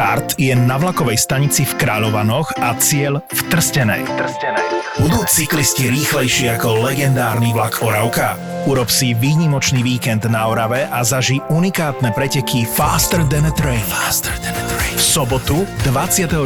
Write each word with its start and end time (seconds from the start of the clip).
Štart 0.00 0.40
je 0.40 0.56
na 0.56 0.80
vlakovej 0.80 1.20
stanici 1.20 1.68
v 1.68 1.76
Kráľovanoch 1.76 2.56
a 2.56 2.72
cieľ 2.80 3.20
v 3.20 3.40
Trstenej. 3.52 4.08
Trstenej. 4.08 4.66
Budú 4.96 5.20
cyklisti 5.28 5.92
rýchlejší 5.92 6.56
ako 6.56 6.88
legendárny 6.88 7.52
vlak 7.52 7.84
Oravka? 7.84 8.32
Urob 8.64 8.88
si 8.88 9.12
výnimočný 9.12 9.84
víkend 9.84 10.24
na 10.24 10.48
Orave 10.48 10.88
a 10.88 11.04
zaži 11.04 11.44
unikátne 11.52 12.16
preteky 12.16 12.64
Faster 12.64 13.20
than 13.28 13.44
a 13.44 13.52
Train. 13.52 13.84
Faster 13.92 14.32
than 14.40 14.56
a 14.56 14.64
Train. 14.64 14.69
Sobotu 15.10 15.66
24. 15.82 16.38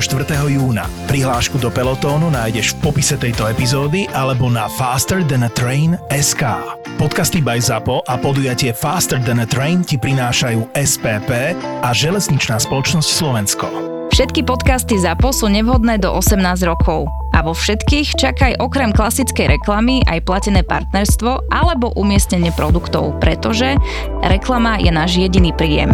júna. 0.48 0.88
Prihlášku 1.04 1.60
do 1.60 1.68
pelotónu 1.68 2.32
nájdeš 2.32 2.72
v 2.72 2.88
popise 2.88 3.20
tejto 3.20 3.44
epizódy 3.44 4.08
alebo 4.16 4.48
na 4.48 4.72
Faster 4.80 5.20
than 5.20 5.44
a 5.44 5.52
Train 5.52 6.00
SK. 6.08 6.48
Podcasty 6.96 7.44
by 7.44 7.60
ZAPO 7.60 8.08
a 8.08 8.16
podujatie 8.16 8.72
Faster 8.72 9.20
than 9.20 9.44
a 9.44 9.46
Train 9.52 9.84
ti 9.84 10.00
prinášajú 10.00 10.72
SPP 10.72 11.52
a 11.60 11.92
Železničná 11.92 12.56
spoločnosť 12.56 13.04
Slovensko. 13.12 13.68
Všetky 14.16 14.48
podcasty 14.48 14.96
ZAPO 14.96 15.36
sú 15.36 15.52
nevhodné 15.52 16.00
do 16.00 16.16
18 16.16 16.40
rokov. 16.64 17.04
A 17.36 17.44
vo 17.44 17.52
všetkých 17.52 18.16
čakaj 18.16 18.64
okrem 18.64 18.96
klasickej 18.96 19.60
reklamy 19.60 20.00
aj 20.08 20.24
platené 20.24 20.64
partnerstvo 20.64 21.52
alebo 21.52 21.92
umiestnenie 22.00 22.48
produktov, 22.56 23.12
pretože 23.20 23.76
reklama 24.24 24.80
je 24.80 24.88
náš 24.88 25.20
jediný 25.20 25.52
príjem. 25.52 25.92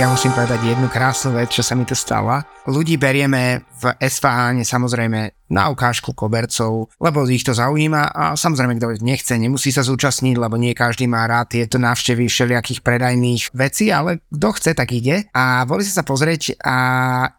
Ja 0.00 0.08
musím 0.08 0.32
povedať 0.32 0.64
jednu 0.64 0.88
krásnu 0.88 1.36
vec, 1.36 1.52
čo 1.52 1.60
sa 1.60 1.76
mi 1.76 1.84
to 1.84 1.92
stala. 1.92 2.40
Ľudí 2.64 2.96
berieme 2.96 3.68
v 3.68 3.92
SVH 4.00 4.64
samozrejme 4.64 5.36
na 5.50 5.66
ukážku 5.66 6.14
kobercov, 6.14 6.88
lebo 7.02 7.26
ich 7.26 7.42
to 7.42 7.50
zaujíma 7.50 8.14
a 8.14 8.38
samozrejme, 8.38 8.78
kto 8.78 9.02
nechce, 9.02 9.34
nemusí 9.34 9.74
sa 9.74 9.82
zúčastniť, 9.82 10.38
lebo 10.38 10.54
nie 10.54 10.78
každý 10.78 11.10
má 11.10 11.26
rád 11.26 11.58
tieto 11.58 11.76
návštevy 11.82 12.30
všelijakých 12.30 12.86
predajných 12.86 13.50
vecí, 13.50 13.90
ale 13.90 14.22
kto 14.30 14.48
chce, 14.54 14.70
tak 14.78 14.94
ide. 14.94 15.26
A 15.34 15.66
boli 15.66 15.82
sa 15.82 16.00
sa 16.00 16.04
pozrieť 16.06 16.54
a 16.62 16.76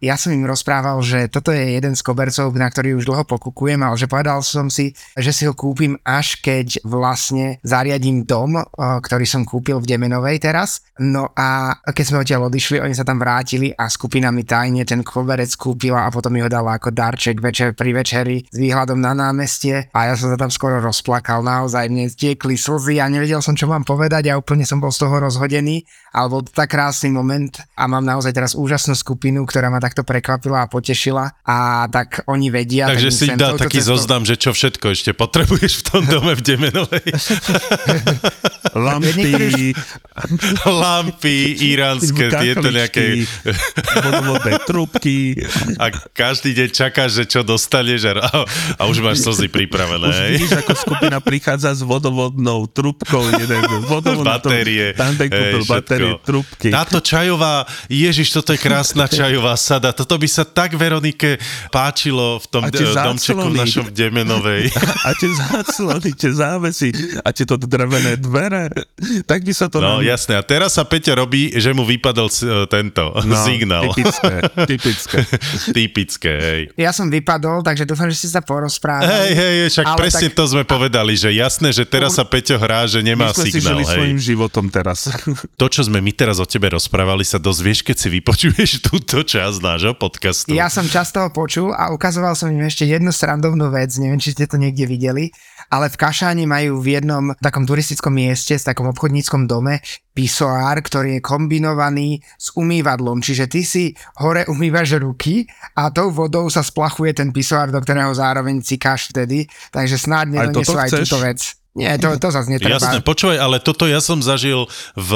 ja 0.04 0.20
som 0.20 0.36
im 0.36 0.44
rozprával, 0.44 1.00
že 1.00 1.32
toto 1.32 1.56
je 1.56 1.80
jeden 1.80 1.96
z 1.96 2.04
kobercov, 2.04 2.52
na 2.52 2.68
ktorý 2.68 3.00
už 3.00 3.08
dlho 3.08 3.24
pokukujem, 3.24 3.80
ale 3.80 3.96
že 3.96 4.12
povedal 4.12 4.44
som 4.44 4.68
si, 4.68 4.92
že 5.16 5.32
si 5.32 5.48
ho 5.48 5.56
kúpim 5.56 5.96
až 6.04 6.36
keď 6.44 6.84
vlastne 6.84 7.64
zariadím 7.64 8.28
dom, 8.28 8.60
ktorý 8.76 9.24
som 9.24 9.48
kúpil 9.48 9.80
v 9.80 9.88
Demenovej 9.88 10.44
teraz. 10.44 10.84
No 11.00 11.32
a 11.32 11.80
keď 11.88 12.04
sme 12.04 12.22
odtiaľ 12.28 12.51
odišli, 12.52 12.84
oni 12.84 12.92
sa 12.92 13.08
tam 13.08 13.16
vrátili 13.16 13.72
a 13.72 13.88
skupina 13.88 14.28
mi 14.28 14.44
tajne 14.44 14.84
ten 14.84 15.00
koberec 15.08 15.56
kúpila 15.56 16.04
a 16.04 16.12
potom 16.12 16.36
mi 16.36 16.44
ho 16.44 16.52
dala 16.52 16.76
ako 16.76 16.92
darček 16.92 17.40
večer 17.40 17.72
pri 17.72 17.96
večeri 17.96 18.44
s 18.44 18.58
výhľadom 18.60 19.00
na 19.00 19.16
námestie 19.16 19.88
a 19.96 20.12
ja 20.12 20.20
som 20.20 20.28
sa 20.28 20.36
tam 20.36 20.52
skoro 20.52 20.84
rozplakal, 20.84 21.40
naozaj 21.40 21.88
mne 21.88 22.12
stiekli 22.12 22.60
slzy 22.60 23.00
a 23.00 23.08
nevedel 23.08 23.40
som, 23.40 23.56
čo 23.56 23.72
mám 23.72 23.88
povedať 23.88 24.28
a 24.28 24.36
úplne 24.36 24.68
som 24.68 24.84
bol 24.84 24.92
z 24.92 25.08
toho 25.08 25.24
rozhodený, 25.24 25.88
ale 26.12 26.28
bol 26.28 26.44
to 26.44 26.52
tak 26.52 26.76
krásny 26.76 27.08
moment 27.08 27.56
a 27.76 27.88
mám 27.88 28.04
naozaj 28.04 28.36
teraz 28.36 28.52
úžasnú 28.52 28.96
skupinu, 28.96 29.48
ktorá 29.48 29.72
ma 29.72 29.80
takto 29.80 30.04
prekvapila 30.04 30.64
a 30.64 30.72
potešila 30.72 31.40
a 31.48 31.88
tak 31.88 32.28
oni 32.28 32.52
vedia. 32.52 32.92
Takže 32.92 33.10
si 33.12 33.28
dá 33.36 33.56
taký 33.56 33.80
cestou... 33.80 33.96
zoznam, 33.96 34.28
že 34.28 34.36
čo 34.36 34.52
všetko 34.52 34.92
ešte 34.92 35.12
potrebuješ 35.16 35.74
v 35.80 35.84
tom 35.88 36.04
dome 36.08 36.36
v 36.36 36.42
Demenovej. 36.44 37.08
lampy, 38.76 39.76
lampy 40.64 41.38
iránske, 41.72 42.32
tieto 42.32 42.68
nejaké 42.72 43.28
vodovodné 44.00 44.54
trubky. 44.64 45.36
A 45.80 45.92
každý 46.16 46.56
deň 46.56 46.70
čakáš, 46.72 47.24
že 47.24 47.24
čo 47.28 47.42
dostaneš 47.44 48.16
a, 48.16 48.48
a 48.80 48.82
už 48.88 49.04
máš 49.04 49.24
slzy 49.28 49.52
pripravené. 49.52 50.08
Už 50.08 50.20
vidíš, 50.38 50.52
ako 50.64 50.72
skupina 50.78 51.18
prichádza 51.20 51.76
s 51.76 51.82
vodovodnou 51.84 52.68
trubkou, 52.72 53.24
jeden 53.36 53.62
vodovodnou 53.92 54.24
batérie. 54.24 54.96
Tam 54.96 55.16
kúpil 55.16 55.64
batérie, 55.68 56.01
trubky. 56.22 56.70
Táto 56.70 57.00
čajová, 57.00 57.66
ježiš, 57.88 58.34
toto 58.34 58.56
je 58.56 58.60
krásna 58.60 59.06
čajová 59.06 59.54
sada. 59.58 59.92
Toto 59.92 60.18
by 60.18 60.28
sa 60.30 60.44
tak 60.48 60.74
Veronike 60.78 61.38
páčilo 61.70 62.40
v 62.42 62.46
tom 62.50 62.64
domčeku 62.70 63.48
našom 63.52 63.88
Demenovej. 63.92 64.72
A 65.08 65.14
tie 65.18 65.32
záclony, 65.34 66.14
tie 66.14 66.32
závesy 66.32 66.94
a 67.26 67.30
tie 67.34 67.46
to 67.46 67.58
drevené 67.58 68.18
dvere. 68.18 68.70
Tak 69.26 69.44
by 69.44 69.54
sa 69.54 69.68
to... 69.68 69.82
No 69.82 70.00
nám... 70.00 70.06
jasné, 70.06 70.38
a 70.38 70.44
teraz 70.46 70.78
sa 70.78 70.84
Peťa 70.86 71.18
robí, 71.18 71.52
že 71.58 71.74
mu 71.74 71.84
vypadol 71.84 72.30
tento 72.70 73.14
no, 73.26 73.36
signál. 73.48 73.90
Typické, 73.92 74.34
typické. 74.68 75.20
typické, 75.78 76.34
hej. 76.38 76.62
Ja 76.78 76.94
som 76.94 77.10
vypadol, 77.10 77.66
takže 77.66 77.84
dúfam, 77.84 78.08
že 78.10 78.26
ste 78.26 78.30
sa 78.30 78.42
porozprávali. 78.46 79.10
Hej, 79.10 79.32
hej, 79.36 79.56
však 79.74 79.86
presne 79.98 80.30
tak... 80.32 80.38
to 80.38 80.44
sme 80.48 80.64
povedali, 80.64 81.14
že 81.18 81.30
jasné, 81.34 81.74
že 81.74 81.84
teraz 81.84 82.18
sa 82.18 82.24
Peťo 82.24 82.58
hrá, 82.58 82.86
že 82.86 83.02
nemá 83.02 83.34
my 83.34 83.36
signál. 83.38 83.82
My 83.82 83.86
si 83.86 83.94
svojim 83.96 84.20
životom 84.20 84.66
teraz. 84.70 85.10
To, 85.58 85.66
čo 85.68 85.82
sme 85.92 86.00
my 86.00 86.16
teraz 86.16 86.40
o 86.40 86.48
tebe 86.48 86.72
rozprávali, 86.72 87.28
sa 87.28 87.36
dozvieš, 87.36 87.84
keď 87.84 87.96
si 88.00 88.08
vypočuješ 88.08 88.80
túto 88.88 89.28
časť 89.28 89.60
nášho 89.60 89.92
podcastu. 90.00 90.56
Ja 90.56 90.72
som 90.72 90.88
často 90.88 91.20
ho 91.20 91.30
počul 91.36 91.76
a 91.76 91.92
ukazoval 91.92 92.32
som 92.40 92.48
im 92.48 92.64
ešte 92.64 92.88
jednu 92.88 93.12
srandovnú 93.12 93.68
vec, 93.68 93.92
neviem, 94.00 94.16
či 94.16 94.32
ste 94.32 94.48
to 94.48 94.56
niekde 94.56 94.88
videli, 94.88 95.36
ale 95.68 95.92
v 95.92 96.00
Kašáni 96.00 96.48
majú 96.48 96.80
v 96.80 96.96
jednom 96.96 97.36
takom 97.44 97.68
turistickom 97.68 98.16
mieste, 98.16 98.56
s 98.56 98.64
takom 98.64 98.88
obchodníckom 98.88 99.52
dome, 99.52 99.84
pisoár, 100.16 100.80
ktorý 100.80 101.20
je 101.20 101.22
kombinovaný 101.24 102.24
s 102.40 102.56
umývadlom. 102.56 103.20
Čiže 103.20 103.46
ty 103.52 103.68
si 103.68 103.92
hore 104.24 104.48
umývaš 104.48 104.96
ruky 104.96 105.44
a 105.76 105.92
tou 105.92 106.08
vodou 106.08 106.48
sa 106.48 106.64
splachuje 106.64 107.12
ten 107.12 107.36
pisoár, 107.36 107.68
do 107.68 107.84
ktorého 107.84 108.16
zároveň 108.16 108.64
cikáš 108.64 109.12
vtedy. 109.12 109.48
Takže 109.76 110.00
snáď 110.00 110.40
nedonesú 110.40 110.80
aj, 110.80 110.88
aj 110.88 110.92
túto 111.04 111.20
vec. 111.20 111.61
Nie, 111.72 111.96
to, 111.96 112.12
to 112.20 112.36
zase 112.36 112.52
netreba. 112.52 112.76
Jasné, 112.76 113.00
počúvaj, 113.00 113.40
ale 113.40 113.64
toto 113.64 113.88
ja 113.88 114.04
som 114.04 114.20
zažil 114.20 114.68
v 114.92 115.12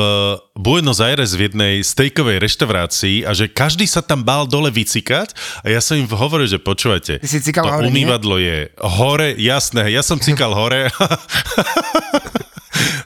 Buenos 0.55 1.03
Aires 1.03 1.35
v 1.35 1.51
jednej 1.51 1.83
stejkovej 1.83 2.39
reštaurácii 2.39 3.27
a 3.27 3.35
že 3.35 3.51
každý 3.51 3.83
sa 3.83 3.99
tam 3.99 4.23
bál 4.23 4.47
dole 4.47 4.71
vycikať 4.71 5.35
a 5.67 5.75
ja 5.75 5.83
som 5.83 5.99
im 5.99 6.07
hovoril, 6.07 6.47
že 6.47 6.55
počúvajte, 6.63 7.19
Ty 7.19 7.27
si 7.27 7.43
cikal 7.43 7.67
to 7.67 7.71
hore, 7.75 7.91
umývadlo 7.91 8.39
nie? 8.39 8.47
je 8.47 8.57
hore, 8.79 9.35
jasné, 9.35 9.91
ja 9.91 9.99
som 9.99 10.15
cikal 10.15 10.55
hore 10.55 10.87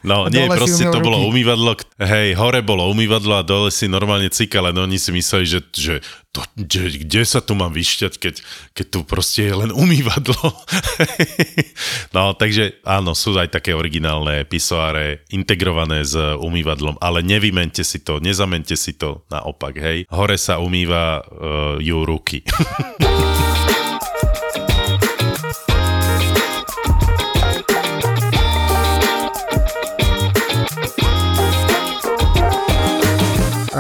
No 0.04 0.32
nie, 0.32 0.48
proste 0.48 0.88
to 0.88 1.00
ruky. 1.00 1.06
bolo 1.06 1.18
umývadlo, 1.28 1.76
hej, 2.00 2.36
hore 2.40 2.64
bolo 2.64 2.88
umývadlo 2.88 3.40
a 3.40 3.44
dole 3.44 3.68
si 3.74 3.92
normálne 3.92 4.32
cikal, 4.32 4.72
no 4.72 4.88
oni 4.88 4.96
si 4.96 5.12
mysleli, 5.12 5.46
že, 5.46 5.60
že 5.76 5.96
to, 6.30 6.46
kde, 6.54 7.04
kde 7.04 7.22
sa 7.26 7.42
tu 7.42 7.58
mám 7.58 7.74
vyšťať, 7.74 8.14
keď, 8.22 8.36
keď 8.78 8.86
tu 8.86 9.00
proste 9.02 9.50
je 9.50 9.54
len 9.66 9.72
umývadlo. 9.74 10.38
no, 12.16 12.38
takže 12.38 12.80
áno, 12.86 13.18
sú 13.18 13.34
aj 13.36 13.50
také 13.50 13.74
originálne 13.74 14.46
pisoáre 14.46 15.26
integrované 15.34 16.06
s 16.06 16.14
umývadlom, 16.16 17.02
ale 17.02 17.26
nevymente 17.26 17.82
si 17.82 18.06
to, 18.06 18.22
nezamente 18.22 18.78
si 18.78 18.94
to, 18.94 19.26
naopak, 19.34 19.74
hej. 19.82 20.06
Hore 20.14 20.38
sa 20.38 20.62
umýva 20.62 21.26
uh, 21.26 21.76
ju 21.82 22.06
ruky. 22.06 22.46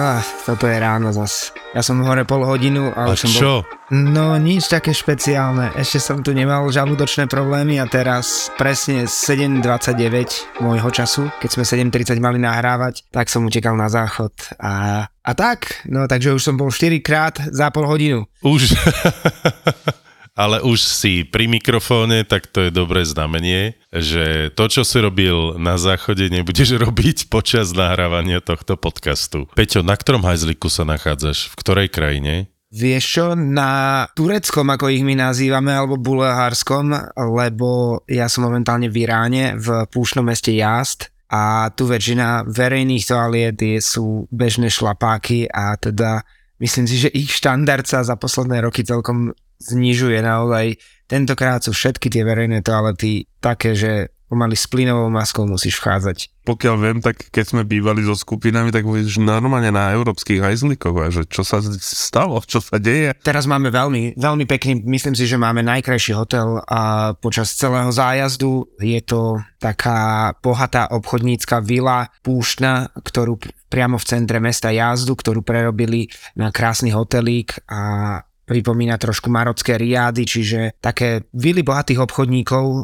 Ah, 0.10 0.26
toto 0.42 0.66
je 0.66 0.74
ráno 0.74 1.14
zas. 1.14 1.54
Ja 1.70 1.86
som 1.86 2.02
hore 2.02 2.26
pol 2.26 2.42
hodinu 2.42 2.90
a, 2.98 3.06
a 3.06 3.14
už 3.14 3.30
som 3.30 3.30
čo? 3.30 3.54
Bol... 3.62 4.10
No 4.10 4.34
nič 4.42 4.66
také 4.66 4.90
špeciálne. 4.90 5.70
Ešte 5.78 6.02
som 6.02 6.26
tu 6.26 6.34
nemal 6.34 6.66
žalúdočné 6.66 7.30
problémy 7.30 7.78
a 7.78 7.86
teraz 7.86 8.50
presne 8.58 9.06
7.29 9.06 10.66
môjho 10.66 10.90
času, 10.90 11.30
keď 11.38 11.50
sme 11.54 11.62
7.30 11.94 12.26
mali 12.26 12.42
nahrávať, 12.42 13.06
tak 13.14 13.30
som 13.30 13.46
utekal 13.46 13.78
na 13.78 13.86
záchod 13.86 14.34
a, 14.58 15.06
a 15.06 15.32
tak, 15.38 15.86
no 15.86 16.10
takže 16.10 16.34
už 16.34 16.42
som 16.42 16.58
bol 16.58 16.74
4 16.74 17.06
krát 17.06 17.38
za 17.54 17.70
pol 17.70 17.86
hodinu. 17.86 18.26
Už. 18.42 18.74
ale 20.38 20.62
už 20.62 20.80
si 20.82 21.14
pri 21.26 21.50
mikrofóne, 21.50 22.26
tak 22.26 22.50
to 22.50 22.68
je 22.68 22.72
dobré 22.72 23.06
znamenie, 23.06 23.78
že 23.94 24.54
to, 24.54 24.70
čo 24.70 24.82
si 24.86 24.98
robil 25.02 25.58
na 25.58 25.76
záchode, 25.76 26.28
nebudeš 26.30 26.78
robiť 26.86 27.30
počas 27.30 27.74
nahrávania 27.74 28.40
tohto 28.44 28.76
podcastu. 28.76 29.50
Peťo, 29.58 29.86
na 29.86 29.98
ktorom 29.98 30.26
hajzliku 30.26 30.68
sa 30.68 30.86
nachádzaš? 30.86 31.52
V 31.52 31.56
ktorej 31.60 31.88
krajine? 31.90 32.52
Vieš 32.70 33.04
čo, 33.10 33.26
na 33.34 34.06
tureckom, 34.14 34.70
ako 34.70 34.94
ich 34.94 35.02
my 35.02 35.18
nazývame, 35.18 35.74
alebo 35.74 35.98
bulehárskom, 35.98 36.94
lebo 37.18 38.02
ja 38.06 38.30
som 38.30 38.46
momentálne 38.46 38.94
v 38.94 39.10
Iráne, 39.10 39.58
v 39.58 39.90
púšnom 39.90 40.22
meste 40.22 40.54
Jast 40.54 41.10
a 41.34 41.74
tu 41.74 41.90
väčšina 41.90 42.46
verejných 42.46 43.06
toaliet 43.06 43.58
sú 43.82 44.30
bežné 44.30 44.70
šlapáky 44.70 45.50
a 45.50 45.78
teda 45.82 46.22
myslím 46.62 46.86
si, 46.86 47.02
že 47.02 47.10
ich 47.10 47.34
štandard 47.34 47.90
sa 47.90 48.06
za 48.06 48.14
posledné 48.18 48.62
roky 48.62 48.86
celkom 48.86 49.34
znižuje 49.60 50.20
naozaj. 50.24 50.80
Tentokrát 51.06 51.62
sú 51.62 51.76
všetky 51.76 52.08
tie 52.08 52.24
verejné 52.24 52.64
toalety 52.64 53.28
také, 53.44 53.76
že 53.76 54.14
pomaly 54.30 54.54
s 54.54 54.70
plynovou 54.70 55.10
maskou 55.10 55.50
musíš 55.50 55.82
vchádzať. 55.82 56.46
Pokiaľ 56.46 56.76
viem, 56.78 56.98
tak 57.02 57.34
keď 57.34 57.46
sme 57.50 57.62
bývali 57.66 58.06
so 58.06 58.14
skupinami, 58.14 58.70
tak 58.70 58.86
budeš 58.86 59.18
normálne 59.18 59.74
na 59.74 59.90
európskych 59.90 60.38
hajzlikoch, 60.38 60.94
že 61.10 61.26
čo 61.26 61.42
sa 61.42 61.58
stalo, 61.82 62.38
čo 62.46 62.62
sa 62.62 62.78
deje. 62.78 63.18
Teraz 63.26 63.50
máme 63.50 63.74
veľmi, 63.74 64.14
veľmi 64.14 64.46
pekný, 64.46 64.86
myslím 64.86 65.18
si, 65.18 65.26
že 65.26 65.42
máme 65.42 65.66
najkrajší 65.66 66.14
hotel 66.14 66.62
a 66.70 67.14
počas 67.18 67.58
celého 67.58 67.90
zájazdu 67.90 68.70
je 68.78 69.02
to 69.02 69.42
taká 69.58 70.32
bohatá 70.46 70.94
obchodnícka 70.94 71.66
vila 71.66 72.14
púštna, 72.22 72.94
ktorú 73.02 73.42
priamo 73.70 73.98
v 73.98 74.08
centre 74.08 74.38
mesta 74.38 74.70
jazdu, 74.70 75.18
ktorú 75.18 75.42
prerobili 75.42 76.10
na 76.38 76.54
krásny 76.54 76.94
hotelík 76.94 77.66
a 77.66 78.22
pripomína 78.50 78.98
trošku 78.98 79.30
marocké 79.30 79.78
riády, 79.78 80.26
čiže 80.26 80.82
také 80.82 81.30
vily 81.38 81.62
bohatých 81.62 82.02
obchodníkov, 82.02 82.66
eh, 82.66 82.84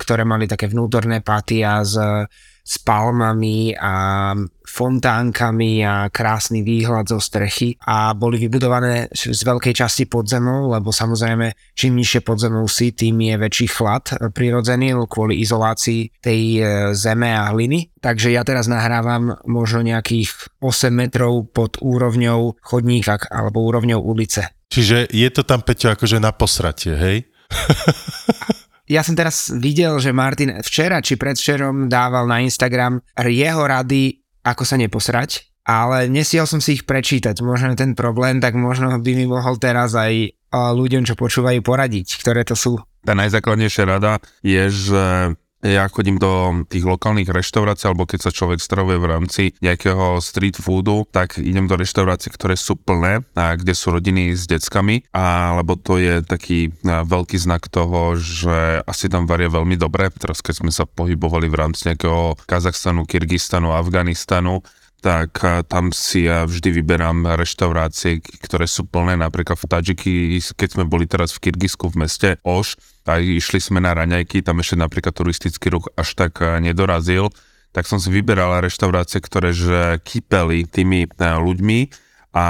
ktoré 0.00 0.24
mali 0.24 0.48
také 0.48 0.72
vnútorné 0.72 1.20
patia 1.20 1.84
s, 1.84 2.00
s 2.62 2.78
palmami 2.80 3.74
a 3.74 3.94
fontánkami 4.62 5.82
a 5.82 6.06
krásny 6.08 6.62
výhľad 6.62 7.10
zo 7.10 7.18
strechy 7.18 7.76
a 7.82 8.14
boli 8.14 8.38
vybudované 8.38 9.10
z 9.10 9.36
veľkej 9.42 9.74
časti 9.74 10.06
podzemou, 10.06 10.70
lebo 10.70 10.94
samozrejme 10.94 11.74
čím 11.74 11.98
nižšie 11.98 12.22
podzemou 12.22 12.64
si, 12.70 12.94
tým 12.94 13.18
je 13.20 13.34
väčší 13.36 13.68
chlad 13.68 14.32
prirodzený 14.32 14.94
kvôli 15.10 15.42
izolácii 15.42 16.22
tej 16.22 16.42
eh, 16.56 16.64
zeme 16.94 17.34
a 17.34 17.50
hliny. 17.50 17.90
Takže 17.98 18.30
ja 18.30 18.46
teraz 18.46 18.70
nahrávam 18.70 19.36
možno 19.44 19.82
nejakých 19.82 20.30
8 20.62 20.94
metrov 20.94 21.50
pod 21.50 21.82
úrovňou 21.82 22.62
chodníka 22.62 23.18
alebo 23.28 23.66
úrovňou 23.66 23.98
ulice. 23.98 24.61
Čiže 24.72 25.12
je 25.12 25.28
to 25.28 25.44
tam, 25.44 25.60
Peťo, 25.60 25.92
akože 25.92 26.16
na 26.16 26.32
posratie, 26.32 26.96
hej? 26.96 27.16
ja 28.96 29.04
som 29.04 29.12
teraz 29.12 29.52
videl, 29.52 30.00
že 30.00 30.16
Martin 30.16 30.64
včera 30.64 31.04
či 31.04 31.20
predvčerom 31.20 31.92
dával 31.92 32.24
na 32.24 32.40
Instagram 32.40 33.04
jeho 33.20 33.68
rady, 33.68 34.24
ako 34.40 34.64
sa 34.64 34.80
neposrať, 34.80 35.60
ale 35.68 36.08
nesiel 36.08 36.48
som 36.48 36.58
si 36.58 36.80
ich 36.80 36.88
prečítať. 36.88 37.36
Možno 37.44 37.76
ten 37.76 37.92
problém, 37.92 38.40
tak 38.40 38.56
možno 38.56 38.96
by 38.96 39.12
mi 39.12 39.28
mohol 39.28 39.60
teraz 39.60 39.92
aj 39.92 40.40
ľuďom, 40.52 41.04
čo 41.04 41.20
počúvajú, 41.20 41.60
poradiť, 41.60 42.16
ktoré 42.20 42.40
to 42.48 42.56
sú. 42.56 42.80
Tá 43.04 43.12
najzákladnejšia 43.12 43.84
rada 43.84 44.24
je, 44.40 44.72
že 44.72 45.36
ja 45.62 45.86
chodím 45.86 46.18
do 46.18 46.66
tých 46.66 46.82
lokálnych 46.82 47.30
reštaurácií, 47.30 47.86
alebo 47.86 48.02
keď 48.02 48.26
sa 48.26 48.34
človek 48.34 48.58
stravuje 48.58 48.98
v 48.98 49.06
rámci 49.06 49.42
nejakého 49.62 50.18
street 50.18 50.58
foodu, 50.58 51.06
tak 51.14 51.38
idem 51.38 51.70
do 51.70 51.78
reštaurácií, 51.78 52.34
ktoré 52.34 52.58
sú 52.58 52.74
plné, 52.74 53.22
a 53.38 53.54
kde 53.54 53.70
sú 53.70 53.94
rodiny 53.94 54.34
s 54.34 54.50
deckami, 54.50 55.06
alebo 55.14 55.78
to 55.78 56.02
je 56.02 56.18
taký 56.26 56.74
veľký 56.82 57.38
znak 57.38 57.70
toho, 57.70 58.18
že 58.18 58.82
asi 58.82 59.06
tam 59.06 59.30
varia 59.30 59.46
veľmi 59.46 59.78
dobre. 59.78 60.10
Teraz 60.10 60.42
keď 60.42 60.54
sme 60.66 60.72
sa 60.74 60.82
pohybovali 60.82 61.46
v 61.46 61.58
rámci 61.58 61.86
nejakého 61.86 62.34
Kazachstanu, 62.42 63.06
Kyrgyzstanu, 63.06 63.70
Afganistanu, 63.70 64.66
tak 65.02 65.42
tam 65.66 65.90
si 65.90 66.30
ja 66.30 66.46
vždy 66.46 66.78
vyberám 66.78 67.34
reštaurácie, 67.34 68.22
ktoré 68.22 68.70
sú 68.70 68.86
plné, 68.86 69.18
napríklad 69.18 69.58
v 69.58 69.66
Tadžiky, 69.66 70.14
keď 70.54 70.68
sme 70.78 70.84
boli 70.86 71.10
teraz 71.10 71.34
v 71.34 71.50
Kyrgyzsku 71.50 71.90
v 71.90 72.06
meste 72.06 72.28
Oš, 72.46 72.78
tak 73.02 73.22
išli 73.22 73.58
sme 73.58 73.82
na 73.82 73.94
raňajky, 73.94 74.42
tam 74.46 74.62
ešte 74.62 74.78
napríklad 74.78 75.14
turistický 75.14 75.74
ruch 75.74 75.90
až 75.98 76.14
tak 76.14 76.38
nedorazil, 76.62 77.30
tak 77.72 77.88
som 77.88 77.96
si 77.96 78.12
vyberal 78.12 78.62
reštaurácie, 78.62 79.18
ktoré 79.24 79.50
že 79.56 79.98
kýpeli 80.04 80.68
tými 80.68 81.08
ľuďmi. 81.18 81.80
A 82.32 82.46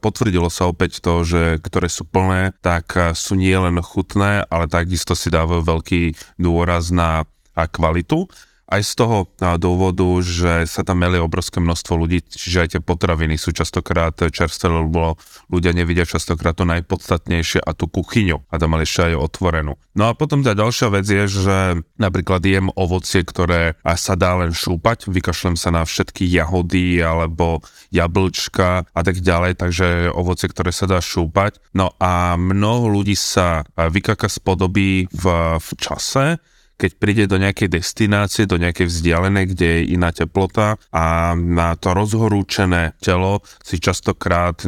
potvrdilo 0.00 0.48
sa 0.48 0.72
opäť 0.72 1.04
to, 1.04 1.20
že 1.20 1.60
ktoré 1.60 1.92
sú 1.92 2.08
plné, 2.08 2.56
tak 2.64 2.96
sú 3.12 3.36
nie 3.36 3.52
len 3.52 3.76
chutné, 3.84 4.48
ale 4.48 4.72
takisto 4.72 5.12
si 5.12 5.28
dávajú 5.28 5.68
veľký 5.68 6.02
dôraz 6.40 6.88
na 6.88 7.28
kvalitu 7.52 8.24
aj 8.68 8.84
z 8.84 8.92
toho 9.00 9.18
dôvodu, 9.56 10.04
že 10.20 10.68
sa 10.68 10.84
tam 10.84 11.00
melie 11.00 11.16
obrovské 11.16 11.56
množstvo 11.56 11.96
ľudí, 11.96 12.20
čiže 12.20 12.58
aj 12.60 12.68
tie 12.76 12.82
potraviny 12.84 13.40
sú 13.40 13.56
častokrát 13.56 14.12
čerstvé, 14.12 14.68
lebo 14.68 15.16
ľudia 15.48 15.72
nevidia 15.72 16.04
častokrát 16.04 16.52
to 16.52 16.68
najpodstatnejšie 16.68 17.64
a 17.64 17.72
tú 17.72 17.88
kuchyňu 17.88 18.44
a 18.44 18.54
tam 18.60 18.76
mali 18.76 18.84
ešte 18.84 19.08
aj 19.08 19.24
otvorenú. 19.24 19.80
No 19.96 20.12
a 20.12 20.14
potom 20.14 20.44
tá 20.44 20.52
ďalšia 20.52 20.92
vec 20.92 21.08
je, 21.08 21.24
že 21.26 21.58
napríklad 21.96 22.44
jem 22.44 22.68
ovocie, 22.76 23.24
ktoré 23.24 23.80
sa 23.96 24.14
dá 24.14 24.36
len 24.36 24.52
šúpať, 24.52 25.08
vykašlem 25.08 25.56
sa 25.56 25.72
na 25.72 25.82
všetky 25.88 26.28
jahody 26.28 27.00
alebo 27.00 27.64
jablčka 27.88 28.84
a 28.84 29.00
tak 29.00 29.24
ďalej, 29.24 29.58
takže 29.58 30.12
ovocie, 30.12 30.46
ktoré 30.52 30.76
sa 30.76 30.84
dá 30.84 31.00
šúpať. 31.00 31.56
No 31.72 31.96
a 31.98 32.36
mnoho 32.36 33.00
ľudí 33.00 33.16
sa 33.16 33.64
vykaka 33.74 34.28
z 34.28 34.38
podoby 34.44 35.08
v, 35.08 35.24
v 35.56 35.68
čase, 35.80 36.36
keď 36.78 36.90
príde 36.94 37.24
do 37.26 37.42
nejakej 37.42 37.82
destinácie, 37.82 38.46
do 38.46 38.54
nejakej 38.54 38.86
vzdialenej, 38.86 39.44
kde 39.52 39.66
je 39.66 39.80
iná 39.98 40.14
teplota 40.14 40.78
a 40.94 41.34
na 41.34 41.74
to 41.74 41.90
rozhorúčené 41.90 42.94
telo 43.02 43.42
si 43.66 43.82
častokrát 43.82 44.62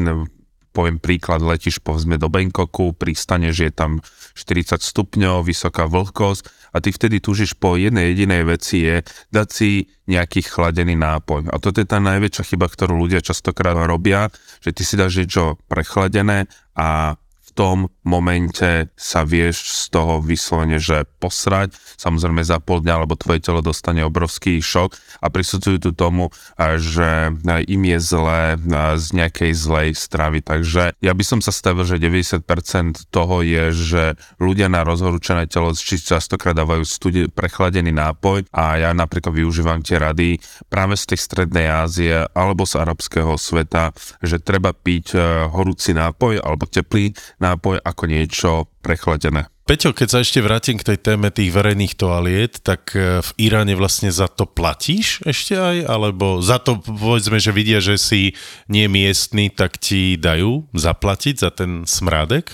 poviem 0.71 1.03
príklad, 1.03 1.43
letíš 1.43 1.83
povedzme 1.83 2.15
do 2.15 2.31
Bangkoku, 2.31 2.95
pristane, 2.95 3.51
že 3.51 3.71
je 3.71 3.75
tam 3.75 3.93
40 4.39 4.79
stupňov, 4.79 5.43
vysoká 5.43 5.91
vlhkosť 5.91 6.75
a 6.75 6.79
ty 6.79 6.95
vtedy 6.95 7.19
túžiš 7.19 7.59
po 7.59 7.75
jednej 7.75 8.15
jedinej 8.15 8.47
veci 8.47 8.87
je 8.87 9.03
dať 9.35 9.49
si 9.51 9.91
nejaký 10.07 10.47
chladený 10.47 10.95
nápoj. 10.95 11.51
A 11.51 11.59
toto 11.59 11.83
je 11.83 11.91
tá 11.91 11.99
najväčšia 11.99 12.55
chyba, 12.55 12.71
ktorú 12.71 12.95
ľudia 13.03 13.19
častokrát 13.19 13.75
robia, 13.83 14.31
že 14.63 14.71
ty 14.71 14.87
si 14.87 14.95
dáš 14.95 15.19
niečo 15.19 15.59
prechladené 15.67 16.47
a 16.79 17.19
tom 17.61 17.93
momente 18.03 18.89
sa 18.97 19.23
vieš 19.27 19.87
z 19.87 19.93
toho 19.93 20.25
vyslovene, 20.25 20.81
že 20.81 21.05
posrať, 21.21 21.77
samozrejme 22.01 22.41
za 22.41 22.59
pol 22.63 22.81
dňa, 22.81 23.05
lebo 23.05 23.19
tvoje 23.19 23.45
telo 23.45 23.61
dostane 23.61 24.01
obrovský 24.05 24.61
šok 24.61 25.21
a 25.21 25.27
prisudzujú 25.29 25.79
tu 25.79 25.91
tomu, 25.93 26.33
že 26.81 27.35
im 27.69 27.83
je 27.85 27.99
zlé 28.01 28.57
z 28.97 29.07
nejakej 29.13 29.53
zlej 29.53 29.89
stravy. 29.93 30.41
Takže 30.41 30.97
ja 30.99 31.13
by 31.13 31.25
som 31.25 31.41
sa 31.45 31.53
stavil, 31.53 31.85
že 31.85 32.01
90% 32.01 33.13
toho 33.13 33.45
je, 33.45 33.65
že 33.73 34.05
ľudia 34.41 34.73
na 34.73 34.85
rozhorúčené 34.85 35.45
telo 35.51 35.73
či 35.77 36.01
častokrát 36.01 36.57
dávajú 36.57 36.85
studi- 36.85 37.29
prechladený 37.31 37.93
nápoj 37.93 38.49
a 38.53 38.81
ja 38.81 38.91
napríklad 38.93 39.33
využívam 39.33 39.81
tie 39.85 40.01
rady 40.01 40.41
práve 40.69 40.97
z 40.97 41.15
tej 41.15 41.19
strednej 41.21 41.67
Ázie 41.71 42.27
alebo 42.33 42.65
z 42.65 42.81
arabského 42.81 43.37
sveta, 43.37 43.93
že 44.21 44.43
treba 44.43 44.75
piť 44.75 45.15
e, 45.15 45.19
horúci 45.49 45.97
nápoj 45.97 46.43
alebo 46.43 46.69
teplý 46.69 47.13
nápoj 47.41 47.83
ako 47.91 48.07
niečo 48.07 48.71
prechladené. 48.81 49.51
Peťo, 49.71 49.95
keď 49.95 50.09
sa 50.11 50.19
ešte 50.19 50.43
vrátim 50.43 50.75
k 50.83 50.83
tej 50.83 50.99
téme 50.99 51.31
tých 51.31 51.55
verejných 51.55 51.95
toaliet, 51.95 52.59
tak 52.67 52.91
e, 52.91 53.23
v 53.23 53.31
Iráne 53.39 53.79
vlastne 53.79 54.11
za 54.11 54.27
to 54.27 54.43
platíš 54.43 55.23
ešte 55.23 55.55
aj? 55.55 55.87
Alebo 55.87 56.43
za 56.43 56.59
to, 56.59 56.83
povedzme, 56.83 57.39
že 57.39 57.55
vidia, 57.55 57.79
že 57.79 57.95
si 57.95 58.35
nie 58.67 58.91
miestný, 58.91 59.47
tak 59.47 59.79
ti 59.79 60.19
dajú 60.19 60.67
zaplatiť 60.75 61.35
za 61.39 61.55
ten 61.55 61.87
smrádek? 61.87 62.51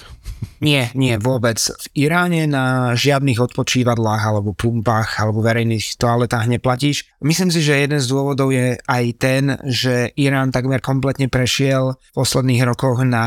Nie, 0.61 0.89
nie, 0.97 1.21
vôbec. 1.21 1.61
V 1.61 2.09
Iráne 2.09 2.49
na 2.49 2.97
žiadnych 2.97 3.37
odpočívadlách 3.37 4.23
alebo 4.25 4.57
pumpách 4.57 5.21
alebo 5.21 5.45
verejných 5.45 6.01
toaletách 6.01 6.49
neplatíš. 6.49 7.13
Myslím 7.21 7.53
si, 7.53 7.61
že 7.61 7.85
jeden 7.85 8.01
z 8.01 8.09
dôvodov 8.09 8.57
je 8.57 8.81
aj 8.89 9.05
ten, 9.21 9.45
že 9.69 10.17
Irán 10.17 10.57
takmer 10.57 10.81
kompletne 10.81 11.29
prešiel 11.29 12.01
v 12.01 12.11
posledných 12.17 12.65
rokoch 12.73 13.05
na 13.05 13.27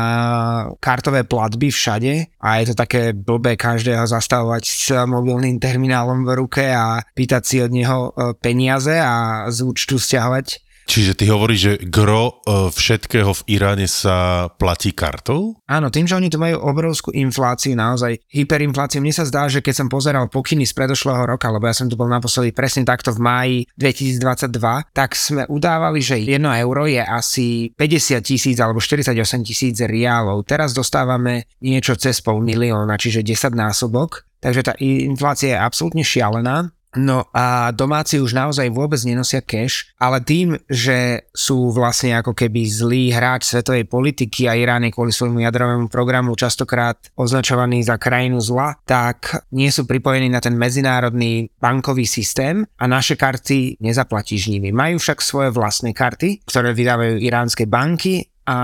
kartové 0.82 1.22
platby 1.22 1.70
všade 1.70 2.34
a 2.42 2.48
je 2.58 2.74
to 2.74 2.74
také 2.74 3.14
blbé 3.14 3.54
každého 3.54 4.10
zastavovať 4.10 4.62
s 4.66 4.90
mobilným 5.06 5.62
terminálom 5.62 6.26
v 6.26 6.34
ruke 6.34 6.66
a 6.66 6.98
pýtať 7.14 7.42
si 7.46 7.56
od 7.62 7.70
neho 7.70 8.10
e, 8.10 8.34
peniaze 8.42 8.98
a 8.98 9.46
z 9.54 9.58
účtu 9.62 10.02
stiahovať 10.02 10.69
Čiže 10.90 11.14
ty 11.14 11.30
hovoríš, 11.30 11.60
že 11.62 11.74
gro 11.86 12.42
e, 12.42 12.66
všetkého 12.74 13.30
v 13.30 13.42
Iráne 13.46 13.86
sa 13.86 14.50
platí 14.58 14.90
kartou? 14.90 15.54
Áno, 15.70 15.86
tým, 15.86 16.10
že 16.10 16.18
oni 16.18 16.26
tu 16.26 16.42
majú 16.42 16.58
obrovskú 16.66 17.14
infláciu, 17.14 17.78
naozaj 17.78 18.18
hyperinfláciu. 18.26 18.98
Mne 18.98 19.14
sa 19.14 19.22
zdá, 19.22 19.46
že 19.46 19.62
keď 19.62 19.86
som 19.86 19.86
pozeral 19.86 20.26
pokyny 20.26 20.66
z 20.66 20.74
predošlého 20.74 21.30
roka, 21.30 21.46
lebo 21.46 21.70
ja 21.70 21.78
som 21.78 21.86
tu 21.86 21.94
bol 21.94 22.10
naposledy 22.10 22.50
presne 22.50 22.82
takto 22.82 23.14
v 23.14 23.22
máji 23.22 23.56
2022, 23.78 24.90
tak 24.90 25.14
sme 25.14 25.46
udávali, 25.46 26.02
že 26.02 26.18
1 26.18 26.42
euro 26.42 26.90
je 26.90 26.98
asi 26.98 27.70
50 27.78 28.26
tisíc 28.26 28.58
alebo 28.58 28.82
48 28.82 29.14
tisíc 29.46 29.78
riálov. 29.78 30.42
Teraz 30.42 30.74
dostávame 30.74 31.46
niečo 31.62 31.94
cez 31.94 32.18
pol 32.18 32.42
milióna, 32.42 32.98
čiže 32.98 33.22
10 33.22 33.54
násobok. 33.54 34.26
Takže 34.42 34.66
tá 34.66 34.74
inflácia 34.82 35.54
je 35.54 35.58
absolútne 35.62 36.02
šialená 36.02 36.74
No 36.98 37.30
a 37.30 37.70
domáci 37.70 38.18
už 38.18 38.34
naozaj 38.34 38.66
vôbec 38.74 38.98
nenosia 39.06 39.38
cash, 39.38 39.94
ale 40.02 40.18
tým, 40.26 40.58
že 40.66 41.22
sú 41.30 41.70
vlastne 41.70 42.18
ako 42.18 42.34
keby 42.34 42.66
zlý 42.66 43.14
hráč 43.14 43.46
svetovej 43.46 43.86
politiky 43.86 44.50
a 44.50 44.58
Irán 44.58 44.82
je 44.82 44.90
kvôli 44.90 45.14
svojmu 45.14 45.38
jadrovému 45.38 45.86
programu 45.86 46.34
častokrát 46.34 46.98
označovaný 47.14 47.86
za 47.86 47.94
krajinu 47.94 48.42
zla, 48.42 48.74
tak 48.82 49.46
nie 49.54 49.70
sú 49.70 49.86
pripojení 49.86 50.26
na 50.26 50.42
ten 50.42 50.58
medzinárodný 50.58 51.46
bankový 51.62 52.10
systém 52.10 52.66
a 52.74 52.84
naše 52.90 53.14
karty 53.14 53.78
nezaplatíš 53.78 54.50
nimi. 54.50 54.74
Majú 54.74 54.98
však 54.98 55.22
svoje 55.22 55.54
vlastné 55.54 55.94
karty, 55.94 56.42
ktoré 56.42 56.74
vydávajú 56.74 57.22
iránske 57.22 57.70
banky 57.70 58.29
a 58.50 58.56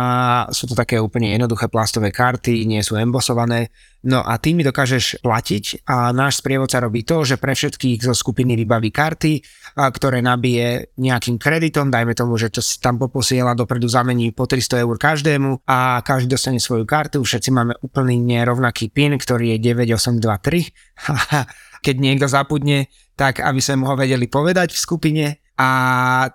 sú 0.51 0.67
to 0.67 0.75
také 0.75 0.99
úplne 0.99 1.31
jednoduché 1.31 1.71
plastové 1.71 2.11
karty, 2.11 2.67
nie 2.67 2.83
sú 2.83 2.99
embosované. 2.99 3.71
No 4.03 4.19
a 4.19 4.35
tým 4.43 4.59
dokážeš 4.67 5.23
platiť 5.23 5.87
a 5.87 6.11
náš 6.11 6.43
sprievodca 6.43 6.83
robí 6.83 7.07
to, 7.07 7.23
že 7.23 7.39
pre 7.39 7.55
všetkých 7.55 8.03
zo 8.03 8.11
skupiny 8.11 8.59
vybaví 8.59 8.91
karty, 8.91 9.39
a 9.79 9.87
ktoré 9.87 10.19
nabije 10.27 10.91
nejakým 10.99 11.39
kreditom, 11.39 11.95
dajme 11.95 12.19
tomu, 12.19 12.35
že 12.35 12.51
to 12.51 12.59
si 12.59 12.83
tam 12.83 12.99
poposiela 12.99 13.55
dopredu 13.55 13.87
zamení 13.87 14.35
po 14.35 14.51
300 14.51 14.83
eur 14.83 14.99
každému 14.99 15.63
a 15.71 16.03
každý 16.03 16.35
dostane 16.35 16.59
svoju 16.59 16.83
kartu, 16.83 17.23
všetci 17.23 17.55
máme 17.55 17.79
úplný 17.79 18.19
nerovnaký 18.19 18.91
PIN, 18.91 19.15
ktorý 19.15 19.55
je 19.55 19.71
9823 19.71 20.75
keď 21.87 21.95
niekto 21.95 22.27
zapudne, 22.27 22.91
tak 23.15 23.39
aby 23.39 23.63
sme 23.63 23.87
ho 23.87 23.95
vedeli 23.95 24.27
povedať 24.27 24.75
v 24.75 24.83
skupine 24.83 25.25
a 25.57 25.71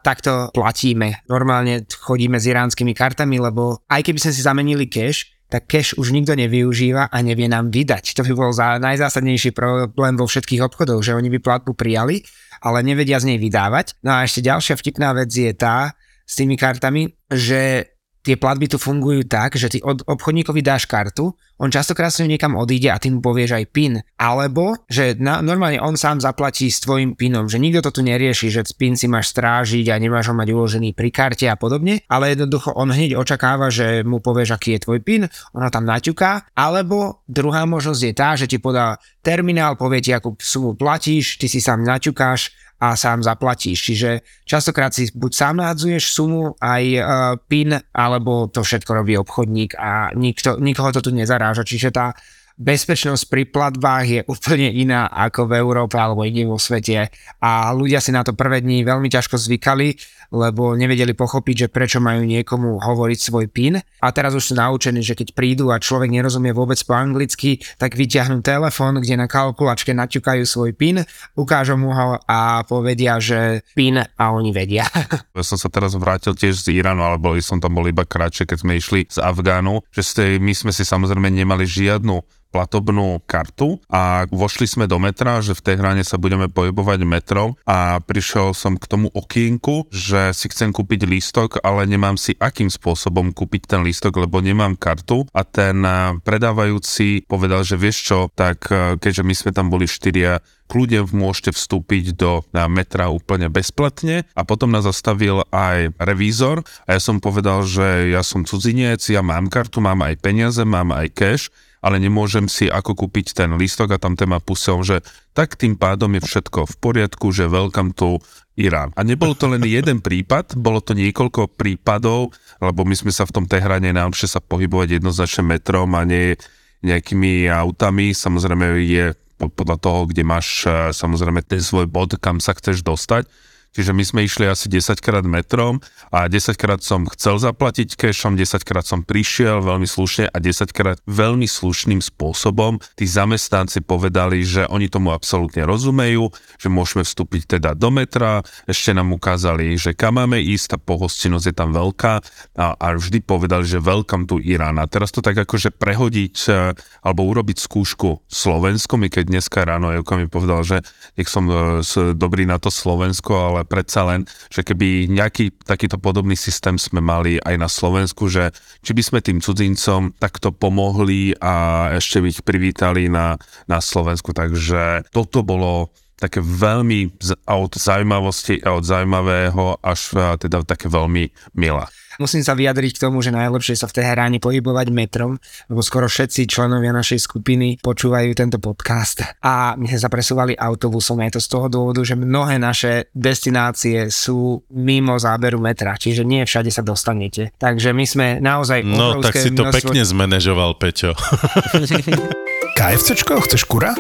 takto 0.02 0.50
platíme. 0.50 1.22
Normálne 1.30 1.86
chodíme 1.86 2.42
s 2.42 2.50
iránskymi 2.50 2.98
kartami, 2.98 3.38
lebo 3.38 3.86
aj 3.86 4.02
keby 4.02 4.18
sme 4.18 4.34
si 4.34 4.42
zamenili 4.42 4.90
cash, 4.90 5.30
tak 5.52 5.68
cash 5.68 5.94
už 6.00 6.16
nikto 6.16 6.32
nevyužíva 6.34 7.12
a 7.12 7.18
nevie 7.22 7.46
nám 7.52 7.70
vydať. 7.70 8.16
To 8.18 8.24
by 8.24 8.34
bol 8.34 8.52
za 8.56 8.80
najzásadnejší 8.80 9.52
problém 9.52 10.16
vo 10.16 10.26
všetkých 10.26 10.64
obchodoch, 10.64 11.04
že 11.04 11.14
oni 11.14 11.28
by 11.28 11.40
platbu 11.44 11.76
prijali, 11.76 12.24
ale 12.64 12.82
nevedia 12.82 13.20
z 13.20 13.36
nej 13.36 13.38
vydávať. 13.38 14.00
No 14.02 14.16
a 14.16 14.24
ešte 14.24 14.42
ďalšia 14.42 14.80
vtipná 14.80 15.12
vec 15.12 15.30
je 15.30 15.52
tá 15.52 15.92
s 16.24 16.40
tými 16.40 16.56
kartami, 16.56 17.12
že 17.28 17.91
tie 18.22 18.38
platby 18.38 18.70
tu 18.70 18.78
fungujú 18.78 19.26
tak, 19.26 19.58
že 19.58 19.68
ty 19.68 19.78
od 19.82 20.06
obchodníkovi 20.06 20.62
dáš 20.62 20.86
kartu, 20.86 21.34
on 21.62 21.70
častokrát 21.70 22.10
si 22.10 22.26
niekam 22.26 22.58
odíde 22.58 22.90
a 22.90 22.98
ty 22.98 23.14
mu 23.14 23.22
povieš 23.22 23.54
aj 23.54 23.66
PIN. 23.70 23.94
Alebo, 24.18 24.82
že 24.90 25.14
na, 25.22 25.46
normálne 25.46 25.78
on 25.78 25.94
sám 25.94 26.18
zaplatí 26.18 26.74
s 26.74 26.82
tvojim 26.82 27.14
PINom, 27.14 27.46
že 27.46 27.62
nikto 27.62 27.86
to 27.86 27.94
tu 27.94 28.02
nerieši, 28.02 28.50
že 28.50 28.66
PIN 28.74 28.98
si 28.98 29.06
máš 29.06 29.30
strážiť 29.30 29.94
a 29.94 30.02
nemáš 30.02 30.34
ho 30.34 30.36
mať 30.38 30.50
uložený 30.50 30.98
pri 30.98 31.14
karte 31.14 31.46
a 31.46 31.54
podobne, 31.54 32.02
ale 32.10 32.34
jednoducho 32.34 32.74
on 32.74 32.90
hneď 32.90 33.14
očakáva, 33.14 33.70
že 33.70 34.02
mu 34.02 34.18
povieš, 34.18 34.58
aký 34.58 34.78
je 34.78 34.84
tvoj 34.90 35.00
PIN, 35.06 35.30
ona 35.54 35.70
tam 35.70 35.86
naťuká, 35.86 36.50
alebo 36.58 37.22
druhá 37.30 37.70
možnosť 37.70 38.02
je 38.10 38.14
tá, 38.18 38.30
že 38.34 38.50
ti 38.50 38.58
podá 38.58 38.98
terminál, 39.22 39.78
povie 39.78 40.02
ti, 40.02 40.18
akú 40.18 40.34
sumu 40.42 40.74
platíš, 40.74 41.38
ty 41.38 41.46
si 41.46 41.62
sám 41.62 41.86
naťukáš 41.86 42.71
a 42.82 42.98
sám 42.98 43.22
zaplatíš. 43.22 43.78
Čiže 43.78 44.10
častokrát 44.50 44.90
si 44.90 45.14
buď 45.14 45.32
sám 45.32 45.56
nádzuješ 45.62 46.04
sumu, 46.10 46.58
aj 46.58 46.84
uh, 46.98 47.04
PIN, 47.46 47.78
alebo 47.94 48.50
to 48.50 48.66
všetko 48.66 49.06
robí 49.06 49.14
obchodník 49.22 49.78
a 49.78 50.10
nikto, 50.18 50.58
nikoho 50.58 50.90
to 50.90 51.06
tu 51.06 51.14
nezaráža. 51.14 51.62
Čiže 51.62 51.94
tá 51.94 52.18
bezpečnosť 52.62 53.24
pri 53.30 53.44
platbách 53.50 54.06
je 54.06 54.22
úplne 54.30 54.70
iná 54.70 55.10
ako 55.10 55.50
v 55.50 55.58
Európe 55.58 55.98
alebo 55.98 56.22
inde 56.22 56.46
vo 56.46 56.62
svete 56.62 57.10
a 57.42 57.52
ľudia 57.74 57.98
si 57.98 58.14
na 58.14 58.22
to 58.22 58.38
prvé 58.38 58.62
dní 58.62 58.86
veľmi 58.86 59.10
ťažko 59.10 59.38
zvykali, 59.38 59.98
lebo 60.32 60.74
nevedeli 60.80 61.12
pochopiť, 61.12 61.68
že 61.68 61.72
prečo 61.72 62.00
majú 62.00 62.24
niekomu 62.24 62.80
hovoriť 62.80 63.20
svoj 63.20 63.46
PIN 63.52 63.78
a 63.78 64.08
teraz 64.16 64.32
už 64.34 64.52
sú 64.52 64.54
naučení, 64.56 65.04
že 65.04 65.14
keď 65.14 65.36
prídu 65.36 65.70
a 65.70 65.78
človek 65.78 66.10
nerozumie 66.10 66.56
vôbec 66.56 66.80
po 66.82 66.96
anglicky, 66.96 67.60
tak 67.76 68.00
vyťahnú 68.00 68.40
telefón, 68.40 69.04
kde 69.04 69.20
na 69.20 69.28
kalkulačke 69.28 69.92
naťukajú 69.92 70.44
svoj 70.48 70.72
PIN, 70.74 71.04
ukážu 71.36 71.76
mu 71.76 71.92
ho 71.92 72.18
a 72.26 72.64
povedia, 72.64 73.20
že 73.20 73.68
PIN 73.76 74.00
a 74.02 74.26
oni 74.32 74.50
vedia. 74.56 74.88
Ja 75.32 75.48
som 75.48 75.58
sa 75.58 75.72
teraz 75.72 75.96
vrátil 75.98 76.38
tiež 76.38 76.62
z 76.62 76.76
Iránu, 76.76 77.02
ale 77.02 77.18
boli 77.18 77.42
som 77.42 77.58
tam 77.58 77.74
bol 77.74 77.88
iba 77.88 78.06
kratšie, 78.06 78.46
keď 78.46 78.58
sme 78.62 78.78
išli 78.78 79.10
z 79.10 79.18
Afgánu, 79.18 79.82
že 79.90 80.02
ste, 80.06 80.24
my 80.38 80.54
sme 80.54 80.72
si 80.76 80.86
samozrejme 80.86 81.32
nemali 81.34 81.66
žiadnu 81.66 82.22
platobnú 82.52 83.24
kartu 83.24 83.80
a 83.88 84.28
vošli 84.28 84.68
sme 84.68 84.86
do 84.86 85.00
metra, 85.00 85.40
že 85.40 85.56
v 85.56 85.64
Tehrane 85.64 86.04
sa 86.04 86.20
budeme 86.20 86.52
pohybovať 86.52 87.00
metrom 87.08 87.56
a 87.64 88.04
prišiel 88.04 88.52
som 88.52 88.76
k 88.76 88.86
tomu 88.86 89.08
okienku, 89.16 89.88
že 89.90 90.21
si 90.30 90.46
chcem 90.54 90.70
kúpiť 90.70 91.10
lístok, 91.10 91.66
ale 91.66 91.90
nemám 91.90 92.14
si 92.22 92.38
akým 92.38 92.70
spôsobom 92.70 93.34
kúpiť 93.34 93.66
ten 93.66 93.82
lístok, 93.82 94.22
lebo 94.22 94.38
nemám 94.38 94.78
kartu. 94.78 95.26
A 95.34 95.42
ten 95.42 95.82
eh, 95.82 96.14
predávajúci 96.22 97.26
povedal, 97.26 97.66
že 97.66 97.82
vieš 97.82 97.98
čo, 98.06 98.20
tak 98.30 98.70
eh, 98.70 99.02
keďže 99.02 99.26
my 99.26 99.34
sme 99.34 99.52
tam 99.52 99.74
boli 99.74 99.90
štyria, 99.90 100.38
kľudne 100.72 101.04
môžete 101.12 101.52
vstúpiť 101.52 102.16
do 102.16 102.48
metra 102.72 103.12
úplne 103.12 103.52
bezplatne. 103.52 104.24
A 104.38 104.48
potom 104.48 104.72
nás 104.72 104.88
zastavil 104.88 105.44
aj 105.52 105.92
revízor 106.00 106.64
a 106.88 106.96
ja 106.96 107.02
som 107.04 107.20
povedal, 107.20 107.68
že 107.68 108.16
ja 108.16 108.24
som 108.24 108.48
cudzinec, 108.48 109.04
ja 109.04 109.20
mám 109.20 109.52
kartu, 109.52 109.84
mám 109.84 110.00
aj 110.08 110.16
peniaze, 110.24 110.64
mám 110.64 110.96
aj 110.96 111.12
cash 111.12 111.46
ale 111.82 111.98
nemôžem 111.98 112.46
si 112.46 112.70
ako 112.70 112.94
kúpiť 112.94 113.34
ten 113.34 113.58
lístok 113.58 113.98
a 113.98 114.02
tam 114.02 114.14
téma 114.14 114.38
pusel, 114.38 114.86
že 114.86 114.98
tak 115.34 115.58
tým 115.58 115.74
pádom 115.74 116.14
je 116.14 116.22
všetko 116.22 116.70
v 116.70 116.76
poriadku, 116.78 117.34
že 117.34 117.50
welcome 117.50 117.92
to 117.98 118.22
Irán. 118.62 118.94
A 118.94 119.02
nebolo 119.02 119.34
to 119.34 119.50
len 119.50 119.66
jeden 119.66 120.00
prípad, 120.00 120.54
bolo 120.58 120.80
to 120.80 120.94
niekoľko 120.94 121.58
prípadov, 121.58 122.32
lebo 122.62 122.86
my 122.86 122.94
sme 122.94 123.10
sa 123.10 123.26
v 123.26 123.34
tom 123.34 123.46
Tehrane 123.50 123.90
naučili 123.90 124.30
sa 124.30 124.40
pohybovať 124.40 125.02
jednoznačne 125.02 125.44
metrom 125.58 125.90
a 125.98 126.06
nie 126.06 126.38
nejakými 126.86 127.50
autami. 127.50 128.14
Samozrejme 128.14 128.78
je 128.86 129.14
podľa 129.38 129.78
toho, 129.82 130.00
kde 130.06 130.22
máš 130.22 130.66
eh, 130.70 130.94
samozrejme 130.94 131.42
ten 131.42 131.62
svoj 131.62 131.90
bod, 131.90 132.18
kam 132.22 132.38
sa 132.38 132.54
chceš 132.54 132.86
dostať 132.86 133.26
Čiže 133.72 133.96
my 133.96 134.04
sme 134.04 134.20
išli 134.28 134.52
asi 134.52 134.68
10 134.68 135.00
krát 135.00 135.24
metrom 135.24 135.80
a 136.12 136.28
10 136.28 136.60
krát 136.60 136.84
som 136.84 137.08
chcel 137.08 137.40
zaplatiť 137.40 137.96
cashom, 137.96 138.36
10 138.36 138.68
krát 138.68 138.84
som 138.84 139.08
prišiel 139.08 139.64
veľmi 139.64 139.88
slušne 139.88 140.28
a 140.28 140.38
10 140.44 140.76
krát 140.76 141.00
veľmi 141.08 141.48
slušným 141.48 142.04
spôsobom. 142.04 142.84
Tí 143.00 143.08
zamestnanci 143.08 143.80
povedali, 143.88 144.44
že 144.44 144.68
oni 144.68 144.92
tomu 144.92 145.16
absolútne 145.16 145.64
rozumejú, 145.64 146.28
že 146.60 146.68
môžeme 146.68 147.08
vstúpiť 147.08 147.58
teda 147.58 147.72
do 147.72 147.88
metra, 147.96 148.44
ešte 148.68 148.92
nám 148.92 149.16
ukázali, 149.16 149.80
že 149.80 149.96
kam 149.96 150.20
máme 150.20 150.44
ísť, 150.44 150.76
tá 150.76 150.78
pohostinnosť 150.78 151.46
je 151.48 151.56
tam 151.56 151.72
veľká 151.72 152.14
a, 152.60 152.68
a 152.76 152.88
vždy 153.00 153.24
povedali, 153.24 153.64
že 153.64 153.80
welcome 153.80 154.28
tu 154.28 154.38
Irán. 154.44 154.84
A 154.84 154.86
teraz 154.92 155.16
to 155.16 155.24
tak 155.24 155.40
akože 155.40 155.72
prehodiť 155.72 156.36
e, 156.48 156.76
alebo 157.08 157.24
urobiť 157.24 157.58
skúšku 157.58 158.28
Slovensko, 158.28 159.00
mi 159.00 159.08
keď 159.08 159.32
dneska 159.32 159.64
ráno 159.64 159.96
Joko 159.96 160.20
mi 160.20 160.28
povedal, 160.28 160.62
že 160.68 160.78
nech 161.16 161.32
som 161.32 161.48
e, 161.48 161.80
dobrý 162.14 162.44
na 162.44 162.60
to 162.60 162.68
Slovensko, 162.68 163.32
ale 163.32 163.61
ale 163.62 163.70
predsa 163.70 164.02
len, 164.10 164.26
že 164.50 164.66
keby 164.66 165.06
nejaký 165.14 165.54
takýto 165.62 166.02
podobný 166.02 166.34
systém 166.34 166.82
sme 166.82 166.98
mali 166.98 167.38
aj 167.38 167.56
na 167.62 167.70
Slovensku, 167.70 168.26
že 168.26 168.50
či 168.82 168.98
by 168.98 169.04
sme 169.06 169.20
tým 169.22 169.38
cudzincom 169.38 170.18
takto 170.18 170.50
pomohli 170.50 171.38
a 171.38 171.88
ešte 171.94 172.26
by 172.26 172.28
ich 172.34 172.42
privítali 172.42 173.06
na, 173.06 173.38
na 173.70 173.78
Slovensku. 173.78 174.34
Takže 174.34 175.14
toto 175.14 175.46
bolo 175.46 175.94
také 176.18 176.42
veľmi 176.42 177.22
od 177.50 177.72
zaujímavosti 177.78 178.66
a 178.66 178.74
od 178.74 178.86
zaujímavého 178.86 179.78
až 179.86 180.18
teda 180.42 180.66
také 180.66 180.90
veľmi 180.90 181.30
milé. 181.54 181.86
Musím 182.20 182.44
sa 182.44 182.58
vyjadriť 182.58 182.98
k 182.98 183.02
tomu, 183.08 183.24
že 183.24 183.32
najlepšie 183.32 183.78
sa 183.78 183.88
v 183.88 183.96
Teheráne 184.02 184.42
pohybovať 184.42 184.88
metrom, 184.92 185.38
lebo 185.72 185.80
skoro 185.86 186.10
všetci 186.10 186.50
členovia 186.50 186.92
našej 186.92 187.20
skupiny 187.22 187.80
počúvajú 187.80 188.32
tento 188.36 188.58
podcast 188.58 189.24
a 189.46 189.78
my 189.78 189.88
sme 189.88 190.00
sa 190.02 190.10
presúvali 190.12 190.58
autobusom. 190.58 191.22
Je 191.24 191.38
to 191.38 191.42
z 191.44 191.48
toho 191.48 191.68
dôvodu, 191.72 192.02
že 192.04 192.20
mnohé 192.20 192.58
naše 192.58 193.08
destinácie 193.16 194.10
sú 194.12 194.66
mimo 194.74 195.16
záberu 195.16 195.62
metra, 195.62 195.96
čiže 195.96 196.28
nie 196.28 196.44
všade 196.44 196.74
sa 196.74 196.84
dostanete. 196.84 197.54
Takže 197.62 197.94
my 197.96 198.06
sme 198.10 198.28
naozaj 198.42 198.84
No 198.84 199.22
tak 199.22 199.38
si 199.38 199.54
to 199.54 199.64
množstvo... 199.68 199.94
pekne 199.94 200.02
zmanéžoval, 200.04 200.76
Peťo. 200.76 201.14
KFCčko, 202.78 203.40
chceš 203.46 203.64
kura? 203.70 203.94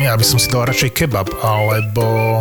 Ja 0.00 0.16
by 0.16 0.24
som 0.24 0.40
si 0.40 0.48
dal 0.48 0.64
radšej 0.64 0.96
kebab, 0.96 1.28
alebo 1.44 2.40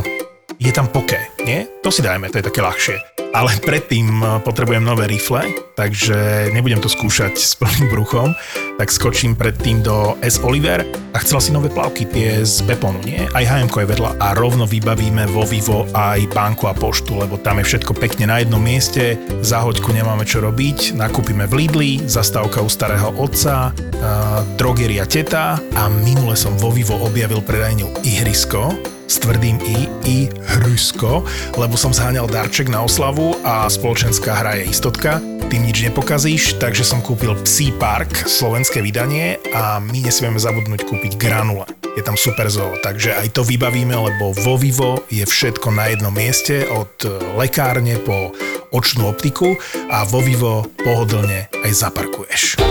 je 0.62 0.70
tam 0.70 0.86
poke, 0.94 1.18
nie? 1.42 1.66
To 1.82 1.90
si 1.90 2.06
dajme, 2.06 2.30
to 2.30 2.38
je 2.38 2.46
také 2.46 2.62
ľahšie 2.62 3.22
ale 3.32 3.52
predtým 3.64 4.08
eh, 4.22 4.30
potrebujem 4.44 4.84
nové 4.84 5.08
rifle, 5.08 5.44
takže 5.76 6.52
nebudem 6.52 6.84
to 6.84 6.92
skúšať 6.92 7.34
s 7.40 7.56
plným 7.56 7.88
bruchom, 7.92 8.36
tak 8.76 8.92
skočím 8.92 9.34
predtým 9.34 9.82
do 9.82 10.20
S. 10.20 10.38
Oliver 10.44 10.84
a 11.16 11.18
chcel 11.24 11.40
si 11.40 11.50
nové 11.52 11.72
plavky, 11.72 12.08
tie 12.08 12.44
z 12.44 12.64
Peponu, 12.68 13.00
nie? 13.04 13.28
Aj 13.32 13.44
hm 13.44 13.72
je 13.72 13.88
vedľa 13.88 14.20
a 14.20 14.36
rovno 14.36 14.68
vybavíme 14.68 15.28
vo 15.32 15.48
Vivo 15.48 15.88
aj 15.96 16.28
banku 16.32 16.68
a 16.68 16.76
poštu, 16.76 17.24
lebo 17.24 17.40
tam 17.40 17.60
je 17.64 17.68
všetko 17.72 17.98
pekne 17.98 18.30
na 18.30 18.44
jednom 18.44 18.62
mieste, 18.62 19.18
za 19.42 19.64
hoďku 19.64 19.96
nemáme 19.96 20.28
čo 20.28 20.44
robiť, 20.44 20.94
nakúpime 20.94 21.48
v 21.48 21.66
Lidli, 21.66 21.92
zastávka 22.06 22.62
u 22.62 22.70
starého 22.70 23.16
otca, 23.18 23.72
uh, 23.72 24.44
drogeria 24.60 25.08
teta 25.08 25.58
a 25.58 25.82
minule 25.90 26.38
som 26.38 26.54
vo 26.60 26.70
Vivo 26.70 27.00
objavil 27.02 27.42
predajňu 27.42 28.06
ihrisko, 28.06 28.76
s 29.12 29.20
tvrdým 29.20 29.60
I, 29.60 29.78
I 30.08 30.18
hrysko, 30.56 31.28
lebo 31.60 31.76
som 31.76 31.92
zháňal 31.92 32.32
darček 32.32 32.72
na 32.72 32.88
oslavu 32.88 33.36
a 33.44 33.68
spoločenská 33.68 34.40
hra 34.40 34.64
je 34.64 34.72
istotka. 34.72 35.20
Tým 35.52 35.68
nič 35.68 35.84
nepokazíš, 35.84 36.56
takže 36.64 36.88
som 36.88 37.04
kúpil 37.04 37.36
Psí 37.44 37.76
park, 37.76 38.08
slovenské 38.24 38.80
vydanie 38.80 39.36
a 39.52 39.84
my 39.84 40.08
nesmieme 40.08 40.40
zabudnúť 40.40 40.88
kúpiť 40.88 41.20
granule. 41.20 41.68
Je 42.00 42.08
tam 42.08 42.16
super 42.16 42.48
zoo, 42.48 42.72
takže 42.80 43.12
aj 43.12 43.36
to 43.36 43.44
vybavíme, 43.44 43.92
lebo 43.92 44.32
vo 44.32 44.56
Vivo 44.56 45.04
je 45.12 45.28
všetko 45.28 45.76
na 45.76 45.92
jednom 45.92 46.16
mieste, 46.16 46.64
od 46.72 47.04
lekárne 47.36 48.00
po 48.00 48.32
očnú 48.72 49.12
optiku 49.12 49.60
a 49.92 50.08
vo 50.08 50.24
Vivo 50.24 50.64
pohodlne 50.80 51.52
aj 51.68 51.72
zaparkuješ. 51.76 52.64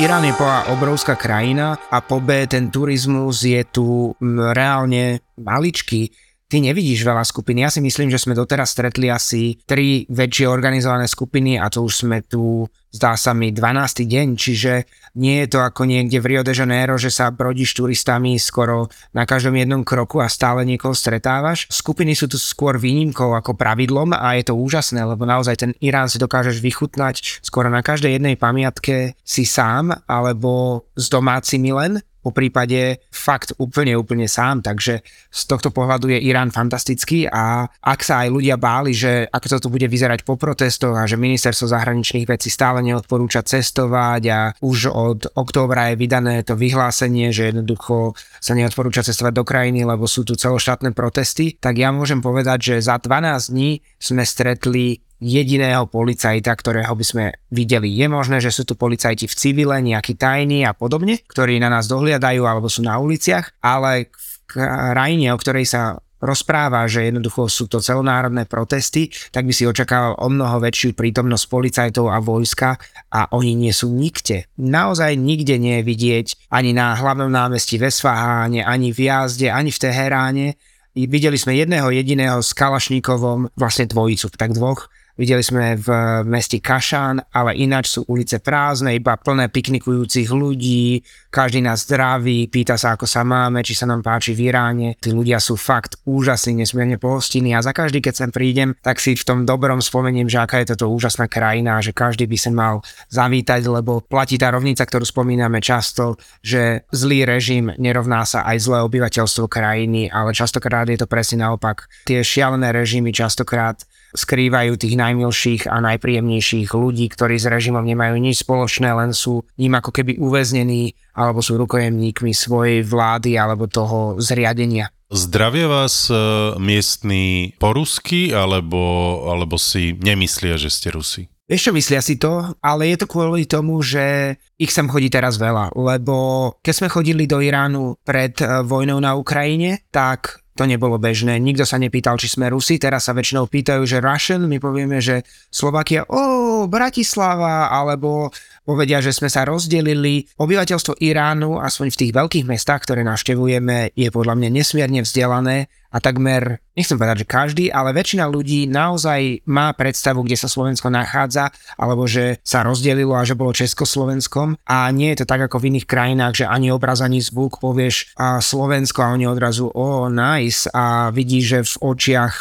Irán 0.00 0.24
je 0.24 0.32
po 0.32 0.48
obrovská 0.72 1.12
krajina 1.12 1.76
a 1.92 2.00
po 2.00 2.24
B 2.24 2.48
ten 2.48 2.72
turizmus 2.72 3.44
je 3.44 3.60
tu 3.68 4.16
reálne 4.56 5.20
maličký 5.36 6.08
ty 6.50 6.58
nevidíš 6.58 7.06
veľa 7.06 7.22
skupín. 7.22 7.62
Ja 7.62 7.70
si 7.70 7.78
myslím, 7.78 8.10
že 8.10 8.18
sme 8.18 8.34
doteraz 8.34 8.74
stretli 8.74 9.06
asi 9.06 9.54
tri 9.62 10.02
väčšie 10.10 10.50
organizované 10.50 11.06
skupiny 11.06 11.62
a 11.62 11.70
to 11.70 11.86
už 11.86 12.02
sme 12.02 12.26
tu, 12.26 12.66
zdá 12.90 13.14
sa 13.14 13.30
mi, 13.30 13.54
12. 13.54 14.02
deň, 14.02 14.28
čiže 14.34 14.72
nie 15.14 15.46
je 15.46 15.48
to 15.54 15.62
ako 15.62 15.86
niekde 15.86 16.18
v 16.18 16.28
Rio 16.34 16.42
de 16.42 16.50
Janeiro, 16.50 16.98
že 16.98 17.14
sa 17.14 17.30
brodíš 17.30 17.78
turistami 17.78 18.34
skoro 18.42 18.90
na 19.14 19.22
každom 19.22 19.54
jednom 19.54 19.86
kroku 19.86 20.18
a 20.18 20.26
stále 20.26 20.66
niekoho 20.66 20.94
stretávaš. 20.94 21.70
Skupiny 21.70 22.18
sú 22.18 22.26
tu 22.26 22.38
skôr 22.38 22.78
výnimkou 22.78 23.30
ako 23.34 23.54
pravidlom 23.54 24.10
a 24.14 24.34
je 24.34 24.50
to 24.50 24.58
úžasné, 24.58 25.06
lebo 25.06 25.22
naozaj 25.22 25.54
ten 25.62 25.72
Irán 25.78 26.10
si 26.10 26.18
dokážeš 26.18 26.58
vychutnať 26.58 27.42
skoro 27.46 27.70
na 27.70 27.82
každej 27.82 28.18
jednej 28.18 28.34
pamiatke 28.34 29.14
si 29.22 29.46
sám 29.46 29.94
alebo 30.10 30.82
s 30.98 31.06
domácimi 31.06 31.70
len 31.70 32.02
po 32.20 32.30
prípade 32.30 33.00
fakt 33.08 33.56
úplne, 33.56 33.96
úplne 33.96 34.28
sám, 34.28 34.60
takže 34.60 35.00
z 35.28 35.42
tohto 35.48 35.72
pohľadu 35.72 36.12
je 36.12 36.18
Irán 36.20 36.52
fantastický 36.52 37.24
a 37.26 37.64
ak 37.66 38.00
sa 38.04 38.24
aj 38.24 38.28
ľudia 38.28 38.56
báli, 38.60 38.92
že 38.92 39.26
ako 39.28 39.46
to 39.56 39.58
tu 39.64 39.68
bude 39.72 39.88
vyzerať 39.88 40.22
po 40.22 40.36
protestoch 40.36 40.96
a 40.96 41.08
že 41.08 41.16
ministerstvo 41.16 41.66
zahraničných 41.68 42.28
vecí 42.28 42.52
stále 42.52 42.84
neodporúča 42.84 43.40
cestovať 43.44 44.22
a 44.28 44.40
už 44.60 44.92
od 44.92 45.20
októbra 45.32 45.92
je 45.92 46.00
vydané 46.00 46.44
to 46.44 46.54
vyhlásenie, 46.54 47.32
že 47.32 47.50
jednoducho 47.52 48.14
sa 48.38 48.52
neodporúča 48.52 49.04
cestovať 49.04 49.32
do 49.32 49.44
krajiny, 49.44 49.88
lebo 49.88 50.04
sú 50.04 50.22
tu 50.22 50.36
celoštátne 50.36 50.92
protesty, 50.92 51.56
tak 51.56 51.80
ja 51.80 51.90
môžem 51.90 52.20
povedať, 52.20 52.76
že 52.76 52.84
za 52.84 53.00
12 53.00 53.52
dní 53.52 53.80
sme 53.96 54.22
stretli 54.24 55.09
jediného 55.20 55.84
policajta, 55.86 56.50
ktorého 56.56 56.90
by 56.96 57.04
sme 57.04 57.24
videli. 57.52 57.92
Je 57.92 58.08
možné, 58.08 58.40
že 58.40 58.50
sú 58.50 58.64
tu 58.64 58.74
policajti 58.74 59.28
v 59.28 59.36
civile, 59.36 59.76
nejakí 59.84 60.16
tajní 60.16 60.64
a 60.64 60.72
podobne, 60.72 61.20
ktorí 61.28 61.60
na 61.60 61.68
nás 61.68 61.86
dohliadajú 61.86 62.42
alebo 62.48 62.72
sú 62.72 62.80
na 62.80 62.96
uliciach, 62.96 63.60
ale 63.60 64.08
v 64.10 64.34
krajine, 64.48 65.30
o 65.30 65.38
ktorej 65.38 65.68
sa 65.68 66.00
rozpráva, 66.20 66.84
že 66.84 67.08
jednoducho 67.08 67.48
sú 67.48 67.64
to 67.64 67.80
celonárodné 67.80 68.44
protesty, 68.44 69.08
tak 69.32 69.48
by 69.48 69.52
si 69.56 69.64
očakával 69.64 70.20
o 70.20 70.28
mnoho 70.28 70.60
väčšiu 70.60 70.92
prítomnosť 70.92 71.44
policajtov 71.48 72.12
a 72.12 72.20
vojska 72.20 72.76
a 73.08 73.32
oni 73.32 73.56
nie 73.56 73.72
sú 73.72 73.88
nikde. 73.88 74.44
Naozaj 74.60 75.16
nikde 75.16 75.56
nie 75.56 75.80
je 75.80 75.88
vidieť 75.88 76.26
ani 76.52 76.76
na 76.76 76.92
hlavnom 76.92 77.32
námestí 77.32 77.80
v 77.80 77.88
Esfaháne, 77.88 78.60
ani 78.60 78.92
v 78.92 79.08
Jazde, 79.08 79.48
ani 79.48 79.72
v 79.72 79.80
Teheráne. 79.80 80.46
Videli 80.92 81.40
sme 81.40 81.56
jedného 81.56 81.88
jediného 81.88 82.44
s 82.44 82.52
Kalašníkovom, 82.52 83.56
vlastne 83.56 83.88
dvojicu, 83.88 84.28
tak 84.36 84.52
dvoch, 84.52 84.92
Videli 85.20 85.44
sme 85.44 85.76
v 85.76 85.88
meste 86.24 86.64
Kašán, 86.64 87.20
ale 87.36 87.52
ináč 87.60 87.92
sú 87.92 88.08
ulice 88.08 88.40
prázdne, 88.40 88.96
iba 88.96 89.20
plné 89.20 89.52
piknikujúcich 89.52 90.32
ľudí, 90.32 91.04
každý 91.28 91.60
nás 91.60 91.84
zdraví, 91.84 92.48
pýta 92.48 92.80
sa, 92.80 92.96
ako 92.96 93.04
sa 93.04 93.20
máme, 93.20 93.60
či 93.60 93.76
sa 93.76 93.84
nám 93.84 94.00
páči 94.00 94.32
v 94.32 94.48
Iráne. 94.48 94.96
Tí 94.96 95.12
ľudia 95.12 95.36
sú 95.36 95.60
fakt 95.60 96.00
úžasní, 96.08 96.64
nesmierne 96.64 96.96
pohostinní 96.96 97.52
a 97.52 97.60
za 97.60 97.76
každý, 97.76 98.00
keď 98.00 98.14
sem 98.16 98.30
prídem, 98.32 98.72
tak 98.80 98.96
si 98.96 99.12
v 99.12 99.20
tom 99.20 99.44
dobrom 99.44 99.84
spomeniem, 99.84 100.24
že 100.24 100.40
aká 100.40 100.64
je 100.64 100.72
toto 100.72 100.88
úžasná 100.88 101.28
krajina, 101.28 101.84
že 101.84 101.92
každý 101.92 102.24
by 102.24 102.38
sa 102.40 102.50
mal 102.56 102.80
zavítať, 103.12 103.60
lebo 103.68 104.00
platí 104.00 104.40
tá 104.40 104.48
rovnica, 104.48 104.88
ktorú 104.88 105.04
spomíname 105.04 105.60
často, 105.60 106.16
že 106.40 106.88
zlý 106.96 107.28
režim 107.28 107.68
nerovná 107.76 108.24
sa 108.24 108.40
aj 108.48 108.56
zlé 108.56 108.78
obyvateľstvo 108.88 109.52
krajiny, 109.52 110.08
ale 110.08 110.32
častokrát 110.32 110.88
je 110.88 110.96
to 110.96 111.04
presne 111.04 111.44
naopak. 111.44 111.92
Tie 112.08 112.24
šialené 112.24 112.72
režimy 112.72 113.12
častokrát 113.12 113.84
skrývajú 114.14 114.76
tých 114.76 114.94
najmilších 114.98 115.62
a 115.70 115.78
najpríjemnejších 115.80 116.70
ľudí, 116.74 117.06
ktorí 117.10 117.38
s 117.38 117.46
režimom 117.46 117.82
nemajú 117.82 118.16
nič 118.18 118.42
spoločné, 118.42 118.90
len 118.94 119.14
sú 119.14 119.46
ním 119.58 119.78
ako 119.78 119.90
keby 119.94 120.18
uväznení 120.18 120.94
alebo 121.14 121.42
sú 121.42 121.58
rukojemníkmi 121.60 122.32
svojej 122.34 122.82
vlády 122.86 123.38
alebo 123.38 123.70
toho 123.70 124.18
zriadenia. 124.18 124.90
Zdravia 125.10 125.66
vás 125.66 126.06
e, 126.06 126.14
miestni 126.62 127.58
po 127.58 127.74
rusky, 127.74 128.30
alebo, 128.30 128.78
alebo 129.26 129.58
si 129.58 129.98
nemyslia, 129.98 130.54
že 130.54 130.70
ste 130.70 130.94
Rusi? 130.94 131.26
Vieš 131.50 131.66
čo, 131.66 131.72
myslia 131.74 131.98
si 131.98 132.14
to, 132.14 132.54
ale 132.62 132.94
je 132.94 133.02
to 133.02 133.10
kvôli 133.10 133.42
tomu, 133.42 133.82
že 133.82 134.38
ich 134.54 134.70
sem 134.70 134.86
chodí 134.86 135.10
teraz 135.10 135.34
veľa, 135.34 135.74
lebo 135.74 136.54
keď 136.62 136.74
sme 136.78 136.94
chodili 136.94 137.26
do 137.26 137.42
Iránu 137.42 137.98
pred 138.06 138.38
e, 138.38 138.62
vojnou 138.62 139.02
na 139.02 139.18
Ukrajine, 139.18 139.82
tak 139.90 140.46
to 140.54 140.66
nebolo 140.66 141.00
bežné. 141.00 141.38
Nikto 141.38 141.64
sa 141.64 141.80
nepýtal, 141.80 142.18
či 142.20 142.28
sme 142.28 142.50
Rusi, 142.50 142.76
teraz 142.76 143.08
sa 143.08 143.16
väčšinou 143.16 143.46
pýtajú, 143.48 143.82
že 143.86 144.02
Russian, 144.02 144.44
my 144.44 144.58
povieme, 144.60 144.98
že 144.98 145.22
Slovakia, 145.48 146.04
o, 146.04 146.66
Bratislava, 146.66 147.72
alebo 147.72 148.28
povedia, 148.66 149.00
že 149.00 149.14
sme 149.14 149.32
sa 149.32 149.48
rozdelili. 149.48 150.26
Obyvateľstvo 150.36 151.00
Iránu, 151.00 151.58
aspoň 151.58 151.86
v 151.94 152.00
tých 152.04 152.12
veľkých 152.12 152.46
mestách, 152.46 152.84
ktoré 152.84 153.06
navštevujeme, 153.06 153.96
je 153.96 154.08
podľa 154.12 154.34
mňa 154.36 154.48
nesmierne 154.52 155.00
vzdelané 155.02 155.70
a 155.90 155.98
takmer, 155.98 156.62
nechcem 156.78 156.94
povedať, 156.94 157.26
že 157.26 157.26
každý, 157.26 157.64
ale 157.68 157.90
väčšina 157.90 158.30
ľudí 158.30 158.70
naozaj 158.70 159.42
má 159.50 159.74
predstavu, 159.74 160.22
kde 160.22 160.38
sa 160.38 160.46
Slovensko 160.46 160.86
nachádza, 160.86 161.50
alebo 161.74 162.06
že 162.06 162.38
sa 162.46 162.62
rozdelilo 162.62 163.18
a 163.18 163.26
že 163.26 163.34
bolo 163.34 163.50
Československom. 163.50 164.54
A 164.70 164.86
nie 164.94 165.10
je 165.12 165.22
to 165.22 165.26
tak 165.26 165.50
ako 165.50 165.58
v 165.58 165.74
iných 165.74 165.90
krajinách, 165.90 166.34
že 166.42 166.46
ani 166.46 166.70
obraz, 166.70 167.02
ani 167.02 167.18
zvuk 167.18 167.58
povieš 167.58 168.14
a 168.14 168.38
Slovensko 168.38 169.02
a 169.02 169.12
oni 169.18 169.26
odrazu 169.26 169.66
o, 169.66 169.74
oh, 169.74 170.02
nice. 170.06 170.70
A 170.70 171.10
vidí, 171.10 171.42
že 171.42 171.66
v 171.66 171.74
očiach 171.82 172.34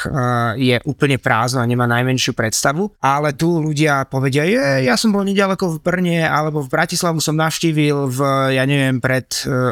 je 0.61 0.77
úplne 0.85 1.17
prázdno 1.17 1.65
a 1.65 1.69
nemá 1.69 1.89
najmenšiu 1.89 2.37
predstavu, 2.37 2.93
ale 3.01 3.33
tu 3.33 3.57
ľudia 3.57 4.05
povedia, 4.05 4.45
je, 4.45 4.85
ja 4.85 4.93
som 4.93 5.09
bol 5.09 5.25
nedaleko 5.25 5.73
v 5.73 5.81
Brne 5.81 6.21
alebo 6.29 6.61
v 6.61 6.69
Bratislavu 6.69 7.17
som 7.17 7.33
navštívil 7.33 8.13
v, 8.13 8.19
ja 8.53 8.63
neviem, 8.69 9.01
pred 9.01 9.25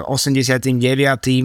89. 0.10 0.74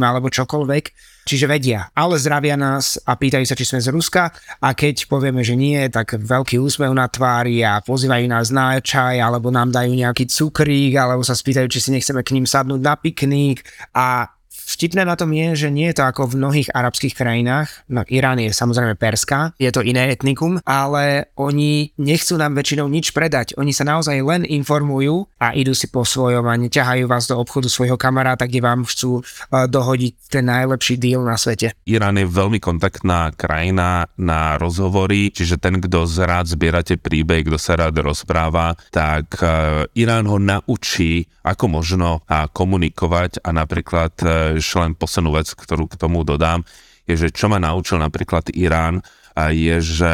alebo 0.00 0.32
čokoľvek 0.32 1.12
Čiže 1.22 1.46
vedia, 1.46 1.86
ale 1.94 2.18
zdravia 2.18 2.58
nás 2.58 2.98
a 3.06 3.14
pýtajú 3.14 3.46
sa, 3.46 3.54
či 3.54 3.62
sme 3.62 3.78
z 3.78 3.94
Ruska. 3.94 4.34
A 4.58 4.74
keď 4.74 5.06
povieme, 5.06 5.46
že 5.46 5.54
nie, 5.54 5.78
tak 5.86 6.18
veľký 6.18 6.58
úsmev 6.58 6.90
na 6.90 7.06
tvári 7.06 7.62
a 7.62 7.78
pozývajú 7.78 8.26
nás 8.26 8.50
na 8.50 8.82
čaj 8.82 9.22
alebo 9.22 9.54
nám 9.54 9.70
dajú 9.70 9.94
nejaký 9.94 10.26
cukrík 10.26 10.98
alebo 10.98 11.22
sa 11.22 11.38
spýtajú, 11.38 11.70
či 11.70 11.78
si 11.78 11.90
nechceme 11.94 12.26
k 12.26 12.34
ním 12.34 12.46
sadnúť 12.46 12.80
na 12.82 12.94
pikník 12.98 13.62
a 13.94 14.34
Vtipné 14.62 15.02
na 15.02 15.18
tom 15.18 15.34
je, 15.34 15.66
že 15.66 15.68
nie 15.74 15.90
je 15.90 15.98
to 15.98 16.04
ako 16.06 16.30
v 16.30 16.38
mnohých 16.38 16.68
arabských 16.70 17.14
krajinách, 17.18 17.86
no 17.90 18.06
Irán 18.06 18.38
je 18.38 18.54
samozrejme 18.54 18.94
perská, 18.94 19.54
je 19.58 19.70
to 19.74 19.82
iné 19.82 20.14
etnikum, 20.14 20.62
ale 20.62 21.30
oni 21.38 21.90
nechcú 21.98 22.38
nám 22.38 22.54
väčšinou 22.54 22.86
nič 22.86 23.10
predať. 23.10 23.58
Oni 23.58 23.74
sa 23.74 23.82
naozaj 23.82 24.18
len 24.22 24.42
informujú 24.46 25.26
a 25.42 25.54
idú 25.54 25.74
si 25.74 25.90
po 25.90 26.06
svojom 26.06 26.46
a 26.46 26.54
neťahajú 26.54 27.04
vás 27.10 27.26
do 27.26 27.38
obchodu 27.38 27.66
svojho 27.66 27.98
kamaráta, 27.98 28.46
kde 28.46 28.62
vám 28.62 28.86
chcú 28.86 29.22
uh, 29.22 29.66
dohodiť 29.66 30.14
ten 30.30 30.46
najlepší 30.46 30.98
deal 30.98 31.22
na 31.22 31.34
svete. 31.34 31.74
Irán 31.86 32.18
je 32.18 32.26
veľmi 32.26 32.62
kontaktná 32.62 33.34
krajina 33.34 34.06
na 34.18 34.58
rozhovory, 34.58 35.34
čiže 35.34 35.58
ten, 35.58 35.82
kto 35.82 36.06
rád 36.22 36.50
zbierate 36.50 36.98
príbeh, 36.98 37.46
kto 37.46 37.58
sa 37.58 37.74
rád 37.78 37.98
rozpráva, 37.98 38.78
tak 38.94 39.38
uh, 39.42 39.86
Irán 39.98 40.26
ho 40.30 40.38
naučí, 40.38 41.26
ako 41.42 41.64
možno 41.66 42.22
komunikovať 42.30 43.42
a 43.42 43.50
napríklad 43.50 44.14
ešte 44.58 44.76
len 44.82 44.92
poslednú 44.98 45.32
vec, 45.36 45.48
ktorú 45.52 45.88
k 45.88 45.96
tomu 45.96 46.26
dodám, 46.26 46.66
je, 47.08 47.14
že 47.16 47.28
čo 47.32 47.48
ma 47.48 47.62
naučil 47.62 48.02
napríklad 48.02 48.52
Irán, 48.52 49.00
je, 49.36 49.76
že 49.80 50.12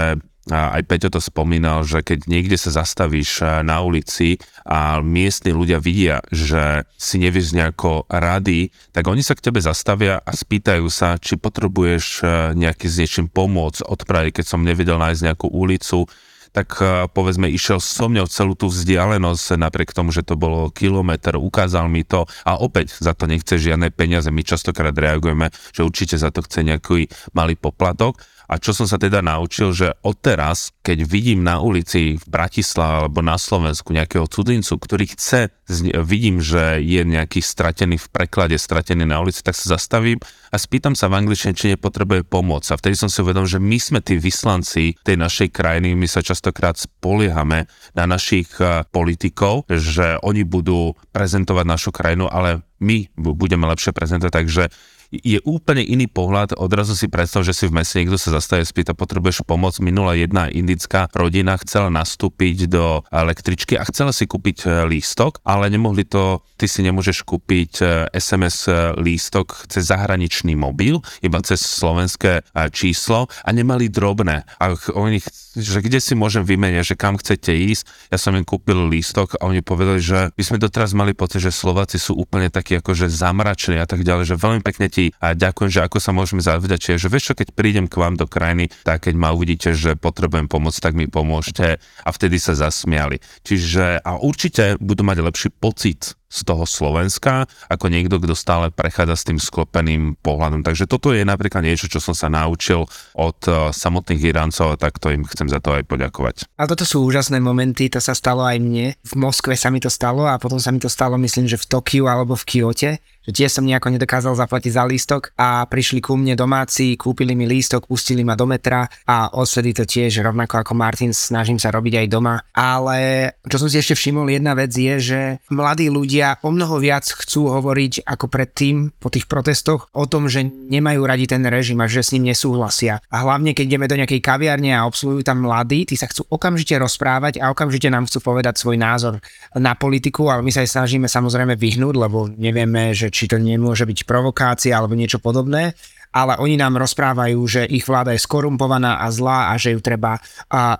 aj 0.49 0.81
Peťo 0.89 1.13
to 1.13 1.21
spomínal, 1.21 1.85
že 1.85 2.01
keď 2.01 2.25
niekde 2.25 2.57
sa 2.57 2.73
zastavíš 2.73 3.45
na 3.69 3.85
ulici 3.85 4.41
a 4.65 4.97
miestni 5.05 5.53
ľudia 5.53 5.77
vidia, 5.77 6.25
že 6.33 6.89
si 6.97 7.21
nevieš 7.21 7.53
nejako 7.53 8.09
rady, 8.09 8.73
tak 8.97 9.05
oni 9.13 9.21
sa 9.21 9.37
k 9.37 9.45
tebe 9.45 9.61
zastavia 9.61 10.25
a 10.25 10.33
spýtajú 10.33 10.89
sa, 10.89 11.21
či 11.21 11.37
potrebuješ 11.37 12.25
nejaký 12.57 12.87
s 12.89 12.97
niečím 12.97 13.29
pomôcť, 13.29 13.85
odpraviť, 13.85 14.41
keď 14.41 14.47
som 14.49 14.65
nevedel 14.65 14.97
nájsť 14.97 15.21
nejakú 15.29 15.53
ulicu, 15.53 16.09
tak 16.53 16.81
eh, 16.81 17.07
povedzme 17.11 17.49
išiel 17.49 17.79
so 17.81 18.09
mňou 18.09 18.27
celú 18.29 18.55
tú 18.57 18.69
vzdialenosť, 18.73 19.61
napriek 19.61 19.91
tomu, 19.93 20.11
že 20.11 20.25
to 20.25 20.35
bolo 20.35 20.73
kilometr, 20.73 21.37
ukázal 21.37 21.87
mi 21.89 22.03
to 22.05 22.25
a 22.45 22.59
opäť 22.59 22.97
za 22.99 23.13
to 23.13 23.29
nechce 23.29 23.61
žiadne 23.61 23.93
peniaze. 23.93 24.29
My 24.33 24.43
častokrát 24.45 24.95
reagujeme, 24.95 25.53
že 25.73 25.85
určite 25.85 26.17
za 26.17 26.33
to 26.33 26.45
chce 26.45 26.65
nejaký 26.65 27.09
malý 27.37 27.55
poplatok 27.55 28.21
a 28.49 28.57
čo 28.57 28.73
som 28.73 28.89
sa 28.89 28.97
teda 28.97 29.21
naučil, 29.21 29.77
že 29.77 29.93
odteraz, 30.01 30.73
keď 30.81 31.05
vidím 31.05 31.45
na 31.45 31.61
ulici 31.61 32.17
v 32.17 32.25
Bratislave 32.25 33.05
alebo 33.05 33.21
na 33.21 33.37
Slovensku 33.37 33.93
nejakého 33.93 34.25
cudzincu, 34.25 34.81
ktorý 34.81 35.05
chce, 35.13 35.53
vidím, 36.01 36.41
že 36.41 36.81
je 36.81 37.05
nejaký 37.05 37.45
stratený 37.45 38.01
v 38.01 38.09
preklade, 38.09 38.57
stratený 38.57 39.05
na 39.05 39.21
ulici, 39.21 39.45
tak 39.45 39.53
sa 39.53 39.77
zastavím 39.77 40.17
a 40.49 40.57
spýtam 40.57 40.97
sa 40.97 41.13
v 41.13 41.21
angličtine, 41.21 41.53
či 41.53 41.77
nepotrebuje 41.77 42.25
pomoc. 42.25 42.65
A 42.73 42.81
vtedy 42.81 42.97
som 42.97 43.13
si 43.13 43.21
uvedomil, 43.21 43.53
že 43.53 43.61
my 43.61 43.77
sme 43.77 44.01
tí 44.01 44.17
vyslanci 44.17 44.97
tej 45.05 45.21
našej 45.21 45.53
krajiny, 45.53 45.93
my 45.93 46.09
sa 46.09 46.25
častokrát 46.25 46.81
spoliehame 46.81 47.69
na 47.93 48.05
našich 48.09 48.49
eh, 48.65 48.81
politikov, 48.89 49.69
že 49.69 50.17
oni 50.25 50.49
budú 50.49 50.97
prezentovať 51.13 51.65
našu 51.69 51.93
krajinu, 51.93 52.33
ale 52.33 52.65
my 52.81 53.13
budeme 53.19 53.69
lepšie 53.69 53.93
prezentovať, 53.93 54.33
takže 54.33 54.65
je 55.09 55.41
úplne 55.49 55.81
iný 55.81 56.05
pohľad. 56.07 56.57
Odrazu 56.61 56.93
si 56.93 57.09
predstav, 57.09 57.41
že 57.45 57.57
si 57.57 57.65
v 57.65 57.81
meste 57.81 57.97
niekto 58.01 58.21
sa 58.21 58.37
zastaje, 58.37 58.69
spýta, 58.69 58.93
potrebuješ 58.93 59.45
pomoc. 59.45 59.81
Minula 59.81 60.13
jedna 60.13 60.53
indická 60.53 61.09
rodina 61.17 61.57
chcela 61.61 61.89
nastúpiť 61.89 62.69
do 62.69 63.01
električky 63.09 63.81
a 63.81 63.89
chcela 63.89 64.13
si 64.13 64.29
kúpiť 64.29 64.57
e, 64.65 64.67
lístok, 64.85 65.41
ale 65.49 65.73
nemohli 65.73 66.05
to, 66.05 66.45
ty 66.61 66.69
si 66.69 66.85
nemôžeš 66.85 67.25
kúpiť 67.25 67.81
SMS 68.13 68.69
e, 68.69 68.73
lístok 69.01 69.69
cez 69.73 69.89
zahraničný 69.89 70.53
mobil, 70.53 71.01
iba 71.25 71.41
cez 71.41 71.65
slovenské 71.65 72.45
číslo 72.77 73.33
a 73.45 73.49
nemali 73.49 73.89
drobné. 73.89 74.45
A 74.61 74.77
oni, 74.93 75.25
že 75.57 75.81
kde 75.81 76.05
si 76.05 76.13
môžem 76.13 76.45
vymeniať, 76.45 76.95
že 76.95 77.01
kam 77.01 77.17
chcete 77.17 77.53
ísť. 77.55 78.13
Ja 78.13 78.21
som 78.21 78.37
im 78.37 78.45
kúpil 78.45 78.77
lístok 78.93 79.41
a 79.41 79.49
oni 79.49 79.65
povedali, 79.65 80.01
že 80.05 80.35
by 80.37 80.43
sme 80.45 80.61
doteraz 80.61 80.93
mali 80.93 81.17
pocit, 81.17 81.41
že 81.41 81.55
Slováci 81.55 81.97
sú 81.97 82.13
úplne 82.19 82.53
takí 82.53 82.77
akože 82.77 83.09
zamračení 83.09 83.81
a 83.81 83.89
tak 83.89 84.05
ďalej, 84.05 84.35
že 84.35 84.37
veľmi 84.37 84.61
pekne 84.61 84.93
ti 84.93 84.98
a 85.23 85.35
ďakujem, 85.39 85.71
že 85.71 85.85
ako 85.85 85.99
sa 86.03 86.11
môžeme 86.11 86.43
zavďačiť, 86.43 86.99
že 86.99 87.09
vieš 87.11 87.33
čo, 87.33 87.39
keď 87.39 87.55
prídem 87.55 87.87
k 87.87 87.99
vám 87.99 88.19
do 88.19 88.27
krajiny, 88.27 88.71
tak 88.83 89.07
keď 89.07 89.15
ma 89.15 89.31
uvidíte, 89.31 89.73
že 89.73 89.95
potrebujem 89.95 90.51
pomoc, 90.51 90.75
tak 90.75 90.99
mi 90.99 91.07
pomôžte 91.07 91.79
a 91.79 92.09
vtedy 92.11 92.43
sa 92.43 92.59
zasmiali. 92.59 93.23
Čiže 93.47 94.03
a 94.03 94.19
určite 94.19 94.77
budú 94.83 95.07
mať 95.07 95.19
lepší 95.23 95.49
pocit 95.55 96.19
z 96.29 96.45
toho 96.45 96.69
Slovenska, 96.69 97.49
ako 97.73 97.89
niekto, 97.89 98.21
kto 98.21 98.37
stále 98.37 98.69
prechádza 98.69 99.17
s 99.17 99.27
tým 99.27 99.41
sklopeným 99.41 100.21
pohľadom. 100.21 100.61
Takže 100.61 100.85
toto 100.85 101.17
je 101.17 101.25
napríklad 101.25 101.65
niečo, 101.65 101.89
čo 101.89 102.05
som 102.05 102.13
sa 102.13 102.29
naučil 102.29 102.85
od 103.17 103.39
uh, 103.49 103.73
samotných 103.73 104.29
Iráncov 104.29 104.77
a 104.77 104.81
tak 104.81 105.01
to 105.01 105.09
im 105.09 105.25
chcem 105.25 105.49
za 105.49 105.59
to 105.59 105.73
aj 105.73 105.89
poďakovať. 105.89 106.45
A 106.61 106.69
toto 106.69 106.85
sú 106.85 107.09
úžasné 107.09 107.41
momenty, 107.41 107.89
to 107.89 107.99
sa 107.99 108.13
stalo 108.13 108.45
aj 108.45 108.61
mne. 108.61 108.93
V 109.09 109.15
Moskve 109.17 109.57
sa 109.57 109.73
mi 109.73 109.81
to 109.81 109.89
stalo 109.89 110.29
a 110.29 110.37
potom 110.37 110.61
sa 110.61 110.69
mi 110.69 110.79
to 110.79 110.93
stalo, 110.93 111.17
myslím, 111.17 111.49
že 111.49 111.57
v 111.57 111.65
Tokiu 111.65 112.05
alebo 112.05 112.37
v 112.37 112.45
Kyote 112.45 113.01
že 113.29 113.45
tiež 113.45 113.61
som 113.61 113.69
nejako 113.69 113.93
nedokázal 113.93 114.33
zaplatiť 114.33 114.73
za 114.73 114.89
lístok 114.89 115.37
a 115.37 115.69
prišli 115.69 116.01
ku 116.01 116.17
mne 116.17 116.33
domáci, 116.33 116.97
kúpili 116.97 117.37
mi 117.37 117.45
lístok, 117.45 117.85
pustili 117.85 118.25
ma 118.25 118.33
do 118.33 118.49
metra 118.49 118.89
a 119.05 119.37
odvtedy 119.37 119.77
to 119.77 119.85
tiež 119.85 120.25
rovnako 120.25 120.65
ako 120.65 120.73
Martin 120.73 121.13
snažím 121.13 121.61
sa 121.61 121.69
robiť 121.69 122.01
aj 122.01 122.07
doma. 122.09 122.41
Ale 122.57 123.29
čo 123.45 123.61
som 123.61 123.69
si 123.69 123.77
ešte 123.77 123.93
všimol, 123.93 124.33
jedna 124.33 124.57
vec 124.57 124.73
je, 124.73 124.95
že 124.97 125.21
mladí 125.53 125.93
ľudia 125.93 126.41
o 126.41 126.49
mnoho 126.49 126.81
viac 126.81 127.05
chcú 127.05 127.53
hovoriť 127.53 128.09
ako 128.09 128.27
predtým 128.33 128.97
po 128.97 129.13
tých 129.13 129.29
protestoch 129.29 129.93
o 129.93 130.09
tom, 130.09 130.33
že 130.33 130.49
nemajú 130.49 131.05
radi 131.05 131.29
ten 131.29 131.45
režim 131.45 131.77
a 131.85 131.91
že 131.91 132.01
s 132.01 132.17
ním 132.17 132.33
nesúhlasia. 132.33 133.05
A 133.13 133.29
hlavne 133.29 133.53
keď 133.53 133.77
ideme 133.77 133.93
do 133.93 134.01
nejakej 134.01 134.25
kaviarne 134.25 134.73
a 134.73 134.89
obsluhujú 134.89 135.21
tam 135.21 135.45
mladí, 135.45 135.85
tí 135.85 136.01
sa 136.01 136.09
chcú 136.09 136.25
okamžite 136.33 136.81
rozprávať 136.81 137.45
a 137.45 137.53
okamžite 137.53 137.93
nám 137.93 138.09
chcú 138.09 138.25
povedať 138.25 138.57
svoj 138.57 138.81
názor 138.81 139.21
na 139.53 139.77
politiku, 139.77 140.33
ale 140.33 140.41
my 140.41 140.49
sa 140.49 140.65
aj 140.65 140.81
snažíme 140.81 141.05
samozrejme 141.05 141.61
vyhnúť, 141.61 141.95
lebo 141.99 142.33
nevieme, 142.33 142.97
že 142.97 143.13
či 143.19 143.27
to 143.27 143.43
nemôže 143.43 143.83
byť 143.83 144.07
provokácia 144.07 144.79
alebo 144.79 144.95
niečo 144.95 145.19
podobné, 145.19 145.75
ale 146.15 146.39
oni 146.39 146.55
nám 146.55 146.79
rozprávajú, 146.79 147.39
že 147.51 147.67
ich 147.67 147.83
vláda 147.83 148.15
je 148.15 148.23
skorumpovaná 148.23 149.03
a 149.03 149.11
zlá 149.11 149.51
a 149.51 149.59
že 149.59 149.75
ju 149.75 149.81
treba 149.83 150.23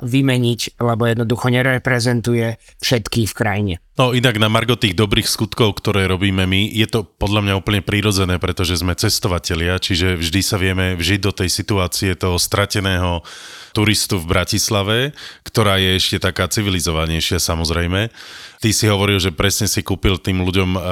vymeniť, 0.01 0.79
lebo 0.79 1.03
jednoducho 1.11 1.51
nereprezentuje 1.51 2.55
všetky 2.79 3.27
v 3.27 3.35
krajine. 3.35 3.75
No 3.99 4.15
inak 4.15 4.39
na 4.39 4.47
margo 4.47 4.79
tých 4.79 4.95
dobrých 4.95 5.27
skutkov, 5.27 5.83
ktoré 5.83 6.07
robíme 6.07 6.47
my, 6.47 6.71
je 6.71 6.87
to 6.87 7.03
podľa 7.03 7.43
mňa 7.43 7.55
úplne 7.59 7.83
prírodzené, 7.83 8.39
pretože 8.39 8.79
sme 8.79 8.95
cestovatelia, 8.95 9.75
čiže 9.83 10.15
vždy 10.15 10.39
sa 10.39 10.55
vieme 10.55 10.95
vžiť 10.95 11.19
do 11.19 11.35
tej 11.35 11.51
situácie 11.51 12.15
toho 12.15 12.39
strateného 12.39 13.27
turistu 13.75 14.23
v 14.23 14.31
Bratislave, 14.31 15.19
ktorá 15.43 15.83
je 15.83 15.99
ešte 15.99 16.23
taká 16.23 16.47
civilizovanejšia 16.47 17.43
samozrejme. 17.43 18.15
Ty 18.63 18.71
si 18.71 18.87
hovoril, 18.87 19.19
že 19.19 19.35
presne 19.35 19.67
si 19.67 19.83
kúpil 19.83 20.23
tým 20.23 20.47
ľuďom 20.47 20.79
uh, 20.79 20.83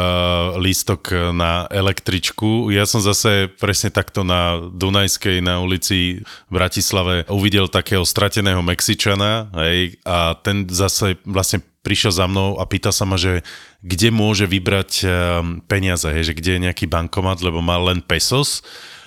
lístok 0.59 1.31
na 1.31 1.71
električku. 1.71 2.75
Ja 2.75 2.91
som 2.91 2.99
zase 2.99 3.47
presne 3.55 3.95
takto 3.95 4.27
na 4.27 4.59
Dunajskej 4.59 5.47
na 5.47 5.63
ulici 5.63 6.27
v 6.27 6.51
Bratislave 6.51 7.23
uvidel 7.31 7.71
takého 7.71 8.03
strateného 8.03 8.67
Mexičana 8.67 9.51
hej, 9.63 9.95
a 10.03 10.35
ten 10.43 10.67
zase 10.67 11.23
vlastne 11.23 11.63
prišiel 11.87 12.11
za 12.11 12.27
mnou 12.27 12.59
a 12.59 12.67
pýta 12.67 12.91
sa 12.91 13.07
ma, 13.07 13.15
že 13.15 13.47
kde 13.87 14.11
môže 14.11 14.51
vybrať 14.51 14.91
ehm, 15.07 15.63
peniaze, 15.71 16.11
hej, 16.11 16.35
že 16.35 16.35
kde 16.35 16.59
je 16.59 16.65
nejaký 16.67 16.91
bankomat, 16.91 17.39
lebo 17.39 17.63
má 17.63 17.79
len 17.79 18.03
pesos. 18.03 18.67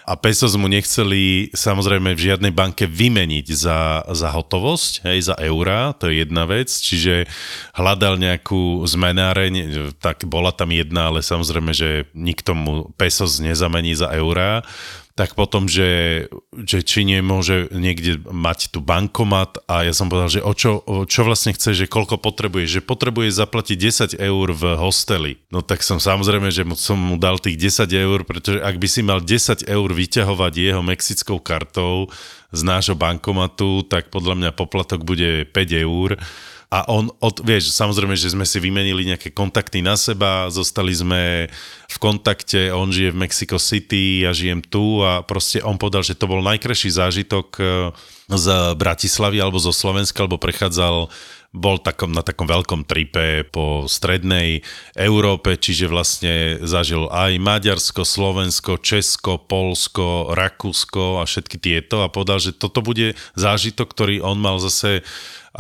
A 0.09 0.17
pesos 0.17 0.57
mu 0.57 0.65
nechceli 0.65 1.53
samozrejme 1.53 2.17
v 2.17 2.33
žiadnej 2.33 2.49
banke 2.49 2.89
vymeniť 2.89 3.45
za, 3.53 4.01
za 4.09 4.33
hotovosť, 4.33 5.05
hej, 5.05 5.29
za 5.29 5.35
eurá, 5.37 5.93
to 5.93 6.09
je 6.09 6.25
jedna 6.25 6.49
vec, 6.49 6.65
čiže 6.65 7.29
hľadal 7.77 8.17
nejakú 8.17 8.81
zmenáreň, 8.89 9.53
tak 10.01 10.25
bola 10.25 10.49
tam 10.49 10.73
jedna, 10.73 11.13
ale 11.13 11.21
samozrejme, 11.21 11.77
že 11.77 12.09
nikto 12.17 12.57
mu 12.57 12.89
pesos 12.97 13.37
nezamení 13.37 13.93
za 13.93 14.09
eurá, 14.17 14.65
tak 15.19 15.36
potom, 15.36 15.67
že, 15.67 16.32
že 16.63 16.79
či 16.79 17.03
nemôže 17.03 17.67
niekde 17.75 18.23
mať 18.23 18.71
tu 18.71 18.79
bankomat 18.79 19.60
a 19.67 19.84
ja 19.84 19.91
som 19.91 20.08
povedal, 20.08 20.32
že 20.32 20.39
o 20.39 20.55
čo, 20.55 20.79
o 20.88 21.03
čo 21.03 21.27
vlastne 21.27 21.51
chce, 21.51 21.75
že 21.75 21.91
koľko 21.91 22.23
potrebuje, 22.23 22.79
že 22.79 22.79
potrebuje 22.79 23.36
zaplatiť 23.36 24.15
10 24.15 24.15
eur 24.15 24.47
v 24.55 24.63
hosteli. 24.79 25.43
No 25.51 25.60
tak 25.60 25.84
som 25.84 25.99
samozrejme, 25.99 26.55
že 26.55 26.63
som 26.79 26.95
mu 26.95 27.19
dal 27.19 27.36
tých 27.36 27.60
10 27.60 27.91
eur, 27.91 28.23
pretože 28.23 28.63
ak 28.63 28.79
by 28.79 28.88
si 28.88 29.03
mal 29.03 29.19
10 29.19 29.67
eur 29.67 29.89
vyťahovať 29.91 30.53
jeho 30.55 30.79
mexickou 30.79 31.43
kartou 31.43 32.08
z 32.55 32.62
nášho 32.63 32.95
bankomatu, 32.95 33.84
tak 33.91 34.15
podľa 34.15 34.39
mňa 34.39 34.51
poplatok 34.55 35.03
bude 35.03 35.43
5 35.51 35.84
eur 35.84 36.15
a 36.69 36.86
on, 36.86 37.10
od, 37.17 37.41
vieš, 37.41 37.73
samozrejme, 37.73 38.13
že 38.13 38.29
sme 38.29 38.45
si 38.45 38.62
vymenili 38.62 39.10
nejaké 39.10 39.34
kontakty 39.34 39.82
na 39.82 39.97
seba, 39.97 40.53
zostali 40.53 40.93
sme 40.93 41.49
v 41.89 41.97
kontakte, 41.97 42.69
on 42.69 42.93
žije 42.93 43.10
v 43.10 43.21
Mexico 43.25 43.58
City, 43.58 44.21
ja 44.21 44.38
žijem 44.38 44.62
tu 44.62 45.01
a 45.01 45.25
proste 45.25 45.65
on 45.65 45.82
povedal, 45.82 46.05
že 46.05 46.13
to 46.13 46.29
bol 46.29 46.45
najkrajší 46.45 46.93
zážitok 46.93 47.47
e, 47.58 47.63
z 48.29 48.45
Bratislavy 48.77 49.41
alebo 49.41 49.58
zo 49.58 49.73
Slovenska, 49.73 50.21
alebo 50.21 50.38
prechádzal 50.38 51.10
bol 51.49 51.82
takom, 51.82 52.13
na 52.13 52.21
takom 52.21 52.45
veľkom 52.45 52.86
tripe 52.86 53.41
po 53.49 53.89
strednej 53.89 54.62
Európe, 54.93 55.58
čiže 55.58 55.89
vlastne 55.89 56.62
zažil 56.62 57.10
aj 57.10 57.41
Maďarsko, 57.41 58.05
Slovensko, 58.05 58.77
Česko, 58.77 59.41
Polsko, 59.41 60.38
Rakúsko 60.38 61.17
a 61.17 61.25
všetky 61.25 61.58
tieto 61.58 62.05
a 62.05 62.13
povedal, 62.13 62.38
že 62.38 62.53
toto 62.53 62.86
bude 62.86 63.17
zážitok, 63.34 63.89
ktorý 63.89 64.21
on 64.21 64.38
mal 64.38 64.62
zase 64.62 65.01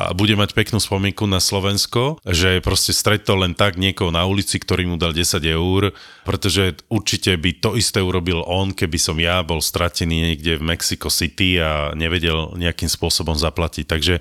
a 0.07 0.11
bude 0.15 0.37
mať 0.39 0.55
peknú 0.55 0.79
spomienku 0.79 1.27
na 1.27 1.43
Slovensko, 1.43 2.23
že 2.23 2.63
proste 2.63 2.95
stretol 2.95 3.43
len 3.43 3.53
tak 3.57 3.75
niekoho 3.75 4.13
na 4.13 4.23
ulici, 4.23 4.55
ktorý 4.55 4.87
mu 4.87 4.95
dal 4.95 5.11
10 5.11 5.43
eur, 5.43 5.91
pretože 6.23 6.79
určite 6.87 7.35
by 7.35 7.51
to 7.59 7.75
isté 7.75 7.99
urobil 7.99 8.45
on, 8.47 8.71
keby 8.71 8.95
som 8.95 9.19
ja 9.19 9.43
bol 9.43 9.59
stratený 9.59 10.33
niekde 10.33 10.61
v 10.61 10.63
Mexico 10.63 11.11
City 11.11 11.59
a 11.59 11.91
nevedel 11.97 12.55
nejakým 12.55 12.87
spôsobom 12.87 13.35
zaplatiť. 13.35 13.85
Takže 13.89 14.13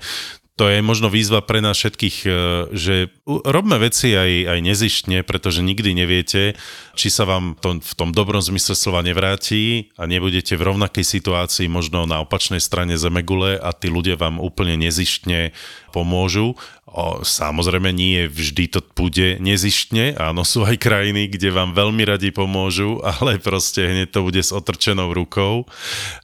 to 0.59 0.67
je 0.67 0.83
možno 0.83 1.07
výzva 1.07 1.39
pre 1.39 1.63
nás 1.63 1.79
všetkých, 1.79 2.17
e, 2.27 2.29
že 2.75 3.15
robme 3.23 3.79
veci 3.79 4.11
aj, 4.11 4.51
aj 4.51 4.59
nezištne, 4.59 5.23
pretože 5.23 5.63
nikdy 5.63 5.95
neviete, 5.95 6.59
či 6.99 7.07
sa 7.07 7.23
vám 7.23 7.55
to 7.55 7.79
v 7.79 7.93
tom 7.95 8.11
dobrom 8.11 8.43
zmysle 8.43 8.75
slova 8.75 8.99
nevráti 8.99 9.95
a 9.95 10.03
nebudete 10.03 10.59
v 10.59 10.67
rovnakej 10.67 11.07
situácii 11.07 11.71
možno 11.71 12.03
na 12.03 12.19
opačnej 12.19 12.59
strane 12.59 12.99
Zemegule 12.99 13.55
a 13.55 13.71
tí 13.71 13.87
ľudia 13.87 14.19
vám 14.19 14.43
úplne 14.43 14.75
nezištne 14.75 15.55
pomôžu. 15.95 16.59
O, 16.89 17.21
samozrejme 17.21 17.93
nie 17.93 18.25
vždy 18.25 18.65
to 18.73 18.81
bude 18.97 19.37
nezištne, 19.37 20.17
áno, 20.17 20.41
sú 20.41 20.65
aj 20.65 20.81
krajiny, 20.81 21.29
kde 21.29 21.53
vám 21.53 21.77
veľmi 21.77 22.01
radi 22.01 22.33
pomôžu, 22.33 22.97
ale 23.21 23.37
proste 23.37 23.85
hneď 23.85 24.09
to 24.09 24.25
bude 24.25 24.41
s 24.41 24.49
otrčenou 24.49 25.13
rukou. 25.13 25.69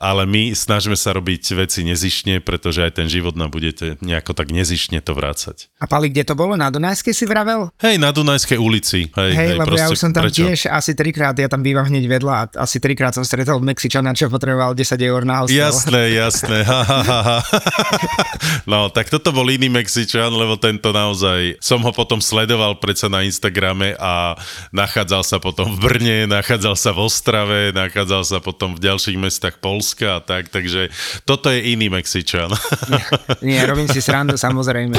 Ale 0.01 0.25
my 0.25 0.57
snažíme 0.57 0.97
sa 0.97 1.13
robiť 1.13 1.53
veci 1.53 1.85
nezištne, 1.85 2.41
pretože 2.41 2.81
aj 2.81 2.97
ten 2.97 3.07
život 3.07 3.37
nám 3.37 3.53
budete 3.53 4.01
nejako 4.01 4.33
tak 4.33 4.49
nezištne 4.49 5.05
to 5.05 5.13
vrácať. 5.13 5.69
A 5.77 5.85
Pali, 5.85 6.09
kde 6.09 6.25
to 6.25 6.33
bolo? 6.33 6.57
Na 6.57 6.73
Dunajskej 6.73 7.13
si 7.13 7.25
vravel? 7.29 7.69
Hej, 7.77 8.01
na 8.01 8.09
Dunajskej 8.09 8.57
ulici. 8.57 9.13
Hej, 9.13 9.31
hej, 9.31 9.37
hej 9.37 9.49
lebo 9.61 9.69
proste, 9.69 9.85
ja 9.85 9.93
už 9.93 9.99
som 10.01 10.11
tam 10.11 10.25
prečo? 10.27 10.41
tiež 10.41 10.59
asi 10.73 10.91
trikrát, 10.97 11.37
ja 11.37 11.45
tam 11.45 11.61
bývam 11.61 11.85
hneď 11.85 12.09
vedľa 12.09 12.33
a 12.33 12.43
asi 12.65 12.81
trikrát 12.81 13.13
som 13.13 13.21
stretol 13.21 13.61
Mexičana, 13.61 14.17
čo 14.17 14.33
potreboval 14.33 14.73
10 14.73 14.97
eur 14.97 15.21
na 15.23 15.45
hostel. 15.45 15.61
Jasné, 15.61 16.17
jasné. 16.17 16.57
Ha, 16.65 16.81
ha, 16.81 16.99
ha. 17.05 17.37
no, 18.71 18.89
tak 18.89 19.13
toto 19.13 19.29
bol 19.29 19.45
iný 19.47 19.69
Mexičan, 19.69 20.33
lebo 20.33 20.54
tento 20.57 20.89
naozaj, 20.91 21.59
som 21.61 21.79
ho 21.83 21.91
potom 21.93 22.19
sledoval 22.19 22.79
predsa 22.81 23.07
na 23.11 23.23
Instagrame 23.23 23.93
a 23.99 24.35
nachádzal 24.73 25.23
sa 25.23 25.37
potom 25.37 25.75
v 25.75 25.79
Brne, 25.79 26.19
nachádzal 26.25 26.75
sa 26.75 26.91
v 26.95 26.99
Ostrave, 27.05 27.59
nachádzal 27.75 28.23
sa 28.25 28.37
potom 28.41 28.73
v 28.75 28.83
ďalších 28.83 29.17
mestách 29.19 29.61
Polska 29.61 30.17
a 30.17 30.23
tak, 30.23 30.49
takže 30.49 30.89
toto 31.23 31.51
je 31.53 31.75
iný 31.75 31.89
Mexičan. 31.91 32.51
Nie, 32.89 33.03
nie 33.41 33.59
robím 33.63 33.87
si 33.89 34.01
srandu 34.01 34.37
samozrejme. 34.37 34.97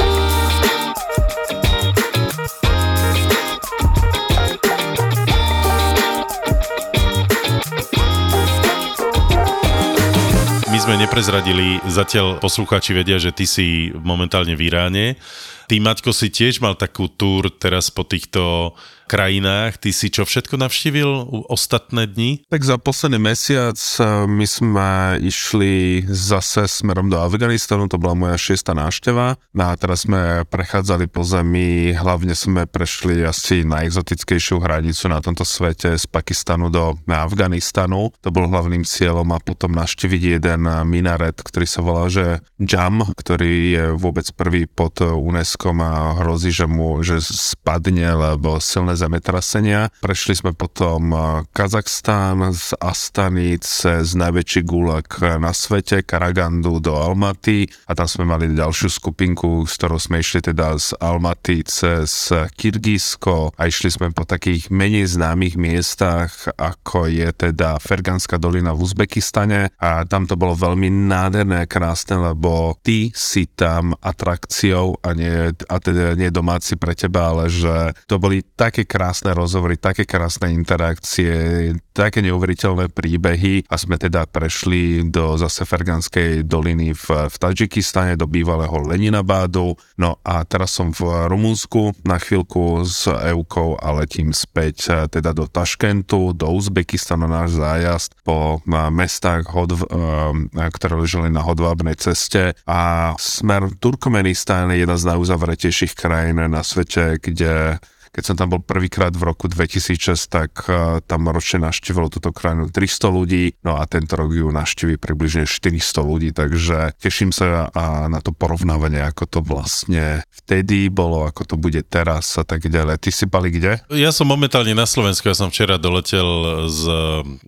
Sme 10.87 11.03
neprezradili, 11.03 11.83
zatiaľ 11.83 12.39
poslucháči 12.39 12.95
vedia, 12.95 13.19
že 13.19 13.35
ty 13.35 13.43
si 13.43 13.91
momentálne 13.91 14.55
v 14.55 14.71
Iráne. 14.71 15.19
Ty, 15.67 15.83
Maťko, 15.83 16.15
si 16.15 16.31
tiež 16.31 16.63
mal 16.63 16.79
takú 16.79 17.11
túr 17.11 17.51
teraz 17.51 17.91
po 17.91 18.07
týchto 18.07 18.71
krajinách. 19.07 19.79
Ty 19.79 19.89
si 19.95 20.07
čo 20.11 20.27
všetko 20.27 20.59
navštívil 20.59 21.07
ostatné 21.47 22.07
dni? 22.11 22.43
Tak 22.51 22.63
za 22.63 22.75
posledný 22.79 23.19
mesiac 23.19 23.75
eh, 23.75 24.03
my 24.27 24.45
sme 24.47 24.89
išli 25.23 26.03
zase 26.07 26.67
smerom 26.67 27.07
do 27.07 27.19
Afganistanu, 27.19 27.87
to 27.87 27.99
bola 27.99 28.15
moja 28.15 28.39
šiesta 28.39 28.75
návšteva. 28.75 29.39
No 29.55 29.63
a 29.71 29.73
teraz 29.79 30.07
sme 30.07 30.43
prechádzali 30.47 31.07
po 31.11 31.23
zemi, 31.23 31.95
hlavne 31.95 32.35
sme 32.35 32.67
prešli 32.67 33.23
asi 33.23 33.63
najexotickejšiu 33.63 34.63
hranicu 34.63 35.07
na 35.11 35.23
tomto 35.23 35.47
svete 35.47 35.95
z 35.95 36.05
Pakistanu 36.07 36.67
do 36.67 36.95
Afganistanu. 37.07 38.11
To 38.23 38.29
bol 38.31 38.51
hlavným 38.51 38.83
cieľom 38.83 39.35
a 39.35 39.43
potom 39.43 39.75
naštíviť 39.75 40.39
jeden 40.39 40.63
minaret, 40.87 41.39
ktorý 41.39 41.67
sa 41.67 41.83
volá, 41.83 42.11
že 42.11 42.43
Jam, 42.59 43.03
ktorý 43.03 43.53
je 43.71 43.85
vôbec 43.95 44.27
prvý 44.35 44.67
pod 44.67 44.99
UNESCO 44.99 45.56
a 45.65 46.21
hrozí, 46.21 46.53
že 46.53 46.69
mu 46.69 47.01
že 47.01 47.17
spadne, 47.19 48.13
lebo 48.13 48.61
silné 48.61 48.93
zemetrasenia. 48.93 49.89
Prešli 49.99 50.37
sme 50.37 50.51
potom 50.53 51.09
Kazachstán 51.49 52.53
z 52.53 52.77
Astany 52.77 53.57
cez 53.57 54.13
najväčší 54.13 54.61
gulak 54.61 55.17
na 55.41 55.51
svete, 55.51 56.05
Karagandu 56.05 56.77
do 56.77 56.93
Almaty. 56.93 57.65
A 57.89 57.97
tam 57.97 58.05
sme 58.05 58.29
mali 58.29 58.53
ďalšiu 58.53 58.91
skupinku, 58.91 59.65
s 59.65 59.79
ktorou 59.81 59.97
sme 59.97 60.21
išli 60.21 60.45
teda 60.45 60.77
z 60.77 60.93
Almaty 61.01 61.65
cez 61.65 62.29
Kyrgyzsko. 62.31 63.57
A 63.57 63.65
išli 63.65 63.89
sme 63.89 64.13
po 64.13 64.27
takých 64.27 64.69
menej 64.69 65.09
známych 65.17 65.57
miestach, 65.57 66.51
ako 66.59 67.09
je 67.09 67.29
teda 67.33 67.81
Ferganská 67.81 68.37
dolina 68.37 68.75
v 68.75 68.83
Uzbekistane. 68.83 69.73
A 69.79 70.03
tam 70.05 70.29
to 70.29 70.37
bolo 70.37 70.53
veľmi 70.53 70.91
nádherné 70.91 71.65
krásne, 71.65 72.19
lebo 72.19 72.75
ty 72.83 73.09
si 73.15 73.47
tam 73.47 73.95
atrakciou 74.03 74.99
a 74.99 75.15
nie, 75.15 75.46
a 75.67 75.75
teda 75.79 76.17
nie 76.17 76.33
domáci 76.33 76.79
pre 76.79 76.97
teba, 76.97 77.31
ale 77.31 77.51
že 77.51 77.93
to 78.09 78.17
boli 78.17 78.41
také 78.43 78.87
krásne 78.87 79.31
rozhovory, 79.31 79.77
také 79.77 80.03
krásne 80.07 80.51
interakcie, 80.51 81.73
také 81.93 82.21
neuveriteľné 82.21 82.93
príbehy 82.93 83.65
a 83.67 83.75
sme 83.75 83.97
teda 83.97 84.29
prešli 84.29 85.07
do 85.09 85.37
zase 85.37 85.65
Ferganskej 85.65 86.45
doliny 86.45 86.93
v, 86.93 87.29
v 87.29 87.35
Tadžikistane, 87.35 88.13
do 88.13 88.29
bývalého 88.29 88.73
Leninabádu. 88.85 89.73
No 89.97 90.21
a 90.21 90.45
teraz 90.45 90.77
som 90.77 90.93
v 90.93 91.05
Rumunsku 91.25 91.97
na 92.05 92.21
chvíľku 92.21 92.85
s 92.85 93.09
Eukou 93.09 93.77
a 93.81 93.93
letím 93.97 94.31
späť 94.31 94.75
eh, 94.89 94.95
teda 95.09 95.33
do 95.33 95.49
Taškentu, 95.49 96.37
do 96.37 96.47
Uzbekistanu 96.53 97.25
náš 97.25 97.57
zájazd 97.57 98.13
po 98.21 98.61
eh, 98.61 98.89
mestách, 98.93 99.49
hodv, 99.49 99.85
eh, 99.85 100.69
ktoré 100.69 101.01
leželi 101.01 101.29
na 101.33 101.41
hodvábnej 101.41 101.97
ceste 101.97 102.53
a 102.69 103.13
smer 103.17 103.73
Turkmenistán 103.81 104.69
je 104.73 104.85
jedna 104.85 104.97
z 104.97 105.05
najuzavretejších 105.37 105.95
krajín 105.95 106.41
na 106.49 106.63
svete, 106.63 107.17
kde 107.21 107.77
keď 108.17 108.33
som 108.33 108.33
tam 108.33 108.49
bol 108.49 108.65
prvýkrát 108.65 109.13
v 109.13 109.29
roku 109.29 109.45
2006, 109.45 110.25
tak 110.25 110.65
uh, 110.65 110.97
tam 111.05 111.29
ročne 111.29 111.69
naštívalo 111.69 112.09
túto 112.09 112.33
krajinu 112.33 112.65
300 112.65 113.13
ľudí, 113.13 113.53
no 113.61 113.77
a 113.77 113.85
tento 113.85 114.17
rok 114.17 114.33
ju 114.33 114.49
naštíví 114.49 114.97
približne 114.97 115.45
400 115.45 116.01
ľudí, 116.01 116.33
takže 116.33 116.97
teším 116.97 117.29
sa 117.29 117.69
a 117.69 118.09
na 118.09 118.17
to 118.17 118.33
porovnávanie, 118.33 119.05
ako 119.05 119.29
to 119.29 119.39
vlastne 119.45 120.25
vtedy 120.33 120.89
bolo, 120.89 121.29
ako 121.29 121.45
to 121.45 121.55
bude 121.61 121.77
teraz 121.93 122.41
a 122.41 122.43
tak 122.47 122.65
ďalej. 122.65 122.97
Ty 122.97 123.09
si 123.13 123.29
bali 123.29 123.53
kde? 123.53 123.85
Ja 123.93 124.09
som 124.09 124.25
momentálne 124.25 124.73
na 124.73 124.89
Slovensku, 124.89 125.29
ja 125.29 125.37
som 125.37 125.53
včera 125.53 125.77
doletel 125.77 126.25
z, 126.73 126.83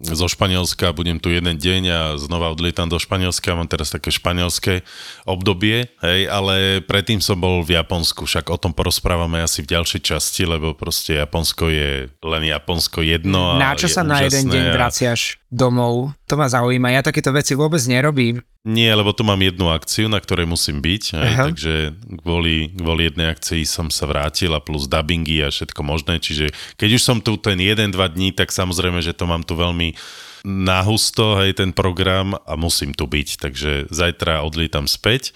zo 0.05 0.27
Španielska, 0.29 0.93
budem 0.93 1.17
tu 1.17 1.33
jeden 1.33 1.57
deň 1.57 1.81
a 1.89 2.01
znova 2.21 2.53
odlietam 2.53 2.85
do 2.85 3.01
Španielska, 3.01 3.57
mám 3.57 3.65
teraz 3.65 3.89
také 3.89 4.13
španielské 4.13 4.85
obdobie, 5.25 5.89
hej, 6.05 6.29
ale 6.29 6.85
predtým 6.85 7.25
som 7.25 7.41
bol 7.41 7.65
v 7.65 7.73
Japonsku, 7.73 8.29
však 8.29 8.53
o 8.53 8.61
tom 8.61 8.77
porozprávame 8.77 9.41
asi 9.41 9.65
v 9.65 9.73
ďalšej 9.73 10.01
časti, 10.05 10.45
lebo 10.45 10.58
lebo 10.59 10.75
proste 10.75 11.15
Japonsko 11.15 11.71
je 11.71 12.11
len 12.11 12.43
Japonsko 12.43 12.99
jedno. 12.99 13.55
A 13.55 13.71
na 13.71 13.71
čo 13.79 13.87
sa 13.87 14.03
na 14.03 14.19
jeden 14.27 14.51
deň 14.51 14.65
a... 14.69 14.73
vraciaš 14.75 15.39
domov? 15.47 16.11
To 16.27 16.35
ma 16.35 16.51
zaujíma. 16.51 16.91
Ja 16.91 16.99
takéto 16.99 17.31
veci 17.31 17.55
vôbec 17.55 17.79
nerobím. 17.87 18.43
Nie, 18.67 18.91
lebo 18.91 19.15
tu 19.15 19.23
mám 19.23 19.39
jednu 19.39 19.71
akciu, 19.71 20.11
na 20.11 20.19
ktorej 20.19 20.43
musím 20.43 20.83
byť, 20.83 21.03
aj, 21.15 21.31
takže 21.47 21.73
kvôli, 22.19 22.75
kvôli 22.75 23.07
jednej 23.07 23.31
akcii 23.31 23.63
som 23.63 23.87
sa 23.87 24.03
vrátil 24.03 24.51
a 24.51 24.59
plus 24.59 24.83
dubbingy 24.83 25.39
a 25.39 25.47
všetko 25.47 25.79
možné, 25.79 26.19
čiže 26.19 26.51
keď 26.75 26.89
už 26.99 27.01
som 27.01 27.17
tu 27.23 27.39
ten 27.39 27.55
jeden, 27.55 27.95
dva 27.95 28.11
dní, 28.11 28.35
tak 28.35 28.51
samozrejme, 28.51 28.99
že 28.99 29.15
to 29.15 29.23
mám 29.23 29.47
tu 29.47 29.55
veľmi 29.55 29.95
nahusto, 30.43 31.39
hej, 31.39 31.55
ten 31.55 31.71
program 31.71 32.35
a 32.35 32.59
musím 32.59 32.91
tu 32.91 33.07
byť, 33.07 33.39
takže 33.39 33.71
zajtra 33.91 34.43
odlítam 34.43 34.91
späť. 34.91 35.31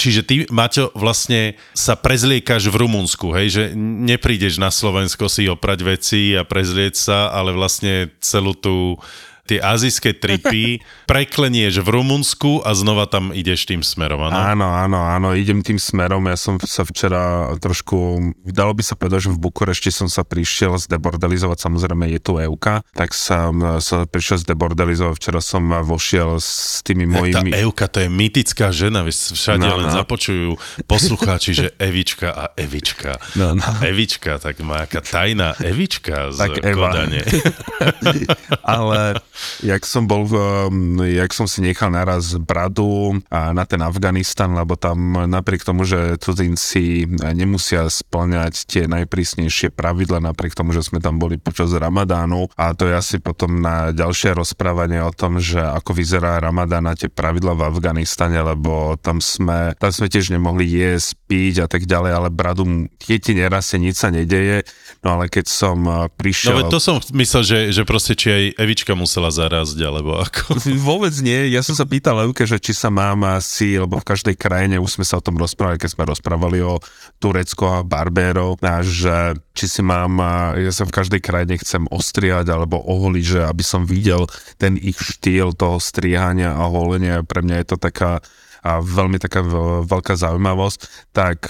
Čiže 0.00 0.24
ty, 0.24 0.34
Maťo, 0.48 0.96
vlastne 0.96 1.60
sa 1.76 1.92
prezliekaš 1.92 2.72
v 2.72 2.88
Rumunsku, 2.88 3.36
hej, 3.36 3.48
že 3.52 3.64
neprídeš 3.76 4.56
na 4.56 4.72
Slovensko 4.72 5.28
si 5.28 5.44
oprať 5.44 5.84
veci 5.84 6.32
a 6.32 6.40
prezlieť 6.40 6.96
sa, 6.96 7.28
ale 7.28 7.52
vlastne 7.52 8.08
celú 8.24 8.56
tú 8.56 8.96
tie 9.50 9.58
azijské 9.58 10.14
tripy 10.14 10.78
preklenieš 11.10 11.82
v 11.82 11.88
Rumunsku 11.90 12.62
a 12.62 12.70
znova 12.78 13.10
tam 13.10 13.34
ideš 13.34 13.66
tým 13.66 13.82
smerom, 13.82 14.30
áno? 14.30 14.38
Áno, 14.38 14.68
áno, 14.70 14.98
áno, 15.02 15.28
idem 15.34 15.66
tým 15.66 15.82
smerom. 15.82 16.30
Ja 16.30 16.38
som 16.38 16.62
sa 16.62 16.86
včera 16.86 17.50
trošku, 17.58 18.30
dalo 18.46 18.72
by 18.78 18.82
sa 18.86 18.94
povedať, 18.94 19.26
že 19.26 19.34
v 19.34 19.42
Bukurešti 19.42 19.90
som 19.90 20.06
sa 20.06 20.22
prišiel 20.22 20.78
zdebordalizovať, 20.78 21.58
samozrejme 21.58 22.06
je 22.14 22.20
tu 22.22 22.38
Euka, 22.38 22.86
tak 22.94 23.10
som 23.10 23.82
sa 23.82 24.06
prišiel 24.06 24.46
zdebordalizovať. 24.46 25.14
Včera 25.18 25.42
som 25.42 25.66
vošiel 25.82 26.38
s 26.38 26.80
tými 26.86 27.10
mojimi... 27.10 27.50
Tá 27.50 27.58
Euka, 27.58 27.90
to 27.90 28.06
je 28.06 28.08
mytická 28.08 28.70
žena, 28.70 29.02
všade 29.02 29.66
no, 29.66 29.82
len 29.82 29.88
no. 29.90 29.96
započujú 29.98 30.54
poslucháči, 30.86 31.50
že 31.56 31.66
Evička 31.82 32.30
a 32.30 32.44
Evička. 32.54 33.18
No, 33.34 33.58
no. 33.58 33.64
A 33.64 33.82
Evička, 33.88 34.38
tak 34.38 34.62
má 34.62 34.86
aká 34.86 35.02
tajná 35.02 35.58
Evička 35.58 36.30
z 36.30 36.38
tak. 36.38 36.60
Kodane. 36.60 37.22
Ale 38.76 39.18
jak 39.64 39.82
som 39.84 40.04
bol, 40.04 40.26
um, 40.28 41.00
jak 41.00 41.32
som 41.32 41.46
si 41.46 41.62
nechal 41.64 41.92
naraz 41.92 42.36
bradu 42.40 43.20
na 43.30 43.64
ten 43.64 43.80
Afganistan, 43.80 44.52
lebo 44.52 44.74
tam 44.76 45.28
napriek 45.28 45.62
tomu, 45.62 45.86
že 45.86 46.18
cudzinci 46.18 47.06
nemusia 47.34 47.86
splňať 47.86 48.54
tie 48.66 48.84
najprísnejšie 48.90 49.72
pravidla, 49.72 50.20
napriek 50.20 50.52
tomu, 50.52 50.76
že 50.76 50.84
sme 50.84 51.00
tam 51.00 51.16
boli 51.16 51.40
počas 51.40 51.72
Ramadánu 51.72 52.50
a 52.58 52.74
to 52.76 52.90
je 52.90 52.94
asi 52.94 53.16
potom 53.22 53.62
na 53.62 53.94
ďalšie 53.94 54.36
rozprávanie 54.36 55.00
o 55.00 55.14
tom, 55.14 55.40
že 55.40 55.58
ako 55.60 55.96
vyzerá 55.96 56.42
Ramadán 56.42 56.90
a 56.90 56.98
tie 56.98 57.08
pravidla 57.08 57.56
v 57.56 57.66
Afganistane, 57.66 58.40
lebo 58.42 58.98
tam 59.00 59.22
sme, 59.22 59.74
tam 59.78 59.90
sme 59.90 60.06
tiež 60.10 60.34
nemohli 60.34 60.66
jesť, 60.66 61.16
piť 61.30 61.54
a 61.64 61.66
tak 61.70 61.86
ďalej, 61.86 62.12
ale 62.12 62.28
bradu 62.28 62.66
je 62.98 63.18
ti 63.22 63.32
nerastie, 63.32 63.78
nič 63.78 64.02
sa 64.02 64.10
nedeje, 64.10 64.66
no 65.06 65.16
ale 65.16 65.30
keď 65.30 65.46
som 65.46 65.78
uh, 65.86 66.10
prišiel... 66.10 66.66
No 66.66 66.68
to 66.68 66.82
som 66.82 66.98
myslel, 67.14 67.42
že, 67.46 67.58
že 67.70 67.82
proste 67.86 68.18
či 68.18 68.28
aj 68.28 68.44
Evička 68.58 68.92
musela 68.98 69.29
zarazť, 69.30 69.78
alebo 69.80 70.18
ako? 70.18 70.58
Vôbec 70.90 71.14
nie. 71.24 71.50
Ja 71.54 71.64
som 71.64 71.72
sa 71.72 71.86
pýtal 71.88 72.18
Levke, 72.18 72.44
že 72.44 72.60
či 72.60 72.76
sa 72.76 72.92
mám 72.92 73.24
asi, 73.26 73.78
lebo 73.78 73.96
v 73.98 74.08
každej 74.10 74.36
krajine, 74.36 74.82
už 74.82 75.00
sme 75.00 75.06
sa 75.06 75.18
o 75.18 75.24
tom 75.24 75.38
rozprávali, 75.38 75.80
keď 75.80 75.90
sme 75.94 76.04
rozprávali 76.10 76.58
o 76.60 76.82
Turecko 77.22 77.80
a 77.80 77.86
Barbérov, 77.86 78.60
a 78.60 78.82
že 78.82 79.38
či 79.54 79.66
si 79.70 79.82
mám, 79.82 80.20
ja 80.58 80.72
sa 80.74 80.84
v 80.84 80.94
každej 80.94 81.20
krajine 81.22 81.56
chcem 81.58 81.86
ostriať 81.88 82.50
alebo 82.50 82.82
oholiť, 82.82 83.24
že 83.24 83.40
aby 83.46 83.64
som 83.64 83.86
videl 83.86 84.26
ten 84.58 84.76
ich 84.76 84.98
štýl 84.98 85.54
toho 85.54 85.80
striehania 85.80 86.52
a 86.54 86.68
holenia. 86.68 87.24
Pre 87.24 87.40
mňa 87.40 87.56
je 87.62 87.66
to 87.70 87.76
taká 87.80 88.20
a 88.60 88.84
veľmi 88.84 89.16
taká 89.16 89.40
veľká 89.88 90.14
zaujímavosť, 90.20 91.12
tak 91.16 91.48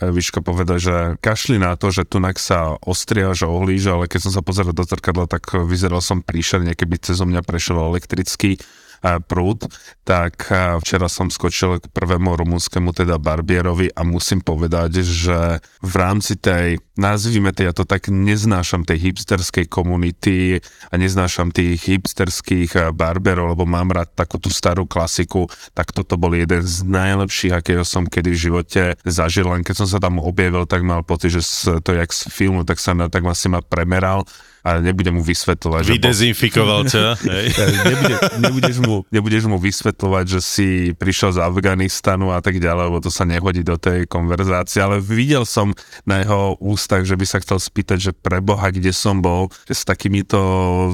Viško 0.00 0.44
povedal, 0.44 0.76
že 0.76 1.16
kašli 1.24 1.56
na 1.56 1.74
to, 1.80 1.88
že 1.88 2.04
tunak 2.04 2.36
sa 2.36 2.76
ostriaš 2.84 3.44
a 3.44 3.52
ohlíže, 3.52 3.92
ale 3.92 4.04
keď 4.06 4.28
som 4.28 4.32
sa 4.36 4.44
pozeral 4.44 4.76
do 4.76 4.84
zrkadla, 4.84 5.26
tak 5.28 5.48
vyzeral 5.64 6.04
som 6.04 6.20
príšerne, 6.20 6.76
keby 6.76 7.00
cez 7.00 7.18
mňa 7.20 7.40
prešiel 7.40 7.80
elektrický 7.80 8.60
prúd, 9.26 9.66
tak 10.06 10.50
včera 10.82 11.10
som 11.10 11.30
skočil 11.30 11.82
k 11.82 11.86
prvému 11.90 12.38
rumunskému 12.38 12.94
teda 12.94 13.18
barbierovi 13.18 13.90
a 13.94 14.06
musím 14.06 14.42
povedať, 14.42 15.02
že 15.02 15.58
v 15.82 15.94
rámci 15.98 16.38
tej, 16.38 16.78
nazvime 16.94 17.50
to, 17.50 17.66
ja 17.66 17.74
to 17.74 17.82
tak 17.82 18.06
neznášam 18.10 18.86
tej 18.86 19.10
hipsterskej 19.10 19.66
komunity 19.66 20.62
a 20.90 20.94
neznášam 20.94 21.50
tých 21.50 21.82
hipsterských 21.86 22.94
barbierov, 22.94 23.58
lebo 23.58 23.66
mám 23.66 23.90
rád 23.90 24.14
takú 24.14 24.38
tú 24.38 24.50
starú 24.50 24.86
klasiku, 24.86 25.50
tak 25.74 25.90
toto 25.90 26.14
bol 26.14 26.34
jeden 26.34 26.62
z 26.62 26.86
najlepších, 26.86 27.54
akého 27.54 27.82
som 27.82 28.06
kedy 28.06 28.30
v 28.30 28.42
živote 28.50 28.82
zažil, 29.02 29.50
len 29.50 29.66
keď 29.66 29.84
som 29.84 29.88
sa 29.90 29.98
tam 29.98 30.22
objavil, 30.22 30.66
tak 30.66 30.86
mal 30.86 31.02
pocit, 31.02 31.34
že 31.34 31.42
to 31.82 31.94
jak 31.94 32.10
z 32.10 32.30
filmu, 32.30 32.62
tak 32.62 32.78
sa 32.78 32.94
tak 33.10 33.22
ma 33.22 33.34
si 33.34 33.46
ma 33.50 33.60
premeral 33.60 34.24
a 34.66 34.82
nebudem 34.82 35.14
mu 35.14 35.22
vysvetľovať. 35.22 35.86
Vydezinfikoval 35.86 36.90
ťa? 36.90 37.22
Nebude, 37.86 38.16
nebudeš, 38.42 38.76
mu, 38.82 39.06
nebudeš 39.14 39.44
mu 39.46 39.62
vysvetľovať, 39.62 40.24
že 40.26 40.40
si 40.42 40.68
prišiel 40.90 41.38
z 41.38 41.42
Afganistanu 41.46 42.34
a 42.34 42.42
tak 42.42 42.58
ďalej, 42.58 42.90
lebo 42.90 42.98
to 42.98 43.14
sa 43.14 43.22
nehodí 43.22 43.62
do 43.62 43.78
tej 43.78 44.10
konverzácie, 44.10 44.82
ale 44.82 44.98
videl 44.98 45.46
som 45.46 45.70
na 46.02 46.26
jeho 46.26 46.58
ústach, 46.58 47.06
že 47.06 47.14
by 47.14 47.22
sa 47.22 47.38
chcel 47.38 47.62
spýtať, 47.62 48.10
že 48.10 48.12
preboha, 48.12 48.74
kde 48.74 48.90
som 48.90 49.22
bol, 49.22 49.54
že 49.70 49.78
s 49.78 49.86
takýmito 49.86 50.38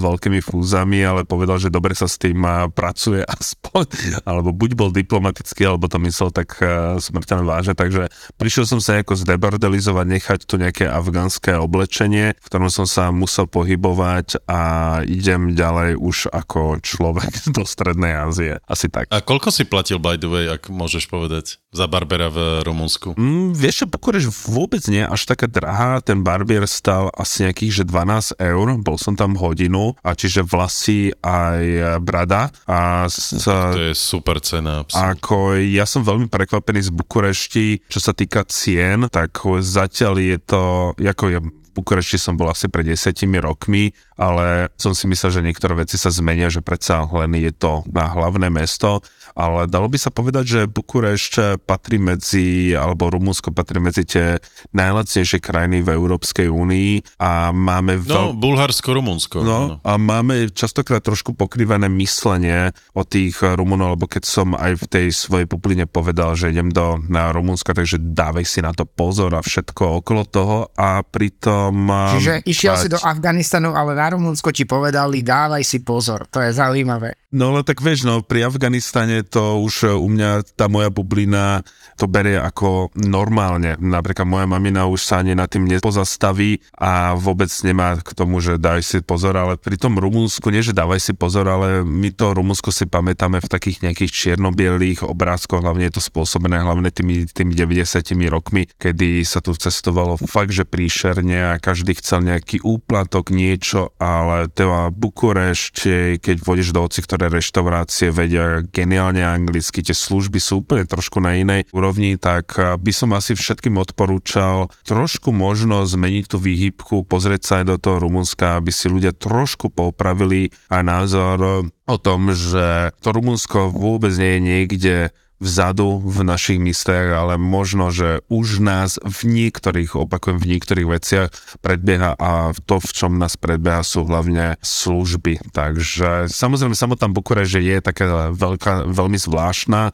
veľkými 0.05 0.45
fúzami, 0.45 1.01
ale 1.01 1.25
povedal, 1.25 1.57
že 1.57 1.73
dobre 1.73 1.97
sa 1.97 2.05
s 2.05 2.21
tým 2.21 2.45
pracuje 2.77 3.25
aspoň, 3.41 3.89
alebo 4.29 4.53
buď 4.53 4.71
bol 4.77 4.91
diplomatický, 4.93 5.65
alebo 5.65 5.89
to 5.89 5.97
myslel 6.05 6.29
tak 6.29 6.61
smrteľne 7.01 7.49
vážne, 7.49 7.73
takže 7.73 8.13
prišiel 8.37 8.69
som 8.69 8.85
sa 8.85 9.01
ako 9.01 9.17
zdebordelizovať, 9.17 10.07
nechať 10.13 10.39
tu 10.45 10.61
nejaké 10.61 10.85
afgánske 10.85 11.57
oblečenie, 11.57 12.37
v 12.37 12.47
ktorom 12.47 12.69
som 12.69 12.85
sa 12.85 13.09
musel 13.09 13.49
pohybovať 13.63 14.43
a 14.51 14.61
idem 15.07 15.55
ďalej 15.55 15.95
už 16.03 16.35
ako 16.35 16.83
človek 16.83 17.31
do 17.57 17.63
Strednej 17.63 18.19
Ázie. 18.19 18.59
Asi 18.67 18.91
tak. 18.91 19.07
A 19.15 19.23
koľko 19.23 19.55
si 19.55 19.63
platil, 19.63 20.03
by 20.03 20.19
the 20.19 20.27
way, 20.27 20.51
ak 20.51 20.67
môžeš 20.67 21.07
povedať, 21.07 21.63
za 21.71 21.87
Barbera 21.87 22.29
v 22.29 22.67
Rumunsku? 22.67 23.15
Mm, 23.15 23.55
vieš 23.55 23.85
čo, 23.85 23.87
Bukureš 23.87 24.29
vôbec 24.51 24.83
nie 24.91 25.07
až 25.07 25.25
taká 25.31 25.47
drahá. 25.47 26.03
Ten 26.03 26.21
barbier 26.27 26.67
stal 26.67 27.09
asi 27.15 27.47
nejakých, 27.47 27.83
že 27.83 27.85
12 27.89 28.37
eur. 28.43 28.67
Bol 28.83 28.97
som 28.99 29.15
tam 29.15 29.39
hodinu 29.39 29.95
a 30.05 30.13
čiže 30.13 30.45
vlasy 30.45 31.15
aj 31.25 31.63
brada. 32.05 32.53
A 32.69 33.09
s, 33.09 33.41
to 33.47 33.93
je 33.93 33.97
super 33.97 34.43
cena. 34.43 34.85
Absolutne. 34.85 35.17
Ako 35.17 35.39
ja 35.57 35.89
som 35.89 36.05
veľmi 36.05 36.29
prekvapený 36.29 36.89
z 36.89 36.91
Bukurešti, 36.93 37.67
čo 37.89 37.99
sa 38.03 38.13
týka 38.13 38.45
cien, 38.51 39.09
tak 39.09 39.41
zatiaľ 39.63 40.15
je 40.21 40.37
to, 40.43 40.65
ako 40.99 41.25
je 41.31 41.41
Bukurešti 41.73 42.21
som 42.21 42.37
bol 42.37 42.53
asi 42.53 42.69
pred 42.69 42.85
desiatimi 42.85 43.41
rokmi, 43.41 43.97
ale 44.21 44.69
som 44.77 44.93
si 44.93 45.09
myslel, 45.09 45.41
že 45.41 45.47
niektoré 45.47 45.73
veci 45.73 45.97
sa 45.97 46.13
zmenia, 46.13 46.53
že 46.53 46.61
predsa 46.61 47.09
len 47.09 47.33
je 47.41 47.49
to 47.49 47.81
na 47.89 48.13
hlavné 48.13 48.53
mesto, 48.53 49.01
ale 49.33 49.65
dalo 49.65 49.89
by 49.89 49.97
sa 49.97 50.13
povedať, 50.13 50.45
že 50.45 50.61
Bukurešť 50.69 51.65
patrí 51.65 51.97
medzi, 51.97 52.77
alebo 52.77 53.09
Rumunsko 53.09 53.57
patrí 53.57 53.81
medzi 53.81 54.05
tie 54.05 54.37
najlacnejšie 54.77 55.41
krajiny 55.41 55.81
v 55.81 55.97
Európskej 55.97 56.53
únii 56.53 57.17
a 57.25 57.57
máme... 57.57 57.97
Veľ... 57.97 58.13
No, 58.13 58.37
Bulharsko, 58.37 58.93
Rumunsko. 58.93 59.41
No, 59.41 59.81
a 59.81 59.93
máme 59.97 60.53
častokrát 60.53 61.01
trošku 61.01 61.33
pokrývané 61.33 61.89
myslenie 61.97 62.77
o 62.93 63.09
tých 63.09 63.41
Rumunov, 63.41 63.97
alebo 63.97 64.07
keď 64.13 64.29
som 64.29 64.53
aj 64.53 64.77
v 64.77 64.85
tej 64.93 65.07
svojej 65.09 65.49
pupline 65.49 65.89
povedal, 65.89 66.37
že 66.37 66.53
idem 66.53 66.69
do 66.69 67.01
na 67.09 67.33
Rumunska, 67.33 67.73
takže 67.73 67.97
dávej 67.97 68.45
si 68.45 68.61
na 68.61 68.77
to 68.77 68.85
pozor 68.85 69.33
a 69.33 69.41
všetko 69.41 70.05
okolo 70.05 70.23
toho 70.29 70.59
a 70.77 71.01
pritom 71.01 71.62
som... 71.69 71.77
Čiže 72.19 72.33
išiel 72.49 72.75
si 72.81 72.89
do 72.91 72.99
Afganistanu, 72.99 73.77
ale 73.77 73.95
na 73.95 74.11
Rumunsko 74.17 74.51
ti 74.51 74.67
povedali, 74.67 75.23
dávaj 75.23 75.63
si 75.63 75.85
pozor, 75.87 76.27
to 76.27 76.43
je 76.43 76.51
zaujímavé. 76.51 77.15
No 77.33 77.55
ale 77.55 77.63
tak 77.63 77.79
vieš, 77.81 78.05
no 78.05 78.21
pri 78.21 78.45
Afganistane 78.45 79.23
to 79.23 79.63
už 79.63 79.95
u 79.97 80.09
mňa 80.11 80.59
tá 80.59 80.67
moja 80.67 80.91
bublina 80.93 81.65
to 82.03 82.11
berie 82.11 82.35
ako 82.35 82.91
normálne. 82.99 83.79
Napríklad 83.79 84.27
moja 84.27 84.51
mamina 84.51 84.91
už 84.91 85.07
sa 85.07 85.23
ani 85.23 85.39
na 85.39 85.47
tým 85.47 85.71
nepozastaví 85.71 86.59
a 86.75 87.15
vôbec 87.15 87.47
nemá 87.63 87.95
k 88.03 88.11
tomu, 88.11 88.43
že 88.43 88.59
daj 88.59 88.83
si 88.83 88.99
pozor, 88.99 89.39
ale 89.39 89.55
pri 89.55 89.79
tom 89.79 90.03
Rumunsku, 90.03 90.51
nie 90.51 90.67
že 90.67 90.75
dávaj 90.75 90.99
si 90.99 91.15
pozor, 91.15 91.47
ale 91.47 91.87
my 91.87 92.11
to 92.11 92.35
Rumunsko 92.35 92.75
si 92.75 92.91
pamätáme 92.91 93.39
v 93.39 93.47
takých 93.47 93.87
nejakých 93.87 94.11
čiernobielých 94.11 95.07
obrázkoch, 95.07 95.63
hlavne 95.63 95.87
je 95.87 95.95
to 95.95 96.03
spôsobené 96.03 96.59
hlavne 96.59 96.91
tými, 96.91 97.31
tými 97.31 97.55
90 97.55 98.03
rokmi, 98.27 98.67
kedy 98.83 99.23
sa 99.23 99.39
tu 99.39 99.55
cestovalo 99.55 100.19
fakt, 100.19 100.51
že 100.51 100.67
príšerne 100.67 101.55
a 101.55 101.63
každý 101.63 101.95
chcel 102.03 102.27
nejaký 102.27 102.67
úplatok, 102.67 103.31
niečo, 103.31 103.95
ale 104.03 104.51
teda 104.51 104.91
Bukurešť, 104.91 105.77
keď 106.19 106.37
vodíš 106.43 106.75
do 106.75 106.83
oci, 106.83 106.99
ktoré 107.05 107.31
reštaurácie 107.31 108.11
vedia 108.11 108.65
geniálne 108.67 109.23
anglicky, 109.23 109.85
tie 109.85 109.95
služby 109.95 110.43
sú 110.43 110.67
úplne 110.67 110.83
trošku 110.89 111.21
na 111.21 111.37
inej 111.37 111.69
úrovni, 111.71 111.92
tak 112.21 112.57
eh, 112.57 112.77
by 112.79 112.93
som 112.93 113.13
asi 113.13 113.37
všetkým 113.37 113.77
odporúčal 113.77 114.73
trošku 114.85 115.31
možno 115.31 115.85
zmeniť 115.85 116.25
tú 116.31 116.39
výhybku, 116.41 117.05
pozrieť 117.05 117.43
sa 117.43 117.55
aj 117.63 117.65
do 117.69 117.77
toho 117.77 118.03
Rumunska, 118.03 118.59
aby 118.59 118.73
si 118.73 118.89
ľudia 118.89 119.13
trošku 119.13 119.69
popravili 119.73 120.53
aj 120.73 120.83
názor 120.83 121.37
o 121.69 121.97
tom, 121.99 122.33
že 122.33 122.97
to 123.03 123.13
Rumunsko 123.13 123.69
vôbec 123.75 124.15
nie 124.17 124.33
je 124.39 124.41
niekde 124.41 124.97
vzadu 125.43 125.99
v 125.99 126.23
našich 126.23 126.63
mysliach, 126.63 127.11
ale 127.19 127.35
možno, 127.35 127.91
že 127.91 128.23
už 128.31 128.63
nás 128.63 129.03
v 129.03 129.27
niektorých, 129.27 129.99
opakujem, 129.99 130.39
v 130.39 130.49
niektorých 130.55 130.87
veciach 130.89 131.29
predbieha 131.59 132.15
a 132.15 132.55
to, 132.55 132.79
v 132.79 132.91
čom 132.95 133.19
nás 133.19 133.35
predbieha, 133.35 133.83
sú 133.83 134.07
hlavne 134.07 134.55
služby. 134.63 135.51
Takže 135.51 136.31
samozrejme 136.31 136.79
samotná 136.79 137.11
Bukurešť 137.11 137.59
je 137.59 137.77
taká 137.83 138.31
veľká, 138.31 138.87
veľmi 138.87 139.19
zvláštna, 139.19 139.91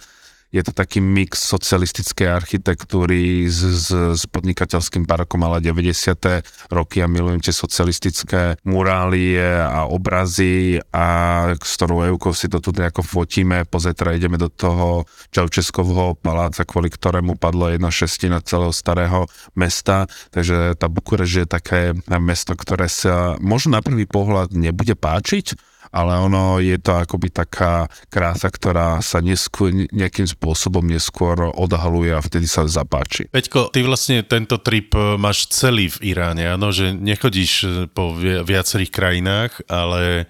je 0.49 0.63
to 0.65 0.73
taký 0.73 1.05
mix 1.05 1.45
socialistickej 1.45 2.29
architektúry 2.29 3.45
s, 3.45 3.61
s, 3.61 3.89
s 3.93 4.23
podnikateľským 4.33 5.05
parokom 5.05 5.45
ale 5.45 5.61
90. 5.61 6.73
roky 6.73 7.05
a 7.05 7.07
milujem 7.11 7.45
tie 7.45 7.53
socialistické 7.53 8.57
murálie 8.65 9.45
a 9.45 9.85
obrazy 9.85 10.81
a 10.89 11.07
s 11.53 11.73
ktorou 11.77 12.09
Eukou 12.09 12.33
si 12.33 12.49
to 12.49 12.65
tu 12.65 12.73
nejako 12.73 13.05
fotíme, 13.05 13.69
pozetra 13.69 14.17
ideme 14.17 14.41
do 14.41 14.49
toho 14.49 15.05
Čaučeskovho 15.37 16.17
paláca, 16.17 16.65
kvôli 16.65 16.89
ktorému 16.89 17.37
padlo 17.37 17.69
jedna 17.69 17.93
šestina 17.93 18.41
celého 18.41 18.73
starého 18.73 19.29
mesta, 19.53 20.09
takže 20.33 20.81
tá 20.81 20.89
Bukureš 20.89 21.45
je 21.45 21.47
také 21.47 21.81
mesto, 22.17 22.57
ktoré 22.57 22.89
sa 22.89 23.37
možno 23.37 23.77
na 23.77 23.85
prvý 23.85 24.09
pohľad 24.09 24.57
nebude 24.57 24.97
páčiť, 24.97 25.78
ale 25.93 26.19
ono 26.19 26.59
je 26.59 26.77
to 26.81 26.99
akoby 26.99 27.29
taká 27.33 27.89
krása, 28.09 28.49
ktorá 28.49 29.01
sa 29.01 29.23
neskôr, 29.23 29.73
nejakým 29.73 30.27
spôsobom 30.27 30.85
neskôr 30.85 31.51
odhaluje 31.55 32.13
a 32.13 32.21
vtedy 32.23 32.49
sa 32.49 32.65
zapáči. 32.69 33.29
Peťko, 33.29 33.73
ty 33.73 33.85
vlastne 33.85 34.25
tento 34.25 34.61
trip 34.61 34.93
e, 34.97 35.17
máš 35.17 35.49
celý 35.53 35.93
v 35.93 36.15
Iráne, 36.15 36.57
áno, 36.57 36.73
že 36.73 36.93
nechodíš 36.93 37.53
e, 37.63 37.69
po 37.89 38.15
viacerých 38.19 38.93
krajinách, 38.93 39.53
ale 39.69 40.29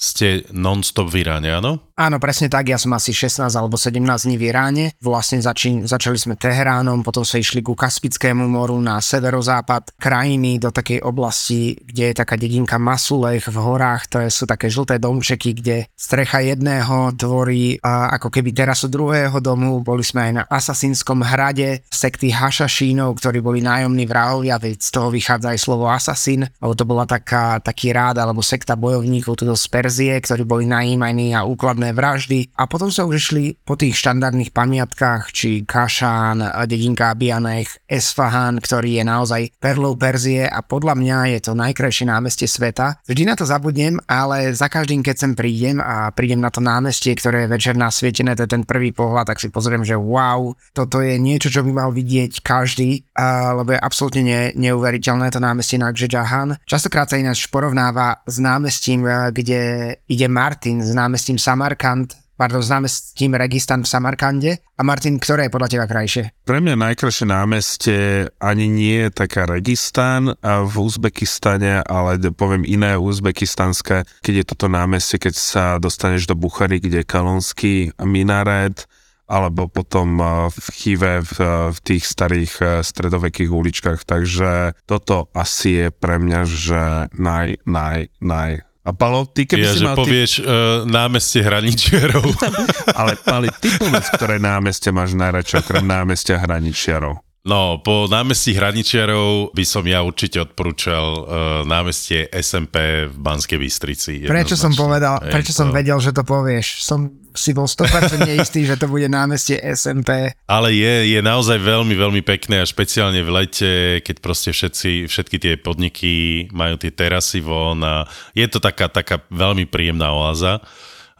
ste 0.00 0.48
non-stop 0.48 1.12
v 1.12 1.28
Iráne, 1.28 1.52
áno? 1.52 1.92
Áno, 2.00 2.16
presne 2.16 2.48
tak, 2.48 2.72
ja 2.72 2.80
som 2.80 2.96
asi 2.96 3.12
16 3.12 3.52
alebo 3.52 3.76
17 3.76 4.00
dní 4.00 4.40
v 4.40 4.48
Iráne. 4.48 4.84
Vlastne 5.04 5.44
zači- 5.44 5.84
začali 5.84 6.16
sme 6.16 6.40
Teheránom, 6.40 7.04
potom 7.04 7.20
sa 7.20 7.36
išli 7.36 7.60
ku 7.60 7.76
Kaspickému 7.76 8.48
moru 8.48 8.80
na 8.80 8.96
severozápad 9.04 10.00
krajiny 10.00 10.56
do 10.56 10.72
takej 10.72 11.04
oblasti, 11.04 11.76
kde 11.76 12.10
je 12.10 12.14
taká 12.16 12.40
dedinka 12.40 12.80
Masulech 12.80 13.44
v 13.52 13.58
horách, 13.60 14.08
to 14.08 14.24
sú 14.32 14.48
také 14.48 14.72
žlté 14.72 14.96
domčeky, 14.96 15.52
kde 15.52 15.92
strecha 15.92 16.40
jedného 16.40 17.12
tvorí 17.20 17.76
a 17.84 18.16
ako 18.16 18.32
keby 18.32 18.56
terasu 18.56 18.88
druhého 18.88 19.36
domu. 19.44 19.84
Boli 19.84 20.00
sme 20.00 20.32
aj 20.32 20.32
na 20.32 20.42
Asasínskom 20.48 21.20
hrade 21.20 21.84
sekty 21.92 22.32
Hašašínov, 22.32 23.20
ktorí 23.20 23.44
boli 23.44 23.60
nájomní 23.60 24.08
vrahovia, 24.08 24.56
veď 24.56 24.80
z 24.80 24.90
toho 24.96 25.12
vychádza 25.12 25.52
aj 25.52 25.60
slovo 25.60 25.92
Asasín, 25.92 26.48
alebo 26.56 26.72
to 26.72 26.88
bola 26.88 27.04
taká, 27.04 27.60
taký 27.60 27.92
rád 27.92 28.24
alebo 28.24 28.40
sekta 28.40 28.72
bojovníkov 28.72 29.36
tuto 29.36 29.52
z 29.52 29.68
Perzie, 29.90 30.22
ktorí 30.22 30.46
boli 30.46 30.70
najímaní 30.70 31.34
a 31.34 31.42
úkladné 31.42 31.90
vraždy 31.90 32.54
a 32.54 32.70
potom 32.70 32.94
sa 32.94 33.02
už 33.10 33.14
išli 33.18 33.58
po 33.58 33.74
tých 33.74 33.98
štandardných 33.98 34.54
pamiatkách, 34.54 35.34
či 35.34 35.66
Kašán, 35.66 36.46
dedinka 36.70 37.10
Abianech, 37.10 37.82
Esfahan, 37.90 38.62
ktorý 38.62 39.02
je 39.02 39.04
naozaj 39.10 39.42
perlou 39.58 39.98
Perzie 39.98 40.46
a 40.46 40.62
podľa 40.62 40.94
mňa 40.94 41.18
je 41.34 41.38
to 41.42 41.58
najkrajšie 41.58 42.06
námestie 42.06 42.46
sveta. 42.46 43.02
Vždy 43.02 43.26
na 43.26 43.34
to 43.34 43.42
zabudnem, 43.42 43.98
ale 44.06 44.54
za 44.54 44.70
každým, 44.70 45.02
keď 45.02 45.26
sem 45.26 45.32
prídem 45.34 45.82
a 45.82 46.14
prídem 46.14 46.38
na 46.38 46.54
to 46.54 46.62
námestie, 46.62 47.10
ktoré 47.18 47.50
je 47.50 47.52
večer 47.58 47.74
nasvietené, 47.74 48.38
to 48.38 48.46
je 48.46 48.54
ten 48.54 48.62
prvý 48.62 48.94
pohľad, 48.94 49.26
tak 49.26 49.42
si 49.42 49.50
pozriem, 49.50 49.82
že 49.82 49.98
wow, 49.98 50.54
toto 50.70 51.02
je 51.02 51.18
niečo, 51.18 51.50
čo 51.50 51.66
by 51.66 51.74
mal 51.74 51.90
vidieť 51.90 52.46
každý, 52.46 53.10
lebo 53.58 53.74
je 53.74 53.82
absolútne 53.82 54.22
ne, 54.22 54.54
neuveriteľné 54.54 55.34
to 55.34 55.42
námestie 55.42 55.82
na 55.82 55.90
Gžežahan. 55.90 56.62
Častokrát 56.62 57.10
sa 57.10 57.18
ináč 57.18 57.50
porovnáva 57.50 58.22
s 58.22 58.38
námestím, 58.38 59.02
kde 59.34 59.79
ide 60.10 60.28
Martin, 60.28 60.84
s 60.84 60.92
námestím 60.92 61.38
Samar 61.40 61.70
Samarkand, 61.70 62.16
pardon, 62.34 62.64
s 62.64 63.14
tým 63.14 63.38
Registan 63.38 63.84
v 63.84 63.88
Samarkande. 63.92 64.50
A 64.74 64.82
Martin, 64.82 65.22
ktoré 65.22 65.46
je 65.46 65.54
podľa 65.54 65.70
teba 65.70 65.86
krajšie? 65.86 66.34
Pre 66.42 66.58
mňa 66.58 66.74
najkrajšie 66.74 67.26
námestie 67.30 68.26
ani 68.42 68.66
nie 68.66 69.06
je 69.06 69.10
taká 69.12 69.46
Registan 69.46 70.34
v 70.42 70.74
Uzbekistane, 70.74 71.84
ale 71.86 72.18
poviem 72.32 72.66
iné 72.66 72.98
uzbekistanské, 72.98 74.02
keď 74.24 74.34
je 74.34 74.44
toto 74.50 74.66
námestie, 74.72 75.22
keď 75.22 75.34
sa 75.36 75.64
dostaneš 75.78 76.26
do 76.26 76.34
Buchary, 76.34 76.82
kde 76.82 77.04
je 77.04 77.10
Kalonský 77.12 77.74
minaret, 78.02 78.88
alebo 79.30 79.70
potom 79.70 80.18
v 80.50 80.66
Chive 80.74 81.22
v, 81.22 81.36
v 81.70 81.78
tých 81.86 82.02
starých 82.02 82.82
stredovekých 82.82 83.52
uličkách. 83.52 84.02
Takže 84.02 84.80
toto 84.90 85.30
asi 85.38 85.86
je 85.86 85.86
pre 85.94 86.18
mňa, 86.18 86.40
že 86.50 86.82
naj, 87.14 87.62
naj, 87.62 88.10
naj 88.18 88.66
a 88.80 88.90
Palo, 88.96 89.28
ty 89.28 89.44
keby 89.44 89.66
ja, 89.68 89.72
si 89.76 89.84
mal... 89.84 89.92
povieš 89.92 90.40
ty... 90.40 90.48
uh, 90.48 90.88
námestie 90.88 91.44
hraničiarov. 91.44 92.24
Ale 92.98 93.12
Pali, 93.20 93.52
ty 93.60 93.68
povedz, 93.76 94.08
ktoré 94.16 94.40
námestie 94.40 94.88
máš 94.88 95.12
najradšie 95.12 95.60
okrem 95.60 95.84
námestia 95.84 96.40
hraničiarov. 96.40 97.20
No, 97.40 97.80
po 97.80 98.04
námestí 98.04 98.52
Hraničiarov 98.52 99.56
by 99.56 99.64
som 99.64 99.80
ja 99.88 100.04
určite 100.04 100.44
odporúčal 100.44 101.06
uh, 101.08 101.24
námestie 101.64 102.28
SMP 102.36 103.08
v 103.08 103.16
Banskej 103.16 103.56
Bystrici. 103.56 104.12
Prečo 104.28 104.60
som 104.60 104.76
povedal, 104.76 105.24
Hej, 105.24 105.32
prečo 105.32 105.52
to... 105.56 105.64
som 105.64 105.72
vedel, 105.72 105.96
že 106.04 106.12
to 106.12 106.20
povieš? 106.20 106.84
Som 106.84 107.16
si 107.32 107.56
bol 107.56 107.64
100% 107.64 108.28
istý, 108.44 108.68
že 108.68 108.76
to 108.76 108.92
bude 108.92 109.08
námestie 109.08 109.56
SMP. 109.56 110.36
Ale 110.52 110.68
je, 110.76 111.16
je 111.16 111.20
naozaj 111.24 111.56
veľmi, 111.56 111.96
veľmi 111.96 112.20
pekné 112.20 112.60
a 112.60 112.68
špeciálne 112.68 113.24
v 113.24 113.32
lete, 113.32 113.72
keď 114.04 114.16
proste 114.20 114.52
všetci, 114.52 115.08
všetky 115.08 115.36
tie 115.40 115.54
podniky 115.56 116.12
majú 116.52 116.76
tie 116.76 116.92
terasy 116.92 117.40
von 117.40 117.80
a 117.80 118.04
je 118.36 118.44
to 118.52 118.60
taká, 118.60 118.92
taká 118.92 119.24
veľmi 119.32 119.64
príjemná 119.64 120.12
oáza 120.12 120.60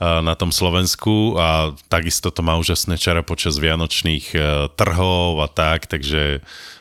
na 0.00 0.32
tom 0.32 0.48
Slovensku 0.48 1.36
a 1.36 1.76
takisto 1.92 2.32
to 2.32 2.40
má 2.40 2.56
úžasné 2.56 2.96
čara 2.96 3.20
počas 3.20 3.60
vianočných 3.60 4.26
e, 4.32 4.38
trhov 4.72 5.44
a 5.44 5.48
tak, 5.52 5.84
takže 5.84 6.40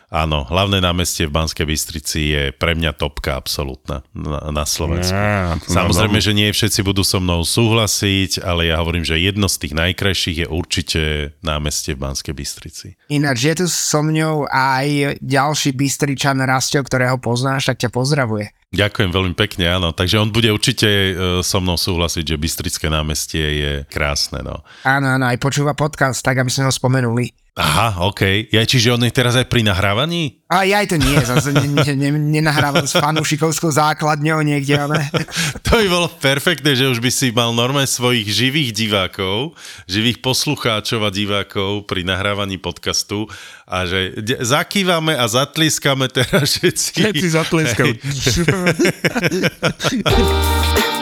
Áno, 0.09 0.41
hlavné 0.41 0.81
námestie 0.81 1.29
v 1.29 1.37
Banskej 1.37 1.69
Bystrici 1.69 2.33
je 2.33 2.43
pre 2.49 2.73
mňa 2.73 2.97
topka 2.97 3.37
absolútna 3.37 4.01
na, 4.09 4.49
na 4.49 4.65
Slovensku. 4.65 5.13
Ja, 5.13 5.61
Samozrejme, 5.69 6.17
že 6.17 6.33
nie 6.33 6.49
všetci 6.49 6.81
budú 6.81 7.05
so 7.05 7.21
mnou 7.21 7.45
súhlasiť, 7.45 8.41
ale 8.41 8.73
ja 8.73 8.81
hovorím, 8.81 9.05
že 9.05 9.21
jedno 9.21 9.45
z 9.45 9.61
tých 9.61 9.73
najkrajších 9.77 10.37
je 10.43 10.47
určite 10.49 11.01
námestie 11.45 11.93
v 11.93 12.09
Banskej 12.09 12.33
Bystrici. 12.33 12.87
Ináč 13.13 13.53
je 13.53 13.55
tu 13.61 13.65
so 13.69 14.01
mňou 14.01 14.49
aj 14.49 15.21
ďalší 15.21 15.77
Bystričan 15.77 16.41
Rastio, 16.41 16.81
ktorého 16.81 17.21
poznáš, 17.21 17.69
tak 17.69 17.77
ťa 17.77 17.93
pozdravuje. 17.93 18.49
Ďakujem 18.69 19.09
veľmi 19.09 19.33
pekne, 19.33 19.65
áno. 19.65 19.89
Takže 19.93 20.21
on 20.21 20.29
bude 20.29 20.49
určite 20.53 20.85
e, 20.85 21.11
so 21.41 21.57
mnou 21.57 21.73
súhlasiť, 21.73 22.33
že 22.33 22.37
Bystrické 22.37 22.85
námestie 22.85 23.45
je 23.61 23.71
krásne. 23.89 24.45
No. 24.45 24.61
Áno, 24.85 25.17
áno, 25.17 25.25
aj 25.25 25.41
počúva 25.41 25.73
podcast, 25.73 26.21
tak 26.21 26.37
aby 26.37 26.53
sme 26.53 26.69
ho 26.69 26.73
spomenuli. 26.73 27.33
Aha, 27.59 28.07
OK. 28.07 28.47
Ja, 28.55 28.63
čiže 28.63 28.95
on 28.95 29.03
je 29.03 29.11
teraz 29.11 29.35
aj 29.35 29.51
pri 29.51 29.67
nahrávaní? 29.67 30.39
A 30.47 30.63
ja 30.63 30.79
aj 30.79 30.95
to 30.95 30.97
nie, 30.97 31.19
zase 31.19 31.51
ne, 31.51 31.67
ne, 31.67 31.83
ne, 31.83 32.09
nenahrávam 32.39 32.87
s 32.87 32.95
fanúšikovskou 32.95 33.67
základňou 33.67 34.39
niekde, 34.47 34.79
ale... 34.79 35.03
to 35.67 35.75
by 35.75 35.85
bolo 35.91 36.07
perfektné, 36.07 36.79
že 36.79 36.87
už 36.87 37.03
by 37.03 37.11
si 37.11 37.35
mal 37.35 37.51
normálne 37.51 37.91
svojich 37.91 38.31
živých 38.31 38.71
divákov, 38.71 39.59
živých 39.91 40.23
poslucháčov 40.23 41.03
a 41.03 41.11
divákov 41.11 41.83
pri 41.83 42.07
nahrávaní 42.07 42.55
podcastu 42.55 43.27
a 43.67 43.83
že 43.83 44.15
zakývame 44.39 45.19
a 45.19 45.27
zatliskame 45.27 46.07
teraz 46.07 46.55
všetci. 46.55 46.95
Všetci 46.95 47.27
zatliskajú. 47.27 47.93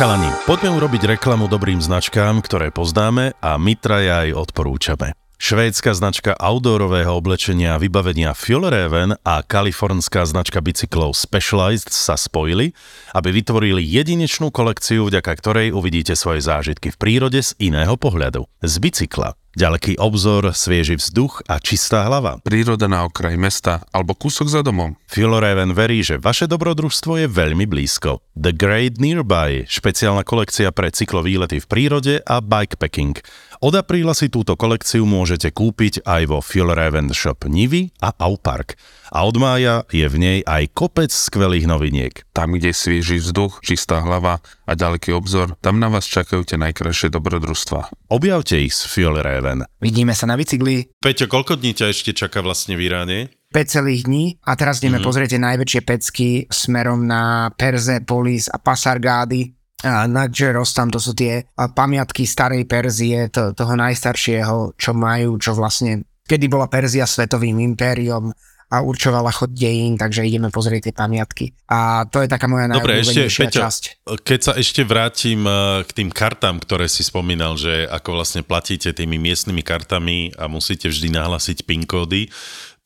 Chalani, 0.00 0.32
poďme 0.48 0.80
urobiť 0.80 1.12
reklamu 1.12 1.44
dobrým 1.44 1.76
značkám, 1.76 2.40
ktoré 2.40 2.72
poznáme 2.72 3.36
a 3.36 3.60
my 3.60 3.76
traja 3.76 4.24
aj 4.24 4.48
odporúčame. 4.48 5.12
Švédska 5.40 5.96
značka 5.96 6.36
outdoorového 6.36 7.16
oblečenia 7.16 7.72
a 7.72 7.80
vybavenia 7.80 8.36
Fjellreven 8.36 9.16
a 9.24 9.40
kalifornská 9.40 10.28
značka 10.28 10.60
bicyklov 10.60 11.16
Specialized 11.16 11.88
sa 11.88 12.20
spojili, 12.20 12.76
aby 13.16 13.32
vytvorili 13.32 13.80
jedinečnú 13.80 14.52
kolekciu, 14.52 15.08
vďaka 15.08 15.32
ktorej 15.40 15.72
uvidíte 15.72 16.12
svoje 16.12 16.44
zážitky 16.44 16.92
v 16.92 17.00
prírode 17.00 17.40
z 17.40 17.56
iného 17.56 17.96
pohľadu. 17.96 18.44
Z 18.60 18.84
bicykla. 18.84 19.32
Ďaleký 19.50 19.98
obzor, 19.98 20.54
svieži 20.54 20.94
vzduch 20.94 21.42
a 21.50 21.58
čistá 21.58 22.06
hlava. 22.06 22.38
Príroda 22.46 22.86
na 22.86 23.02
okraji 23.02 23.34
mesta 23.34 23.82
alebo 23.90 24.14
kúsok 24.14 24.46
za 24.46 24.62
domom. 24.62 24.94
Filoreven 25.10 25.74
verí, 25.74 26.06
že 26.06 26.22
vaše 26.22 26.46
dobrodružstvo 26.46 27.18
je 27.18 27.26
veľmi 27.26 27.66
blízko. 27.66 28.22
The 28.38 28.54
Great 28.54 29.02
Nearby, 29.02 29.66
špeciálna 29.66 30.22
kolekcia 30.22 30.70
pre 30.70 30.94
cyklovýlety 30.94 31.58
v 31.58 31.66
prírode 31.66 32.14
a 32.22 32.38
bikepacking. 32.38 33.18
Od 33.60 33.76
apríla 33.76 34.16
si 34.16 34.32
túto 34.32 34.56
kolekciu 34.56 35.04
môžete 35.04 35.52
kúpiť 35.52 36.08
aj 36.08 36.32
vo 36.32 36.40
Fjellraven 36.40 37.12
Shop 37.12 37.44
Nivy 37.44 37.92
a 38.00 38.08
Aupark. 38.16 38.72
A 39.12 39.28
od 39.28 39.36
mája 39.36 39.84
je 39.92 40.08
v 40.08 40.16
nej 40.16 40.38
aj 40.48 40.72
kopec 40.72 41.12
skvelých 41.12 41.68
noviniek. 41.68 42.24
Tam, 42.32 42.56
kde 42.56 42.72
svieži 42.72 43.20
vzduch, 43.20 43.60
čistá 43.60 44.00
hlava 44.00 44.40
a 44.64 44.72
ďaleký 44.72 45.12
obzor, 45.12 45.60
tam 45.60 45.76
na 45.76 45.92
vás 45.92 46.08
čakajú 46.08 46.40
tie 46.40 46.56
najkrajšie 46.56 47.12
dobrodružstva. 47.12 48.08
Objavte 48.08 48.56
ich 48.56 48.72
s 48.72 48.88
Fjellraven. 48.88 49.68
Vidíme 49.76 50.16
sa 50.16 50.24
na 50.24 50.40
bicykli. 50.40 50.96
Peťo, 50.96 51.28
koľko 51.28 51.60
dní 51.60 51.76
ťa 51.76 51.92
ešte 51.92 52.16
čaká 52.16 52.40
vlastne 52.40 52.80
v 52.80 52.88
Iráne? 52.88 53.28
5 53.52 53.60
celých 53.76 54.08
dní 54.08 54.40
a 54.40 54.56
teraz 54.56 54.80
ideme 54.80 54.96
mm-hmm. 54.96 55.04
pozrieť 55.04 55.36
najväčšie 55.36 55.80
pecky 55.84 56.28
smerom 56.48 57.04
na 57.04 57.52
Persepolis 57.52 58.48
a 58.48 58.56
Pasargády 58.56 59.59
na 59.84 60.28
Rostam, 60.28 60.92
to 60.92 61.00
sú 61.00 61.16
tie 61.16 61.46
pamiatky 61.56 62.28
starej 62.28 62.68
Perzie, 62.68 63.32
to, 63.32 63.56
toho 63.56 63.74
najstaršieho, 63.76 64.76
čo 64.76 64.90
majú, 64.92 65.40
čo 65.40 65.56
vlastne, 65.56 66.04
kedy 66.28 66.46
bola 66.52 66.68
Perzia 66.68 67.08
svetovým 67.08 67.56
impériom 67.64 68.32
a 68.70 68.86
určovala 68.86 69.34
chod 69.34 69.50
dejín, 69.50 69.98
takže 69.98 70.22
ideme 70.22 70.46
pozrieť 70.46 70.88
tie 70.88 70.94
pamiatky. 70.94 71.50
A 71.66 72.06
to 72.06 72.22
je 72.22 72.30
taká 72.30 72.46
moja 72.46 72.70
Dobre, 72.70 73.02
ešte, 73.02 73.26
Peťo, 73.26 73.66
časť. 73.66 73.82
Keď 74.22 74.40
sa 74.40 74.52
ešte 74.54 74.86
vrátim 74.86 75.42
eh, 75.42 75.82
k 75.82 75.90
tým 75.90 76.14
kartám, 76.14 76.62
ktoré 76.62 76.86
si 76.86 77.02
spomínal, 77.02 77.58
že 77.58 77.90
ako 77.90 78.14
vlastne 78.14 78.46
platíte 78.46 78.94
tými 78.94 79.18
miestnymi 79.18 79.66
kartami 79.66 80.30
a 80.38 80.46
musíte 80.46 80.86
vždy 80.86 81.10
nahlasiť 81.10 81.66
PIN 81.66 81.82
kódy, 81.82 82.30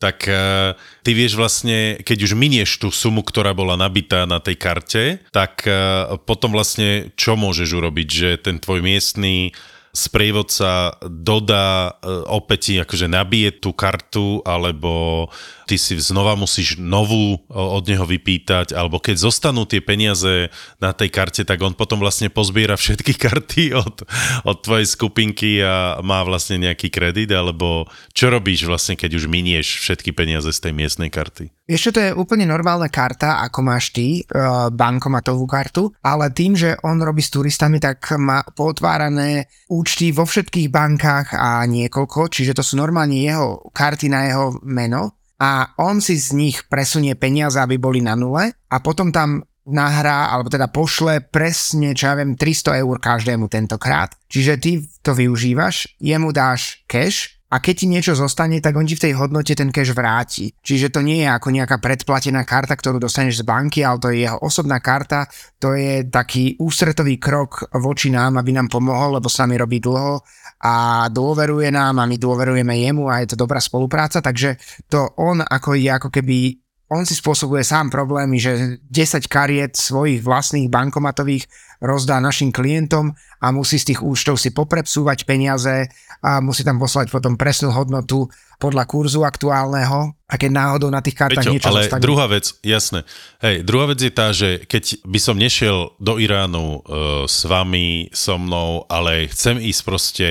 tak 0.02 0.26
uh, 0.26 0.76
ty 1.06 1.10
vieš 1.16 1.38
vlastne, 1.38 2.00
keď 2.02 2.18
už 2.28 2.32
minieš 2.36 2.82
tú 2.82 2.92
sumu, 2.92 3.24
ktorá 3.24 3.56
bola 3.56 3.78
nabitá 3.78 4.28
na 4.28 4.42
tej 4.42 4.56
karte, 4.58 5.04
tak 5.32 5.64
uh, 5.64 6.18
potom 6.22 6.52
vlastne 6.52 7.14
čo 7.14 7.38
môžeš 7.38 7.70
urobiť, 7.72 8.08
že 8.08 8.30
ten 8.42 8.60
tvoj 8.60 8.84
miestný 8.84 9.54
sprievodca 9.94 10.98
dodá, 11.06 11.94
e, 12.02 12.10
opäť 12.26 12.82
akože 12.82 13.06
nabije 13.06 13.62
tú 13.62 13.70
kartu, 13.70 14.42
alebo 14.42 15.30
ty 15.64 15.80
si 15.80 15.96
znova 15.98 16.36
musíš 16.36 16.76
novú 16.80 17.40
od 17.50 17.84
neho 17.88 18.04
vypýtať, 18.04 18.76
alebo 18.76 19.00
keď 19.00 19.16
zostanú 19.28 19.64
tie 19.64 19.80
peniaze 19.80 20.52
na 20.78 20.92
tej 20.92 21.10
karte, 21.10 21.42
tak 21.42 21.60
on 21.64 21.72
potom 21.72 22.00
vlastne 22.00 22.28
pozbiera 22.28 22.76
všetky 22.76 23.16
karty 23.24 23.76
od, 23.76 24.04
od 24.44 24.56
tvojej 24.60 24.86
skupinky 24.88 25.60
a 25.64 26.00
má 26.04 26.20
vlastne 26.22 26.60
nejaký 26.60 26.92
kredit, 26.92 27.32
alebo 27.32 27.88
čo 28.12 28.28
robíš 28.28 28.68
vlastne, 28.68 28.94
keď 28.94 29.16
už 29.16 29.24
minieš 29.26 29.80
všetky 29.82 30.12
peniaze 30.12 30.48
z 30.52 30.60
tej 30.60 30.72
miestnej 30.76 31.08
karty? 31.08 31.50
Ešte 31.64 31.96
to 31.96 32.00
je 32.04 32.12
úplne 32.12 32.44
normálna 32.44 32.92
karta, 32.92 33.40
ako 33.40 33.64
máš 33.64 33.88
ty, 33.96 34.20
e, 34.20 34.22
bankomatovú 34.68 35.48
kartu, 35.48 35.88
ale 36.04 36.28
tým, 36.28 36.52
že 36.52 36.76
on 36.84 37.00
robí 37.00 37.24
s 37.24 37.32
turistami, 37.32 37.80
tak 37.80 38.04
má 38.20 38.44
potvárané 38.52 39.48
účty 39.72 40.12
vo 40.12 40.28
všetkých 40.28 40.68
bankách 40.68 41.32
a 41.32 41.64
niekoľko, 41.64 42.28
čiže 42.28 42.52
to 42.52 42.60
sú 42.60 42.76
normálne 42.76 43.16
jeho 43.16 43.64
karty 43.72 44.12
na 44.12 44.28
jeho 44.28 44.60
meno 44.60 45.23
a 45.44 45.76
on 45.76 46.00
si 46.00 46.16
z 46.16 46.32
nich 46.32 46.64
presunie 46.72 47.12
peniaze, 47.20 47.60
aby 47.60 47.76
boli 47.76 48.00
na 48.00 48.16
nule 48.16 48.48
a 48.48 48.76
potom 48.80 49.12
tam 49.12 49.44
nahrá, 49.68 50.32
alebo 50.32 50.48
teda 50.48 50.72
pošle 50.72 51.20
presne, 51.28 51.92
čo 51.92 52.08
ja 52.08 52.14
viem, 52.16 52.32
300 52.32 52.80
eur 52.80 52.96
každému 52.96 53.52
tentokrát. 53.52 54.16
Čiže 54.28 54.52
ty 54.56 54.80
to 55.04 55.12
využívaš, 55.12 56.00
jemu 56.00 56.32
dáš 56.32 56.84
cash 56.88 57.36
a 57.52 57.60
keď 57.60 57.74
ti 57.76 57.86
niečo 57.86 58.12
zostane, 58.16 58.58
tak 58.58 58.72
on 58.72 58.88
ti 58.88 58.96
v 58.96 59.04
tej 59.04 59.12
hodnote 59.20 59.52
ten 59.52 59.68
cash 59.68 59.92
vráti. 59.92 60.50
Čiže 60.64 60.90
to 60.96 61.04
nie 61.04 61.24
je 61.24 61.28
ako 61.28 61.52
nejaká 61.52 61.76
predplatená 61.76 62.42
karta, 62.48 62.72
ktorú 62.72 62.96
dostaneš 62.96 63.44
z 63.44 63.46
banky, 63.46 63.84
ale 63.84 64.00
to 64.00 64.08
je 64.10 64.24
jeho 64.24 64.40
osobná 64.40 64.80
karta, 64.80 65.28
to 65.60 65.76
je 65.76 66.08
taký 66.08 66.56
ústretový 66.56 67.20
krok 67.20 67.68
voči 67.78 68.08
nám, 68.08 68.40
aby 68.40 68.56
nám 68.56 68.72
pomohol, 68.72 69.20
lebo 69.20 69.28
s 69.28 69.38
nami 69.38 69.60
robí 69.60 69.78
dlho 69.78 70.24
a 70.64 71.06
dôveruje 71.12 71.68
nám 71.68 72.00
a 72.00 72.08
my 72.08 72.16
dôverujeme 72.16 72.72
jemu 72.80 73.04
a 73.12 73.20
je 73.20 73.36
to 73.36 73.44
dobrá 73.44 73.60
spolupráca, 73.60 74.24
takže 74.24 74.56
to 74.88 75.12
on 75.20 75.44
ako 75.44 75.76
je 75.76 75.92
ako 75.92 76.08
keby 76.08 76.63
on 76.92 77.08
si 77.08 77.16
spôsobuje 77.16 77.64
sám 77.64 77.88
problémy, 77.88 78.36
že 78.36 78.76
10 78.92 79.24
kariet 79.24 79.72
svojich 79.72 80.20
vlastných 80.20 80.68
bankomatových 80.68 81.48
rozdá 81.80 82.20
našim 82.20 82.52
klientom 82.52 83.16
a 83.40 83.46
musí 83.52 83.80
z 83.80 83.92
tých 83.92 84.00
účtov 84.04 84.36
si 84.36 84.52
poprepsúvať 84.52 85.24
peniaze 85.24 85.88
a 86.24 86.40
musí 86.44 86.64
tam 86.64 86.80
poslať 86.80 87.08
potom 87.08 87.36
presnú 87.36 87.72
hodnotu 87.72 88.28
podľa 88.56 88.84
kurzu 88.88 89.24
aktuálneho 89.24 90.16
a 90.24 90.34
keď 90.40 90.50
náhodou 90.52 90.88
na 90.88 91.04
tých 91.04 91.16
kartách 91.16 91.44
Peťo, 91.44 91.52
niečo 91.52 91.68
ale 91.68 91.84
zostane. 91.84 92.04
druhá 92.04 92.26
vec, 92.28 92.46
jasné. 92.64 93.00
Hej, 93.44 93.56
druhá 93.64 93.86
vec 93.92 94.00
je 94.00 94.12
tá, 94.12 94.32
že 94.32 94.64
keď 94.64 95.04
by 95.04 95.18
som 95.20 95.36
nešiel 95.36 95.92
do 96.00 96.16
Iránu 96.16 96.80
uh, 96.80 96.80
s 97.28 97.44
vami, 97.44 98.08
so 98.12 98.40
mnou, 98.40 98.88
ale 98.88 99.28
chcem 99.28 99.60
ísť 99.60 99.80
proste 99.84 100.28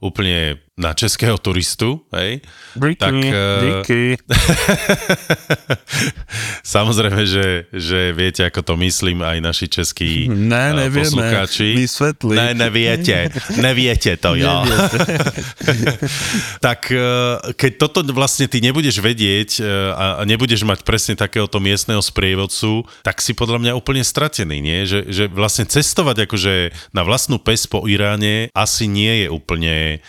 úplne 0.00 0.60
na 0.76 0.92
českého 0.92 1.40
turistu, 1.40 2.04
hej, 2.12 2.44
díky, 2.76 3.00
tak... 3.00 3.14
Díky. 3.64 4.20
samozrejme, 6.76 7.24
že, 7.24 7.64
že 7.72 8.12
viete, 8.12 8.44
ako 8.44 8.60
to 8.60 8.74
myslím 8.84 9.24
aj 9.24 9.40
naši 9.40 9.66
českí 9.72 10.28
ne, 10.28 10.76
nevieme, 10.76 11.08
poslucháči. 11.08 11.80
Vysvetli. 11.80 12.36
Ne, 12.36 12.48
neviete. 12.52 13.32
Neviete 13.56 14.20
to, 14.20 14.36
jo. 14.36 14.52
tak 16.66 16.92
keď 17.56 17.72
toto 17.80 18.04
vlastne 18.12 18.44
ty 18.44 18.60
nebudeš 18.60 19.00
vedieť 19.00 19.64
a 19.96 20.28
nebudeš 20.28 20.60
mať 20.68 20.84
presne 20.84 21.16
takéhoto 21.16 21.56
miestneho 21.56 22.04
sprievodcu, 22.04 22.84
tak 23.00 23.24
si 23.24 23.32
podľa 23.32 23.64
mňa 23.64 23.72
úplne 23.72 24.04
stratený, 24.04 24.60
nie? 24.60 24.84
Že, 24.84 25.00
že 25.08 25.24
vlastne 25.32 25.64
cestovať 25.64 26.28
akože 26.28 26.54
na 26.92 27.00
vlastnú 27.00 27.40
pes 27.40 27.64
po 27.64 27.88
Iráne 27.88 28.52
asi 28.52 28.84
nie 28.84 29.24
je 29.24 29.28
úplne 29.32 30.04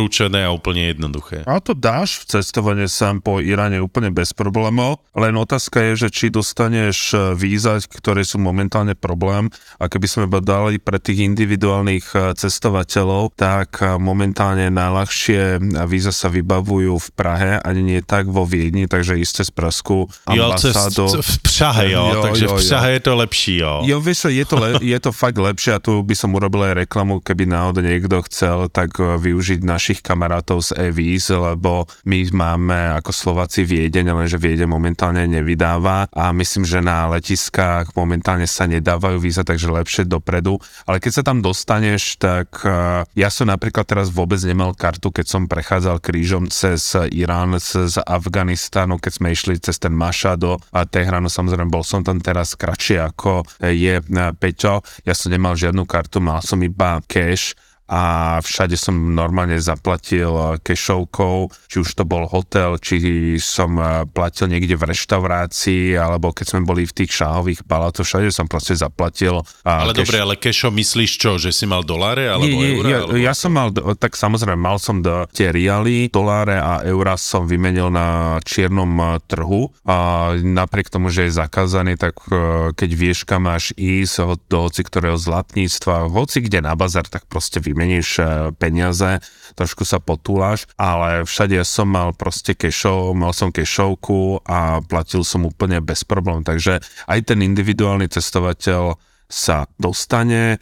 odporúčané 0.00 0.48
a 0.48 0.54
úplne 0.56 0.88
jednoduché. 0.88 1.44
A 1.44 1.60
to 1.60 1.76
dáš 1.76 2.24
v 2.24 2.40
cestovanie 2.40 2.88
sám 2.88 3.20
po 3.20 3.36
Iráne 3.36 3.84
úplne 3.84 4.08
bez 4.08 4.32
problémov, 4.32 5.04
len 5.12 5.36
otázka 5.36 5.92
je, 5.92 6.06
že 6.06 6.08
či 6.08 6.26
dostaneš 6.32 7.12
e, 7.12 7.16
víza, 7.36 7.76
ktoré 7.84 8.24
sú 8.24 8.40
momentálne 8.40 8.96
problém 8.96 9.52
a 9.76 9.92
keby 9.92 10.06
sme 10.08 10.24
dali 10.40 10.80
pre 10.80 10.96
tých 10.96 11.28
individuálnych 11.28 12.16
e, 12.16 12.32
cestovateľov, 12.32 13.36
tak 13.36 13.84
e, 13.84 14.00
momentálne 14.00 14.72
najľahšie 14.72 15.60
víza 15.84 16.16
sa 16.16 16.32
vybavujú 16.32 16.96
v 16.96 17.08
Prahe, 17.12 17.50
ani 17.60 17.84
nie 17.84 18.00
tak 18.00 18.24
vo 18.32 18.48
Viedni, 18.48 18.88
takže 18.88 19.20
ísť 19.20 19.44
cez 19.44 19.48
Pražskú 19.52 20.08
ambasádu. 20.24 21.12
Jo, 21.12 21.20
v 21.20 21.36
Prahe, 21.44 21.84
jo, 21.92 22.04
jo 22.08 22.22
takže 22.24 22.46
jo, 22.48 22.56
v 22.56 22.62
Prahe 22.64 22.88
jo. 22.88 22.94
je 22.96 23.00
to 23.04 23.12
lepší, 23.12 23.54
jo. 23.60 23.74
Jo, 23.84 23.96
vieš, 24.00 24.32
je 24.32 24.44
to, 24.48 24.56
le, 24.56 24.68
je 24.80 24.98
to 24.98 25.10
fakt 25.12 25.36
lepšie 25.36 25.76
a 25.76 25.82
tu 25.82 26.00
by 26.00 26.14
som 26.16 26.32
urobil 26.32 26.64
aj 26.72 26.88
reklamu, 26.88 27.20
keby 27.20 27.44
náhodou 27.44 27.84
niekto 27.84 28.24
chcel, 28.24 28.72
tak 28.72 28.96
využiť 28.96 29.50
využiť 29.50 29.66
našich 29.90 30.06
kamarátov 30.06 30.62
z 30.62 30.70
EVIS, 30.86 31.34
lebo 31.34 31.82
my 32.06 32.22
máme 32.30 32.94
ako 33.02 33.10
Slováci 33.10 33.66
Viedeň, 33.66 34.14
lenže 34.14 34.38
Viedeň 34.38 34.70
momentálne 34.70 35.26
nevydáva 35.26 36.06
a 36.14 36.30
myslím, 36.30 36.62
že 36.62 36.78
na 36.78 37.10
letiskách 37.10 37.90
momentálne 37.98 38.46
sa 38.46 38.70
nedávajú 38.70 39.18
víza, 39.18 39.42
takže 39.42 39.66
lepšie 39.66 40.06
dopredu. 40.06 40.62
Ale 40.86 41.02
keď 41.02 41.10
sa 41.10 41.22
tam 41.26 41.42
dostaneš, 41.42 42.22
tak 42.22 42.62
uh, 42.62 43.02
ja 43.18 43.34
som 43.34 43.50
napríklad 43.50 43.82
teraz 43.82 44.14
vôbec 44.14 44.38
nemal 44.46 44.78
kartu, 44.78 45.10
keď 45.10 45.26
som 45.26 45.50
prechádzal 45.50 45.98
krížom 45.98 46.46
cez 46.46 46.94
Irán, 47.10 47.58
cez 47.58 47.98
Afganistanu, 47.98 49.02
keď 49.02 49.12
sme 49.18 49.34
išli 49.34 49.58
cez 49.58 49.82
ten 49.82 49.90
Mašado 49.90 50.62
a 50.70 50.86
Tehranu, 50.86 51.26
samozrejme 51.26 51.66
bol 51.66 51.82
som 51.82 52.06
tam 52.06 52.22
teraz 52.22 52.54
kratšie 52.54 53.10
ako 53.10 53.42
je 53.58 53.98
Peťo. 54.38 54.86
Ja 55.02 55.18
som 55.18 55.34
nemal 55.34 55.58
žiadnu 55.58 55.82
kartu, 55.82 56.22
mal 56.22 56.46
som 56.46 56.62
iba 56.62 57.02
cash 57.10 57.58
a 57.90 58.38
všade 58.38 58.78
som 58.78 58.94
normálne 58.94 59.58
zaplatil 59.58 60.62
kešovkou, 60.62 61.50
či 61.66 61.76
už 61.82 61.90
to 61.98 62.06
bol 62.06 62.22
hotel, 62.30 62.78
či 62.78 63.34
som 63.42 63.74
eh, 63.82 64.06
platil 64.06 64.46
niekde 64.46 64.78
v 64.78 64.94
reštaurácii, 64.94 65.98
alebo 65.98 66.30
keď 66.30 66.46
sme 66.54 66.62
boli 66.62 66.86
v 66.86 66.94
tých 67.02 67.10
šáhových 67.18 67.66
palácoch, 67.66 68.06
všade 68.06 68.30
som 68.30 68.46
proste 68.46 68.78
zaplatil. 68.78 69.42
Ale 69.66 69.90
keš... 69.90 69.98
dobre, 70.06 70.16
ale 70.22 70.34
kešo 70.38 70.70
myslíš 70.70 71.10
čo, 71.18 71.34
že 71.42 71.50
si 71.50 71.66
mal 71.66 71.82
doláre 71.82 72.30
alebo 72.30 72.54
nie, 72.54 72.78
eurá? 72.78 72.86
Ja, 72.86 72.98
alebo... 73.02 73.18
ja 73.18 73.34
som 73.34 73.50
mal, 73.50 73.74
tak 73.98 74.14
samozrejme, 74.14 74.54
mal 74.54 74.78
som 74.78 75.02
do, 75.02 75.26
tie 75.34 75.50
rialy, 75.50 76.06
doláre 76.14 76.62
a 76.62 76.86
eurá 76.86 77.18
som 77.18 77.50
vymenil 77.50 77.90
na 77.90 78.38
čiernom 78.46 78.94
eh, 79.02 79.06
trhu 79.26 79.74
a 79.82 80.30
napriek 80.38 80.94
tomu, 80.94 81.10
že 81.10 81.26
je 81.26 81.42
zakázaný, 81.42 81.98
tak 81.98 82.14
eh, 82.30 82.70
keď 82.70 82.90
vieš, 82.94 83.26
kam 83.26 83.50
máš 83.50 83.74
ísť 83.74 84.46
do 84.46 84.58
hoci 84.62 84.86
ktorého 84.86 85.18
zlatníctva, 85.18 86.06
hoci 86.06 86.44
kde 86.46 86.62
na 86.62 86.78
bazar, 86.78 87.08
tak 87.08 87.26
proste 87.26 87.58
vymenil 87.58 87.79
meníš 87.80 88.08
e, 88.20 88.24
peniaze, 88.60 89.24
trošku 89.56 89.88
sa 89.88 89.96
potúlaš, 89.96 90.68
ale 90.76 91.24
všade 91.24 91.56
som 91.64 91.88
mal 91.88 92.12
proste 92.12 92.52
kešov, 92.52 93.16
mal 93.16 93.32
som 93.32 93.48
kešovku 93.48 94.44
a 94.44 94.84
platil 94.84 95.24
som 95.24 95.48
úplne 95.48 95.80
bez 95.80 96.04
problém, 96.04 96.44
takže 96.44 96.84
aj 97.08 97.20
ten 97.24 97.40
individuálny 97.40 98.12
cestovateľ 98.12 99.00
sa 99.30 99.70
dostane. 99.78 100.58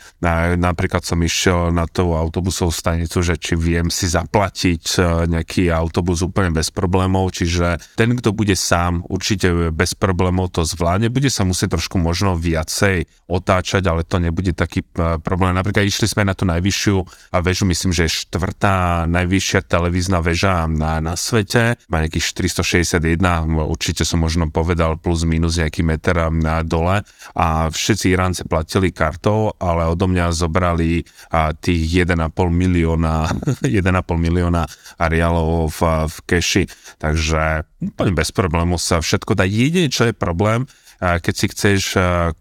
Napríklad 0.61 1.01
som 1.01 1.19
išiel 1.25 1.73
na 1.73 1.89
tú 1.89 2.13
autobusovú 2.13 2.69
stanicu, 2.69 3.25
že 3.25 3.41
či 3.41 3.57
viem 3.57 3.89
si 3.89 4.05
zaplatiť 4.05 4.85
e, 4.95 5.01
nejaký 5.33 5.73
autobus 5.73 6.21
úplne 6.21 6.53
bez 6.53 6.69
problémov, 6.69 7.33
čiže 7.33 7.81
ten, 7.97 8.13
kto 8.13 8.37
bude 8.37 8.53
sám, 8.53 9.09
určite 9.09 9.73
bez 9.73 9.97
problémov 9.97 10.53
to 10.53 10.69
zvládne. 10.69 11.09
Bude 11.09 11.33
sa 11.33 11.49
musieť 11.49 11.81
trošku 11.81 11.97
možno 11.97 12.37
viacej 12.37 13.09
otáčať, 13.25 13.83
ale 13.89 14.05
to 14.05 14.21
nebude 14.21 14.53
taký 14.53 14.85
e, 14.85 15.17
problém. 15.19 15.57
Napríklad 15.57 15.89
išli 15.89 16.05
sme 16.05 16.29
na 16.29 16.37
tú 16.37 16.45
najvyššiu 16.45 16.97
väžu, 17.41 17.65
myslím, 17.65 17.97
že 17.97 18.05
je 18.07 18.29
štvrtá 18.29 19.09
najvyššia 19.09 19.65
televízna 19.65 20.21
väža 20.21 20.69
na, 20.69 21.01
na 21.01 21.17
svete, 21.17 21.81
má 21.89 22.05
nejakých 22.05 22.53
461, 22.53 23.17
určite 23.65 24.05
som 24.05 24.21
možno 24.21 24.53
povedal 24.53 25.01
plus 25.01 25.25
minus 25.25 25.57
nejaký 25.57 25.81
meter 25.81 26.29
na 26.29 26.61
dole 26.61 27.01
a 27.33 27.47
všetci 27.73 28.07
Iránci 28.13 28.43
platili 28.59 28.91
kartou, 28.91 29.55
ale 29.63 29.87
odo 29.87 30.11
mňa 30.11 30.35
zobrali 30.35 31.07
a, 31.31 31.55
tých 31.55 32.03
1,5 32.03 32.35
milióna, 32.51 33.31
1,5 33.63 34.19
milióna 34.19 34.67
ariálov 34.99 35.71
v, 35.71 35.81
v 36.11 36.17
keši. 36.27 36.65
Takže 36.99 37.63
úplne 37.79 38.13
bez 38.19 38.35
problému 38.35 38.75
sa 38.75 38.99
všetko 38.99 39.39
dá. 39.39 39.47
Jedine, 39.47 39.87
čo 39.87 40.11
je 40.11 40.15
problém, 40.15 40.67
keď 40.99 41.35
si 41.35 41.47
chceš 41.47 41.83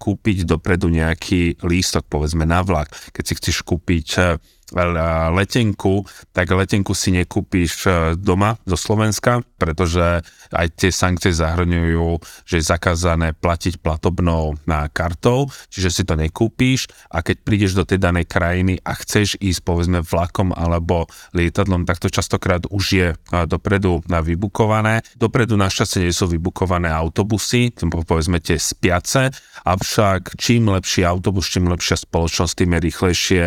kúpiť 0.02 0.50
dopredu 0.50 0.90
nejaký 0.90 1.62
lístok, 1.62 2.10
povedzme 2.10 2.42
na 2.50 2.66
vlak, 2.66 2.90
keď 3.14 3.24
si 3.24 3.34
chceš 3.38 3.62
kúpiť 3.62 4.42
letenku, 5.32 6.04
tak 6.36 6.52
letenku 6.52 6.92
si 6.92 7.16
nekúpíš 7.16 7.88
e, 7.88 7.92
doma 8.20 8.60
zo 8.68 8.76
Slovenska, 8.76 9.40
pretože 9.56 10.20
aj 10.52 10.68
tie 10.76 10.92
sankcie 10.92 11.32
zahrňujú, 11.32 12.20
že 12.44 12.60
je 12.60 12.68
zakázané 12.68 13.32
platiť 13.32 13.80
platobnou 13.80 14.60
na 14.68 14.92
kartou, 14.92 15.48
čiže 15.72 15.90
si 15.92 16.04
to 16.04 16.20
nekúpíš 16.20 16.92
a 17.08 17.24
keď 17.24 17.48
prídeš 17.48 17.80
do 17.80 17.88
tej 17.88 18.04
danej 18.04 18.28
krajiny 18.28 18.76
a 18.84 18.92
chceš 19.00 19.40
ísť 19.40 19.62
povedzme 19.64 20.00
vlakom 20.04 20.52
alebo 20.52 21.08
lietadlom, 21.32 21.88
tak 21.88 22.04
to 22.04 22.12
častokrát 22.12 22.68
už 22.68 22.86
je 22.92 23.08
e, 23.16 23.16
dopredu 23.48 24.04
vybukované. 24.04 25.00
Dopredu 25.16 25.56
našťastie 25.56 26.04
nie 26.04 26.12
sú 26.12 26.28
vybukované 26.28 26.92
autobusy, 26.92 27.72
povedzme 27.88 28.44
tie 28.44 28.60
spiace, 28.60 29.32
avšak 29.64 30.36
čím 30.36 30.76
lepší 30.76 31.08
autobus, 31.08 31.48
čím 31.48 31.72
lepšia 31.72 31.96
spoločnosť, 32.04 32.54
tým 32.60 32.76
je 32.76 32.80
rýchlejšie 32.84 33.44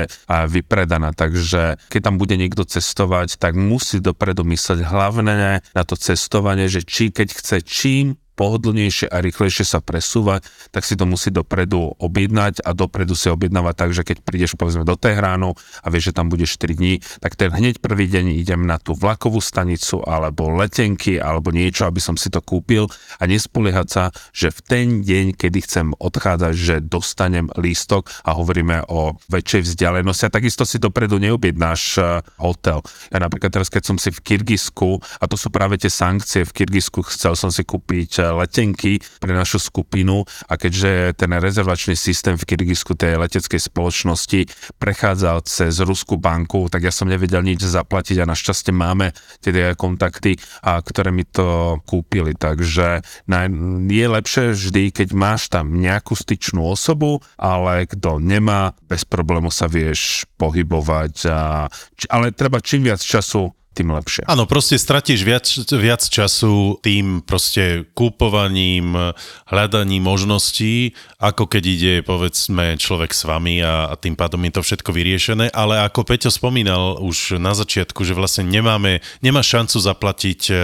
vypredaná 0.49 1.10
takže 1.13 1.77
keď 1.93 2.01
tam 2.01 2.17
bude 2.17 2.35
niekto 2.37 2.65
cestovať, 2.65 3.37
tak 3.37 3.57
musí 3.57 4.01
dopredu 4.01 4.47
mysleť 4.47 4.81
hlavne 4.85 5.61
na 5.61 5.83
to 5.85 5.95
cestovanie, 5.95 6.67
že 6.67 6.83
či 6.87 7.13
keď 7.13 7.29
chce 7.35 7.57
čím 7.65 8.21
pohodlnejšie 8.41 9.13
a 9.13 9.21
rýchlejšie 9.21 9.69
sa 9.69 9.85
presúvať, 9.85 10.49
tak 10.73 10.89
si 10.89 10.97
to 10.97 11.05
musí 11.05 11.29
dopredu 11.29 11.93
objednať 12.01 12.65
a 12.65 12.73
dopredu 12.73 13.13
si 13.13 13.29
objednávať 13.29 13.75
tak, 13.77 13.91
že 13.93 14.03
keď 14.09 14.25
prídeš 14.25 14.57
povedzme 14.57 14.89
do 14.89 14.97
Tehránu 14.97 15.53
a 15.85 15.87
vieš, 15.93 16.11
že 16.11 16.17
tam 16.17 16.33
budeš 16.33 16.57
4 16.57 16.81
dní, 16.81 17.05
tak 17.21 17.37
ten 17.37 17.53
hneď 17.53 17.85
prvý 17.85 18.09
deň 18.09 18.41
idem 18.41 18.65
na 18.65 18.81
tú 18.81 18.97
vlakovú 18.97 19.45
stanicu 19.45 20.01
alebo 20.09 20.49
letenky 20.57 21.21
alebo 21.21 21.53
niečo, 21.53 21.85
aby 21.85 22.01
som 22.01 22.17
si 22.17 22.33
to 22.33 22.41
kúpil 22.41 22.89
a 23.21 23.29
nespoliehať 23.29 23.89
sa, 23.93 24.09
že 24.33 24.49
v 24.49 24.61
ten 24.65 24.87
deň, 25.05 25.37
kedy 25.37 25.59
chcem 25.69 25.93
odchádzať, 26.01 26.55
že 26.57 26.75
dostanem 26.81 27.53
lístok 27.61 28.09
a 28.25 28.33
hovoríme 28.33 28.89
o 28.89 29.21
väčšej 29.29 29.69
vzdialenosti 29.69 30.31
a 30.31 30.33
takisto 30.33 30.65
si 30.65 30.81
dopredu 30.81 31.21
neobjednáš 31.21 31.83
eh, 32.01 32.25
hotel. 32.41 32.81
Ja 33.13 33.21
napríklad 33.21 33.53
teraz, 33.53 33.69
keď 33.69 33.83
som 33.85 33.97
si 34.01 34.09
v 34.09 34.23
Kyrgyzsku, 34.25 35.21
a 35.21 35.25
to 35.29 35.37
sú 35.37 35.53
práve 35.53 35.77
tie 35.77 35.93
sankcie, 35.93 36.49
v 36.49 36.65
Kyrgyzsku 36.65 37.05
chcel 37.11 37.37
som 37.37 37.53
si 37.53 37.67
kúpiť 37.67 38.23
eh, 38.23 38.30
letenky 38.33 39.03
pre 39.19 39.33
našu 39.35 39.59
skupinu 39.59 40.25
a 40.49 40.55
keďže 40.55 41.19
ten 41.19 41.31
rezervačný 41.37 41.95
systém 41.99 42.39
v 42.39 42.47
Kyrgyzsku 42.47 42.97
tej 42.97 43.21
leteckej 43.21 43.61
spoločnosti 43.61 44.41
prechádzal 44.79 45.45
cez 45.47 45.79
Ruskú 45.83 46.17
banku, 46.17 46.71
tak 46.71 46.87
ja 46.87 46.93
som 46.95 47.11
nevedel 47.11 47.43
nič 47.45 47.63
zaplatiť 47.65 48.23
a 48.23 48.31
našťastie 48.31 48.73
máme 48.73 49.13
tie 49.43 49.75
kontakty, 49.75 50.37
a 50.65 50.81
ktoré 50.81 51.11
mi 51.15 51.25
to 51.27 51.79
kúpili. 51.85 52.35
Takže 52.35 53.03
je 53.91 54.07
lepšie 54.07 54.57
vždy, 54.57 54.85
keď 54.95 55.09
máš 55.13 55.51
tam 55.53 55.79
nejakú 55.79 56.15
styčnú 56.17 56.65
osobu, 56.65 57.21
ale 57.37 57.87
kto 57.87 58.23
nemá, 58.23 58.73
bez 58.87 59.05
problému 59.05 59.53
sa 59.53 59.67
vieš 59.67 60.25
pohybovať. 60.39 61.15
A, 61.29 61.67
ale 62.09 62.33
treba 62.33 62.63
čím 62.63 62.87
viac 62.87 63.03
času 63.03 63.53
tým 63.81 63.97
lepšie. 63.97 64.23
Áno, 64.29 64.45
proste 64.45 64.77
stratíš 64.77 65.25
viac, 65.25 65.49
viac 65.73 66.05
času 66.05 66.77
tým 66.85 67.25
proste 67.25 67.89
kúpovaním, 67.97 69.17
hľadaním 69.49 70.05
možností, 70.05 70.93
ako 71.17 71.49
keď 71.49 71.63
ide, 71.65 71.95
povedzme, 72.05 72.77
človek 72.77 73.17
s 73.17 73.25
vami 73.25 73.65
a, 73.65 73.89
a 73.89 73.95
tým 73.97 74.13
pádom 74.13 74.45
je 74.45 74.53
to 74.53 74.63
všetko 74.63 74.93
vyriešené, 74.93 75.49
ale 75.57 75.81
ako 75.81 76.05
Peťo 76.05 76.29
spomínal 76.29 77.01
už 77.01 77.41
na 77.41 77.57
začiatku, 77.57 78.05
že 78.05 78.13
vlastne 78.13 78.45
nemáme, 78.45 79.01
nemá 79.25 79.41
šancu 79.41 79.81
zaplatiť 79.81 80.41
e, 80.53 80.55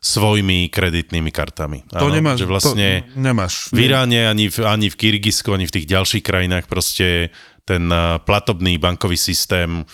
svojimi 0.00 0.72
kreditnými 0.72 1.28
kartami. 1.28 1.84
To 1.92 2.08
Áno, 2.08 2.16
nemáš. 2.16 2.40
Že 2.40 2.46
vlastne 2.48 2.88
to 3.04 3.20
nemáš. 3.20 3.68
V 3.68 3.84
Iráne, 3.84 4.30
ani 4.30 4.48
v, 4.48 4.64
ani 4.64 4.88
v 4.88 4.96
Kyrgyzsku, 4.96 5.52
ani 5.52 5.68
v 5.68 5.74
tých 5.74 5.86
ďalších 5.90 6.24
krajinách 6.24 6.64
proste 6.70 7.28
ten 7.68 7.92
e, 7.92 8.16
platobný 8.24 8.80
bankový 8.80 9.20
systém 9.20 9.84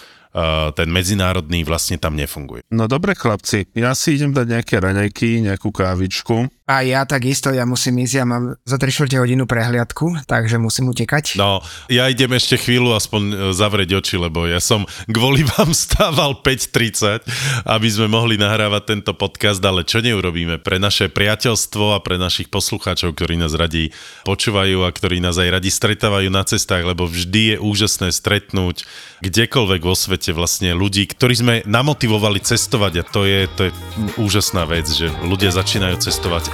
ten 0.74 0.88
medzinárodný 0.90 1.62
vlastne 1.62 1.94
tam 1.94 2.18
nefunguje. 2.18 2.66
No 2.74 2.90
dobre 2.90 3.14
chlapci, 3.14 3.70
ja 3.78 3.94
si 3.94 4.18
idem 4.18 4.34
dať 4.34 4.46
nejaké 4.50 4.74
raňajky, 4.82 5.46
nejakú 5.46 5.70
kávičku. 5.70 6.50
A 6.64 6.80
ja 6.80 7.04
takisto, 7.04 7.52
ja 7.52 7.68
musím 7.68 8.08
ísť, 8.08 8.14
ja 8.16 8.24
mám 8.24 8.56
za 8.64 8.80
3 8.80 8.88
čtvrte 8.88 9.20
hodinu 9.20 9.44
prehliadku, 9.44 10.24
takže 10.24 10.56
musím 10.56 10.96
utekať. 10.96 11.36
No, 11.36 11.60
ja 11.92 12.08
idem 12.08 12.32
ešte 12.32 12.56
chvíľu 12.56 12.96
aspoň 12.96 13.20
e, 13.20 13.34
zavrieť 13.52 14.00
oči, 14.00 14.16
lebo 14.16 14.48
ja 14.48 14.56
som 14.64 14.88
kvôli 15.04 15.44
vám 15.52 15.76
stával 15.76 16.40
5.30, 16.40 17.68
aby 17.68 17.88
sme 17.92 18.08
mohli 18.08 18.40
nahrávať 18.40 18.96
tento 18.96 19.12
podcast, 19.12 19.60
ale 19.60 19.84
čo 19.84 20.00
neurobíme 20.00 20.56
pre 20.56 20.80
naše 20.80 21.12
priateľstvo 21.12 21.92
a 21.92 22.00
pre 22.00 22.16
našich 22.16 22.48
poslucháčov, 22.48 23.12
ktorí 23.12 23.36
nás 23.36 23.52
radi 23.52 23.92
počúvajú 24.24 24.88
a 24.88 24.88
ktorí 24.88 25.20
nás 25.20 25.36
aj 25.36 25.60
radi 25.60 25.68
stretávajú 25.68 26.32
na 26.32 26.48
cestách, 26.48 26.88
lebo 26.88 27.04
vždy 27.04 27.42
je 27.44 27.56
úžasné 27.60 28.08
stretnúť 28.08 28.88
kdekoľvek 29.20 29.84
vo 29.84 29.92
svete 29.92 30.32
vlastne 30.32 30.72
ľudí, 30.72 31.12
ktorí 31.12 31.34
sme 31.36 31.54
namotivovali 31.68 32.40
cestovať 32.40 32.92
a 33.00 33.02
to 33.04 33.28
je, 33.28 33.40
to 33.52 33.60
je 33.68 33.70
úžasná 34.16 34.64
vec, 34.64 34.88
že 34.88 35.12
ľudia 35.28 35.52
začínajú 35.52 36.00
cestovať 36.00 36.53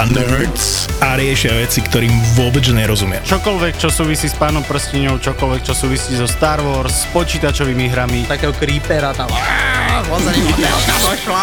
a 0.00 0.08
nerds 0.08 0.88
a 1.04 1.12
riešia 1.12 1.52
veci, 1.60 1.84
ktorým 1.84 2.08
vôbec 2.32 2.64
nerozumia. 2.72 3.20
Čokoľvek, 3.20 3.76
čo 3.76 3.92
súvisí 3.92 4.32
s 4.32 4.36
pánom 4.36 4.64
prstiňou, 4.64 5.20
čokoľvek, 5.20 5.60
čo 5.60 5.76
súvisí 5.76 6.16
so 6.16 6.24
Star 6.24 6.64
Wars, 6.64 7.04
s 7.04 7.12
počítačovými 7.12 7.92
hrami. 7.92 8.24
Takého 8.24 8.56
creepera 8.56 9.12
tam. 9.12 9.28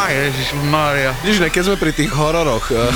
Ježišmarja. 0.10 1.12
Vidíš, 1.22 1.38
keď 1.54 1.64
sme 1.70 1.78
pri 1.78 1.92
tých 1.94 2.10
hororoch. 2.10 2.66
Eh. 2.74 2.90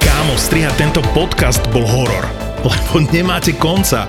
Kámo, 0.00 0.40
strihať 0.40 0.72
tento 0.80 1.04
podcast 1.12 1.60
bol 1.68 1.84
horor, 1.84 2.24
lebo 2.64 3.04
nemáte 3.12 3.52
konca 3.52 4.08